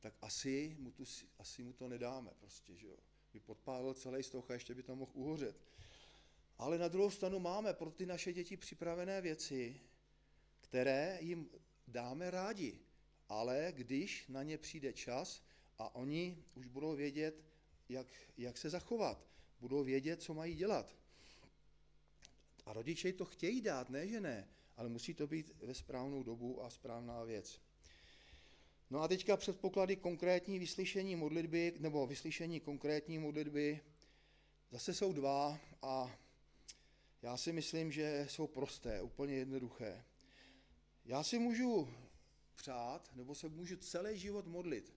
Tak 0.00 0.14
asi 0.22 0.76
mu, 0.78 0.90
tu, 0.90 1.04
asi 1.38 1.62
mu 1.62 1.72
to 1.72 1.88
nedáme 1.88 2.30
prostě, 2.38 2.76
že 2.76 2.86
jo. 2.86 2.96
By 3.32 3.40
podpálil 3.40 3.94
celý 3.94 4.22
stoch 4.22 4.50
a 4.50 4.54
ještě 4.54 4.74
by 4.74 4.82
tam 4.82 4.98
mohl 4.98 5.12
uhořet. 5.14 5.56
Ale 6.56 6.78
na 6.78 6.88
druhou 6.88 7.10
stranu 7.10 7.38
máme 7.38 7.74
pro 7.74 7.90
ty 7.90 8.06
naše 8.06 8.32
děti 8.32 8.56
připravené 8.56 9.20
věci, 9.20 9.80
které 10.60 11.18
jim 11.20 11.50
dáme 11.88 12.30
rádi. 12.30 12.87
Ale 13.28 13.72
když 13.76 14.28
na 14.28 14.42
ně 14.42 14.58
přijde 14.58 14.92
čas 14.92 15.42
a 15.78 15.94
oni 15.94 16.44
už 16.54 16.66
budou 16.66 16.96
vědět, 16.96 17.44
jak, 17.88 18.06
jak 18.36 18.58
se 18.58 18.70
zachovat, 18.70 19.26
budou 19.60 19.84
vědět, 19.84 20.22
co 20.22 20.34
mají 20.34 20.54
dělat. 20.54 20.96
A 22.66 22.72
rodiče 22.72 23.12
to 23.12 23.24
chtějí 23.24 23.60
dát, 23.60 23.90
ne 23.90 24.08
že 24.08 24.20
ne, 24.20 24.48
ale 24.76 24.88
musí 24.88 25.14
to 25.14 25.26
být 25.26 25.52
ve 25.62 25.74
správnou 25.74 26.22
dobu 26.22 26.62
a 26.64 26.70
správná 26.70 27.24
věc. 27.24 27.60
No 28.90 29.00
a 29.00 29.08
teďka 29.08 29.36
předpoklady 29.36 29.96
konkrétní 29.96 30.58
vyslyšení 30.58 31.16
modlitby, 31.16 31.74
nebo 31.78 32.06
vyslyšení 32.06 32.60
konkrétní 32.60 33.18
modlitby, 33.18 33.80
zase 34.70 34.94
jsou 34.94 35.12
dva 35.12 35.60
a 35.82 36.18
já 37.22 37.36
si 37.36 37.52
myslím, 37.52 37.92
že 37.92 38.26
jsou 38.30 38.46
prosté, 38.46 39.02
úplně 39.02 39.34
jednoduché. 39.34 40.04
Já 41.04 41.22
si 41.22 41.38
můžu 41.38 41.88
přát, 42.58 43.10
nebo 43.14 43.34
se 43.34 43.48
můžu 43.48 43.76
celý 43.76 44.18
život 44.18 44.46
modlit. 44.46 44.94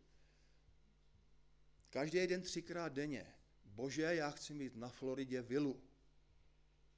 Každý 1.89 2.27
den 2.27 2.41
třikrát 2.41 2.93
denně. 2.93 3.33
Bože, 3.65 4.01
já 4.01 4.31
chci 4.31 4.53
mít 4.53 4.75
na 4.75 4.89
Floridě 4.89 5.41
vilu. 5.41 5.81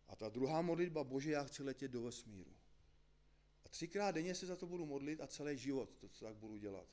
A 0.07 0.15
ta 0.15 0.29
druhá 0.29 0.61
modlitba, 0.61 1.03
Bože, 1.03 1.31
já 1.31 1.43
chci 1.43 1.63
letět 1.63 1.91
do 1.91 2.01
vesmíru. 2.01 2.53
A 3.65 3.69
třikrát 3.69 4.11
denně 4.11 4.35
se 4.35 4.45
za 4.45 4.55
to 4.55 4.67
budu 4.67 4.85
modlit 4.85 5.21
a 5.21 5.27
celý 5.27 5.57
život 5.57 5.89
to 5.99 6.07
tak 6.07 6.35
budu 6.35 6.57
dělat. 6.57 6.87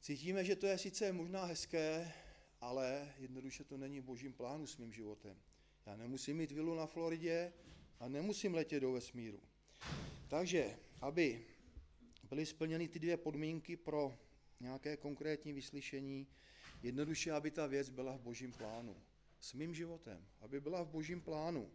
Cítíme, 0.00 0.44
že 0.44 0.56
to 0.56 0.66
je 0.66 0.78
sice 0.78 1.12
možná 1.12 1.44
hezké, 1.44 2.12
ale 2.60 3.14
jednoduše 3.18 3.64
to 3.64 3.76
není 3.76 4.00
božím 4.00 4.32
plánu 4.32 4.66
s 4.66 4.76
mým 4.76 4.92
životem. 4.92 5.36
Já 5.86 5.96
nemusím 5.96 6.36
mít 6.36 6.52
vilu 6.52 6.74
na 6.74 6.86
Floridě 6.86 7.52
a 8.00 8.08
nemusím 8.08 8.54
letět 8.54 8.82
do 8.82 8.92
vesmíru. 8.92 9.47
Takže, 10.28 10.76
aby 11.00 11.44
byly 12.28 12.46
splněny 12.46 12.88
ty 12.88 12.98
dvě 12.98 13.16
podmínky 13.16 13.76
pro 13.76 14.18
nějaké 14.60 14.96
konkrétní 14.96 15.52
vyslyšení, 15.52 16.26
jednoduše, 16.82 17.32
aby 17.32 17.50
ta 17.50 17.66
věc 17.66 17.88
byla 17.88 18.16
v 18.16 18.20
božím 18.20 18.52
plánu. 18.52 18.96
S 19.40 19.54
mým 19.54 19.74
životem, 19.74 20.26
aby 20.40 20.60
byla 20.60 20.82
v 20.82 20.88
božím 20.88 21.20
plánu. 21.20 21.70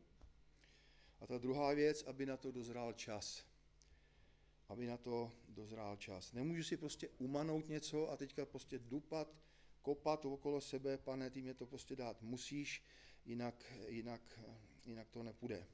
A 1.22 1.28
ta 1.28 1.38
druhá 1.38 1.74
věc, 1.74 2.04
aby 2.04 2.26
na 2.26 2.38
to 2.38 2.52
dozrál 2.52 2.94
čas. 2.94 3.46
Aby 4.70 4.88
na 4.88 4.98
to 4.98 5.32
dozrál 5.50 5.98
čas. 5.98 6.34
Nemůžu 6.34 6.64
si 6.64 6.78
prostě 6.78 7.10
umanout 7.18 7.70
něco 7.70 8.10
a 8.10 8.18
teďka 8.18 8.46
prostě 8.46 8.80
dupat 8.80 9.36
kopat 9.82 10.26
okolo 10.26 10.62
sebe, 10.62 10.98
pane, 10.98 11.30
ty 11.30 11.42
mě 11.42 11.54
to 11.54 11.66
prostě 11.66 11.96
dát 11.96 12.22
musíš, 12.22 12.84
jinak, 13.26 13.74
jinak, 13.88 14.40
jinak 14.86 15.10
to 15.10 15.24
nepůjde. 15.24 15.68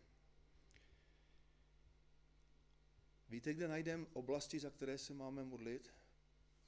Víte, 3.30 3.54
kde 3.54 3.68
najdeme 3.68 4.06
oblasti, 4.14 4.60
za 4.60 4.70
které 4.70 4.98
se 4.98 5.14
máme 5.14 5.44
modlit? 5.44 5.94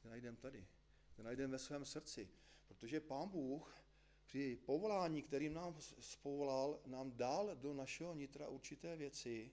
Kde 0.01 0.09
najdeme 0.09 0.37
tady. 0.37 0.67
Kde 1.15 1.23
najdeme 1.23 1.51
ve 1.51 1.59
svém 1.59 1.85
srdci. 1.85 2.29
Protože 2.67 2.99
Pán 2.99 3.29
Bůh 3.29 3.75
při 4.25 4.57
povolání, 4.65 5.21
kterým 5.21 5.53
nám 5.53 5.75
spovolal, 5.99 6.79
nám 6.85 7.11
dal 7.11 7.55
do 7.55 7.73
našeho 7.73 8.15
nitra 8.15 8.47
určité 8.47 8.95
věci, 8.95 9.51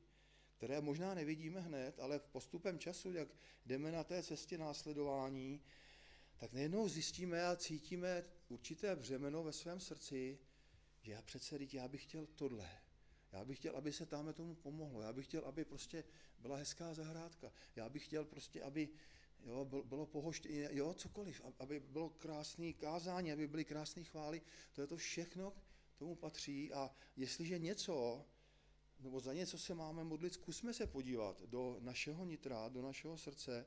které 0.56 0.80
možná 0.80 1.14
nevidíme 1.14 1.60
hned, 1.60 2.00
ale 2.00 2.18
v 2.18 2.26
postupem 2.26 2.78
času, 2.78 3.12
jak 3.12 3.28
jdeme 3.66 3.92
na 3.92 4.04
té 4.04 4.22
cestě 4.22 4.58
následování, 4.58 5.62
tak 6.36 6.52
najednou 6.52 6.88
zjistíme 6.88 7.46
a 7.46 7.56
cítíme 7.56 8.24
určité 8.48 8.96
břemeno 8.96 9.42
ve 9.42 9.52
svém 9.52 9.80
srdci, 9.80 10.38
že 11.02 11.12
já 11.12 11.22
přece, 11.22 11.58
já 11.72 11.88
bych 11.88 12.02
chtěl 12.02 12.26
tohle. 12.26 12.87
Já 13.38 13.44
bych 13.44 13.58
chtěl, 13.58 13.76
aby 13.76 13.92
se 13.92 14.06
tam 14.06 14.32
tomu 14.32 14.54
pomohlo. 14.54 15.02
Já 15.02 15.12
bych 15.12 15.26
chtěl, 15.26 15.44
aby 15.44 15.64
prostě 15.64 16.04
byla 16.38 16.56
hezká 16.56 16.94
zahrádka. 16.94 17.52
Já 17.76 17.88
bych 17.88 18.04
chtěl 18.04 18.24
prostě, 18.24 18.62
aby 18.62 18.88
jo, 19.44 19.64
bylo 19.64 20.06
pohoštění, 20.06 20.66
jo, 20.70 20.94
cokoliv, 20.94 21.42
aby 21.58 21.80
bylo 21.80 22.10
krásné 22.10 22.72
kázání, 22.72 23.32
aby 23.32 23.48
byly 23.48 23.64
krásné 23.64 24.04
chvály. 24.04 24.42
To 24.72 24.80
je 24.80 24.86
to 24.86 24.96
všechno, 24.96 25.52
tomu 25.96 26.14
patří 26.14 26.72
a 26.72 26.90
jestliže 27.16 27.58
něco, 27.58 28.24
nebo 29.00 29.20
za 29.20 29.32
něco 29.32 29.58
se 29.58 29.74
máme 29.74 30.04
modlit, 30.04 30.34
zkusme 30.34 30.74
se 30.74 30.86
podívat 30.86 31.42
do 31.42 31.76
našeho 31.80 32.24
nitra, 32.24 32.68
do 32.68 32.82
našeho 32.82 33.18
srdce, 33.18 33.66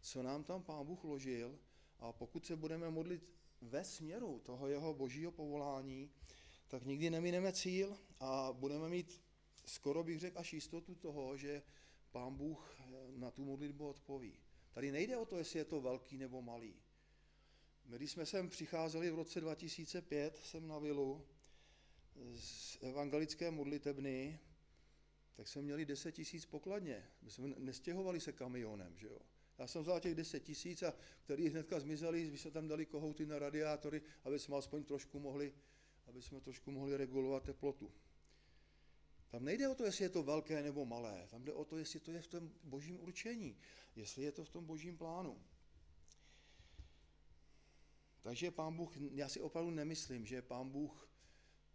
co 0.00 0.22
nám 0.22 0.44
tam 0.44 0.62
Pán 0.62 0.86
Bůh 0.86 1.04
ložil 1.04 1.58
a 1.98 2.12
pokud 2.12 2.46
se 2.46 2.56
budeme 2.56 2.90
modlit 2.90 3.28
ve 3.60 3.84
směru 3.84 4.40
toho 4.44 4.68
jeho 4.68 4.94
božího 4.94 5.32
povolání, 5.32 6.10
tak 6.68 6.84
nikdy 6.84 7.10
nemineme 7.10 7.52
cíl 7.52 7.98
a 8.22 8.52
budeme 8.52 8.88
mít 8.88 9.22
skoro 9.64 10.04
bych 10.04 10.20
řekl 10.20 10.38
až 10.38 10.52
jistotu 10.52 10.94
toho, 10.94 11.36
že 11.36 11.62
pán 12.10 12.34
Bůh 12.34 12.76
eh, 12.80 12.84
na 13.16 13.30
tu 13.30 13.44
modlitbu 13.44 13.88
odpoví. 13.88 14.38
Tady 14.72 14.92
nejde 14.92 15.16
o 15.16 15.26
to, 15.26 15.38
jestli 15.38 15.58
je 15.58 15.64
to 15.64 15.80
velký 15.80 16.18
nebo 16.18 16.42
malý. 16.42 16.74
My, 17.84 17.96
když 17.96 18.12
jsme 18.12 18.26
sem 18.26 18.48
přicházeli 18.48 19.10
v 19.10 19.14
roce 19.14 19.40
2005 19.40 20.38
sem 20.38 20.68
na 20.68 20.78
vilu 20.78 21.26
z 22.34 22.78
evangelické 22.80 23.50
modlitebny, 23.50 24.38
tak 25.34 25.48
jsme 25.48 25.62
měli 25.62 25.84
10 25.84 26.12
tisíc 26.12 26.46
pokladně. 26.46 27.08
My 27.22 27.30
jsme 27.30 27.48
nestěhovali 27.58 28.20
se 28.20 28.32
kamionem, 28.32 28.98
že 28.98 29.06
jo. 29.06 29.18
Já 29.58 29.66
jsem 29.66 29.82
vzal 29.82 30.00
těch 30.00 30.14
10 30.14 30.40
tisíc, 30.40 30.82
a 30.82 30.94
který 31.20 31.48
hnedka 31.48 31.80
zmizeli, 31.80 32.30
by 32.30 32.38
se 32.38 32.50
tam 32.50 32.68
dali 32.68 32.86
kohouty 32.86 33.26
na 33.26 33.38
radiátory, 33.38 34.02
aby 34.24 34.38
jsme 34.38 34.56
aspoň 34.56 34.84
trošku 34.84 35.20
mohli, 35.20 35.54
aby 36.06 36.22
jsme 36.22 36.40
trošku 36.40 36.70
mohli 36.70 36.96
regulovat 36.96 37.42
teplotu. 37.42 37.92
Tam 39.32 39.44
nejde 39.44 39.68
o 39.68 39.74
to, 39.74 39.84
jestli 39.84 40.04
je 40.04 40.08
to 40.08 40.22
velké 40.22 40.62
nebo 40.62 40.84
malé, 40.86 41.26
tam 41.30 41.44
jde 41.44 41.52
o 41.52 41.64
to, 41.64 41.78
jestli 41.78 42.00
to 42.00 42.10
je 42.10 42.22
v 42.22 42.26
tom 42.26 42.50
božím 42.64 43.00
určení, 43.00 43.56
jestli 43.96 44.24
je 44.24 44.32
to 44.32 44.44
v 44.44 44.50
tom 44.50 44.64
božím 44.64 44.96
plánu. 44.96 45.42
Takže 48.22 48.50
pán 48.50 48.76
Bůh, 48.76 48.96
já 48.96 49.28
si 49.28 49.40
opravdu 49.40 49.70
nemyslím, 49.70 50.26
že 50.26 50.42
pán 50.42 50.68
Bůh, 50.68 51.08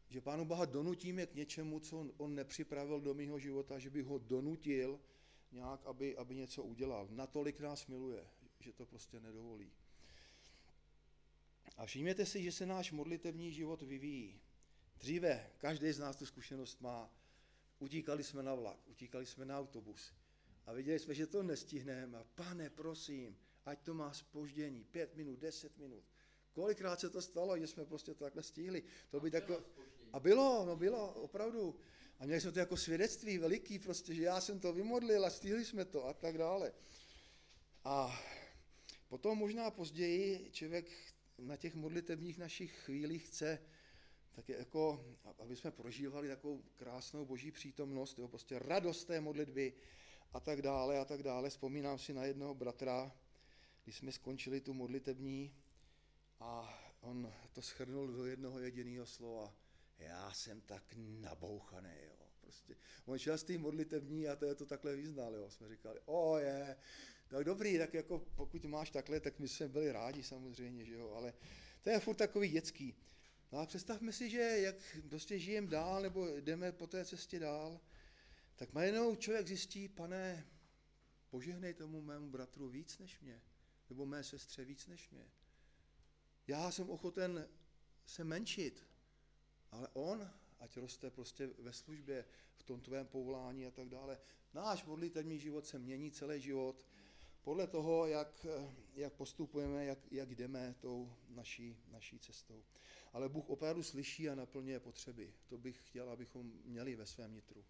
že 0.09 0.21
pánu 0.21 0.45
Boha 0.45 0.65
donutíme 0.65 1.25
k 1.25 1.35
něčemu, 1.35 1.79
co 1.79 1.99
on, 1.99 2.11
on 2.17 2.35
nepřipravil 2.35 3.01
do 3.01 3.13
mého 3.13 3.39
života, 3.39 3.79
že 3.79 3.89
by 3.89 4.01
ho 4.01 4.17
donutil 4.17 4.99
nějak, 5.51 5.85
aby, 5.85 6.17
aby 6.17 6.35
něco 6.35 6.63
udělal. 6.63 7.07
Natolik 7.11 7.59
nás 7.59 7.87
miluje, 7.87 8.27
že 8.59 8.73
to 8.73 8.85
prostě 8.85 9.19
nedovolí. 9.19 9.71
A 11.77 11.85
všimněte 11.85 12.25
si, 12.25 12.43
že 12.43 12.51
se 12.51 12.65
náš 12.65 12.91
modlitevní 12.91 13.51
život 13.51 13.81
vyvíjí. 13.81 14.41
Dříve 14.97 15.51
každý 15.57 15.91
z 15.91 15.99
nás 15.99 16.15
tu 16.15 16.25
zkušenost 16.25 16.81
má. 16.81 17.13
Utíkali 17.79 18.23
jsme 18.23 18.43
na 18.43 18.55
vlak, 18.55 18.79
utíkali 18.87 19.25
jsme 19.25 19.45
na 19.45 19.59
autobus 19.59 20.13
a 20.65 20.73
viděli 20.73 20.99
jsme, 20.99 21.15
že 21.15 21.27
to 21.27 21.43
nestihneme. 21.43 22.17
A 22.17 22.23
pane, 22.35 22.69
prosím, 22.69 23.37
ať 23.65 23.79
to 23.81 23.93
má 23.93 24.13
spoždění, 24.13 24.83
pět 24.83 25.15
minut, 25.15 25.39
deset 25.39 25.77
minut. 25.77 26.03
Kolikrát 26.53 26.99
se 26.99 27.09
to 27.09 27.21
stalo, 27.21 27.59
že 27.59 27.67
jsme 27.67 27.85
prostě 27.85 28.13
to 28.13 28.23
takhle 28.23 28.43
stihli. 28.43 28.83
To 29.09 29.19
by 29.19 29.31
tako... 29.31 29.63
A 30.13 30.19
bylo, 30.19 30.65
no 30.65 30.75
bylo, 30.75 31.13
opravdu. 31.13 31.79
A 32.19 32.25
měli 32.25 32.41
jsme 32.41 32.51
to 32.51 32.59
jako 32.59 32.77
svědectví 32.77 33.37
veliký, 33.37 33.79
prostě, 33.79 34.15
že 34.15 34.23
já 34.23 34.41
jsem 34.41 34.59
to 34.59 34.73
vymodlil 34.73 35.25
a 35.25 35.29
stihli 35.29 35.65
jsme 35.65 35.85
to 35.85 36.05
a 36.05 36.13
tak 36.13 36.37
dále. 36.37 36.73
A 37.83 38.21
potom 39.07 39.37
možná 39.37 39.71
později 39.71 40.49
člověk 40.51 40.91
na 41.37 41.57
těch 41.57 41.75
modlitebních 41.75 42.37
našich 42.37 42.71
chvílích 42.71 43.27
chce 43.27 43.59
tak 44.37 44.49
je 44.49 44.57
jako, 44.57 45.05
aby 45.39 45.55
jsme 45.55 45.71
prožívali 45.71 46.27
takovou 46.27 46.63
krásnou 46.75 47.25
boží 47.25 47.51
přítomnost, 47.51 48.19
jo, 48.19 48.27
prostě 48.27 48.59
radost 48.59 49.05
té 49.05 49.21
modlitby 49.21 49.73
a 50.33 50.39
tak 50.39 50.61
dále 50.61 50.99
a 50.99 51.05
tak 51.05 51.23
dále. 51.23 51.49
Vzpomínám 51.49 51.97
si 51.97 52.13
na 52.13 52.25
jednoho 52.25 52.53
bratra, 52.53 53.11
když 53.83 53.97
jsme 53.97 54.11
skončili 54.11 54.61
tu 54.61 54.73
modlitební 54.73 55.55
a 56.39 56.79
on 57.01 57.33
to 57.53 57.61
schrnul 57.61 58.07
do 58.07 58.25
jednoho 58.25 58.59
jediného 58.59 59.05
slova. 59.05 59.53
Já 59.97 60.31
jsem 60.33 60.61
tak 60.61 60.83
nabouchaný, 60.97 61.95
jo. 62.07 62.27
Prostě. 62.41 62.75
On 63.05 63.17
šel 63.17 63.37
z 63.37 63.43
té 63.43 63.57
modlitební 63.57 64.27
a 64.27 64.35
to 64.35 64.45
je 64.45 64.55
to 64.55 64.65
takhle 64.65 64.95
vyznal, 64.95 65.35
jo. 65.35 65.49
Jsme 65.49 65.69
říkali, 65.69 65.99
o 66.05 66.37
je, 66.37 66.77
tak 67.27 67.43
dobrý, 67.43 67.77
tak 67.77 67.93
jako 67.93 68.19
pokud 68.35 68.65
máš 68.65 68.89
takhle, 68.89 69.19
tak 69.19 69.39
my 69.39 69.47
jsme 69.47 69.67
byli 69.67 69.91
rádi 69.91 70.23
samozřejmě, 70.23 70.85
že 70.85 70.93
jo, 70.93 71.11
ale 71.11 71.33
to 71.81 71.89
je 71.89 71.99
furt 71.99 72.15
takový 72.15 72.49
dětský. 72.49 72.95
No 73.51 73.59
a 73.59 73.65
představme 73.65 74.11
si, 74.11 74.29
že 74.29 74.39
jak 74.39 74.97
prostě 75.09 75.39
žijem 75.39 75.67
dál, 75.67 76.01
nebo 76.01 76.27
jdeme 76.27 76.71
po 76.71 76.87
té 76.87 77.05
cestě 77.05 77.39
dál, 77.39 77.79
tak 78.55 78.73
najednou 78.73 79.15
člověk 79.15 79.47
zjistí, 79.47 79.87
pane, 79.87 80.47
požehnej 81.29 81.73
tomu 81.73 82.01
mému 82.01 82.29
bratru 82.29 82.69
víc 82.69 82.97
než 82.97 83.19
mě, 83.19 83.41
nebo 83.89 84.05
mé 84.05 84.23
sestře 84.23 84.65
víc 84.65 84.87
než 84.87 85.09
mě. 85.09 85.31
Já 86.47 86.71
jsem 86.71 86.89
ochoten 86.89 87.49
se 88.05 88.23
menšit, 88.23 88.87
ale 89.71 89.87
on, 89.93 90.31
ať 90.59 90.77
roste 90.77 91.11
prostě 91.11 91.47
ve 91.47 91.73
službě, 91.73 92.25
v 92.55 92.63
tom 92.63 92.81
tvém 92.81 93.07
povolání 93.07 93.67
a 93.67 93.71
tak 93.71 93.89
dále. 93.89 94.19
Náš 94.53 94.85
modlitevní 94.85 95.39
život 95.39 95.65
se 95.65 95.79
mění 95.79 96.11
celý 96.11 96.41
život 96.41 96.85
podle 97.41 97.67
toho, 97.67 98.07
jak, 98.07 98.45
jak 98.93 99.13
postupujeme, 99.13 99.85
jak, 99.85 100.11
jak 100.11 100.35
jdeme 100.35 100.75
tou 100.79 101.13
naší, 101.29 101.77
naší 101.91 102.19
cestou. 102.19 102.63
Ale 103.17 103.29
Bůh 103.29 103.49
opravdu 103.49 103.83
slyší 103.83 104.29
a 104.29 104.35
naplňuje 104.35 104.79
potřeby. 104.79 105.33
To 105.47 105.57
bych 105.57 105.87
chtěl, 105.87 106.09
abychom 106.09 106.51
měli 106.65 106.95
ve 106.95 107.05
svém 107.05 107.33
nitru. 107.33 107.65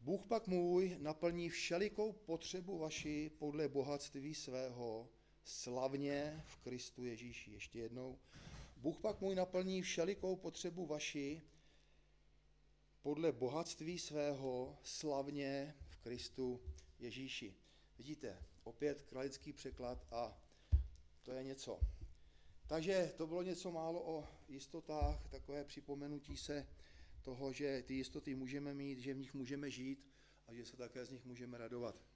Bůh 0.00 0.26
pak 0.26 0.46
můj 0.46 0.96
naplní 0.98 1.48
všelikou 1.48 2.12
potřebu 2.12 2.78
vaši 2.78 3.30
podle 3.38 3.68
bohatství 3.68 4.34
svého, 4.34 5.08
slavně 5.44 6.42
v 6.46 6.56
Kristu 6.56 7.04
Ježíši. 7.04 7.50
Ještě 7.50 7.78
jednou. 7.78 8.18
Bůh 8.76 9.00
pak 9.00 9.20
můj 9.20 9.34
naplní 9.34 9.82
všelikou 9.82 10.36
potřebu 10.36 10.86
vaši 10.86 11.42
podle 13.02 13.32
bohatství 13.32 13.98
svého, 13.98 14.78
slavně 14.82 15.74
v 15.88 15.96
Kristu 15.96 16.60
Ježíši. 16.98 17.54
Vidíte, 17.98 18.42
opět 18.64 19.02
kralický 19.02 19.52
překlad 19.52 20.06
a 20.10 20.38
to 21.22 21.32
je 21.32 21.44
něco. 21.44 21.80
Takže 22.66 23.12
to 23.16 23.26
bylo 23.26 23.42
něco 23.42 23.70
málo 23.70 24.02
o 24.06 24.28
jistotách, 24.48 25.28
takové 25.28 25.64
připomenutí 25.64 26.36
se 26.36 26.66
toho, 27.22 27.52
že 27.52 27.82
ty 27.82 27.94
jistoty 27.94 28.34
můžeme 28.34 28.74
mít, 28.74 28.98
že 28.98 29.14
v 29.14 29.18
nich 29.18 29.34
můžeme 29.34 29.70
žít 29.70 30.08
a 30.46 30.54
že 30.54 30.64
se 30.64 30.76
také 30.76 31.04
z 31.04 31.10
nich 31.10 31.24
můžeme 31.24 31.58
radovat. 31.58 32.11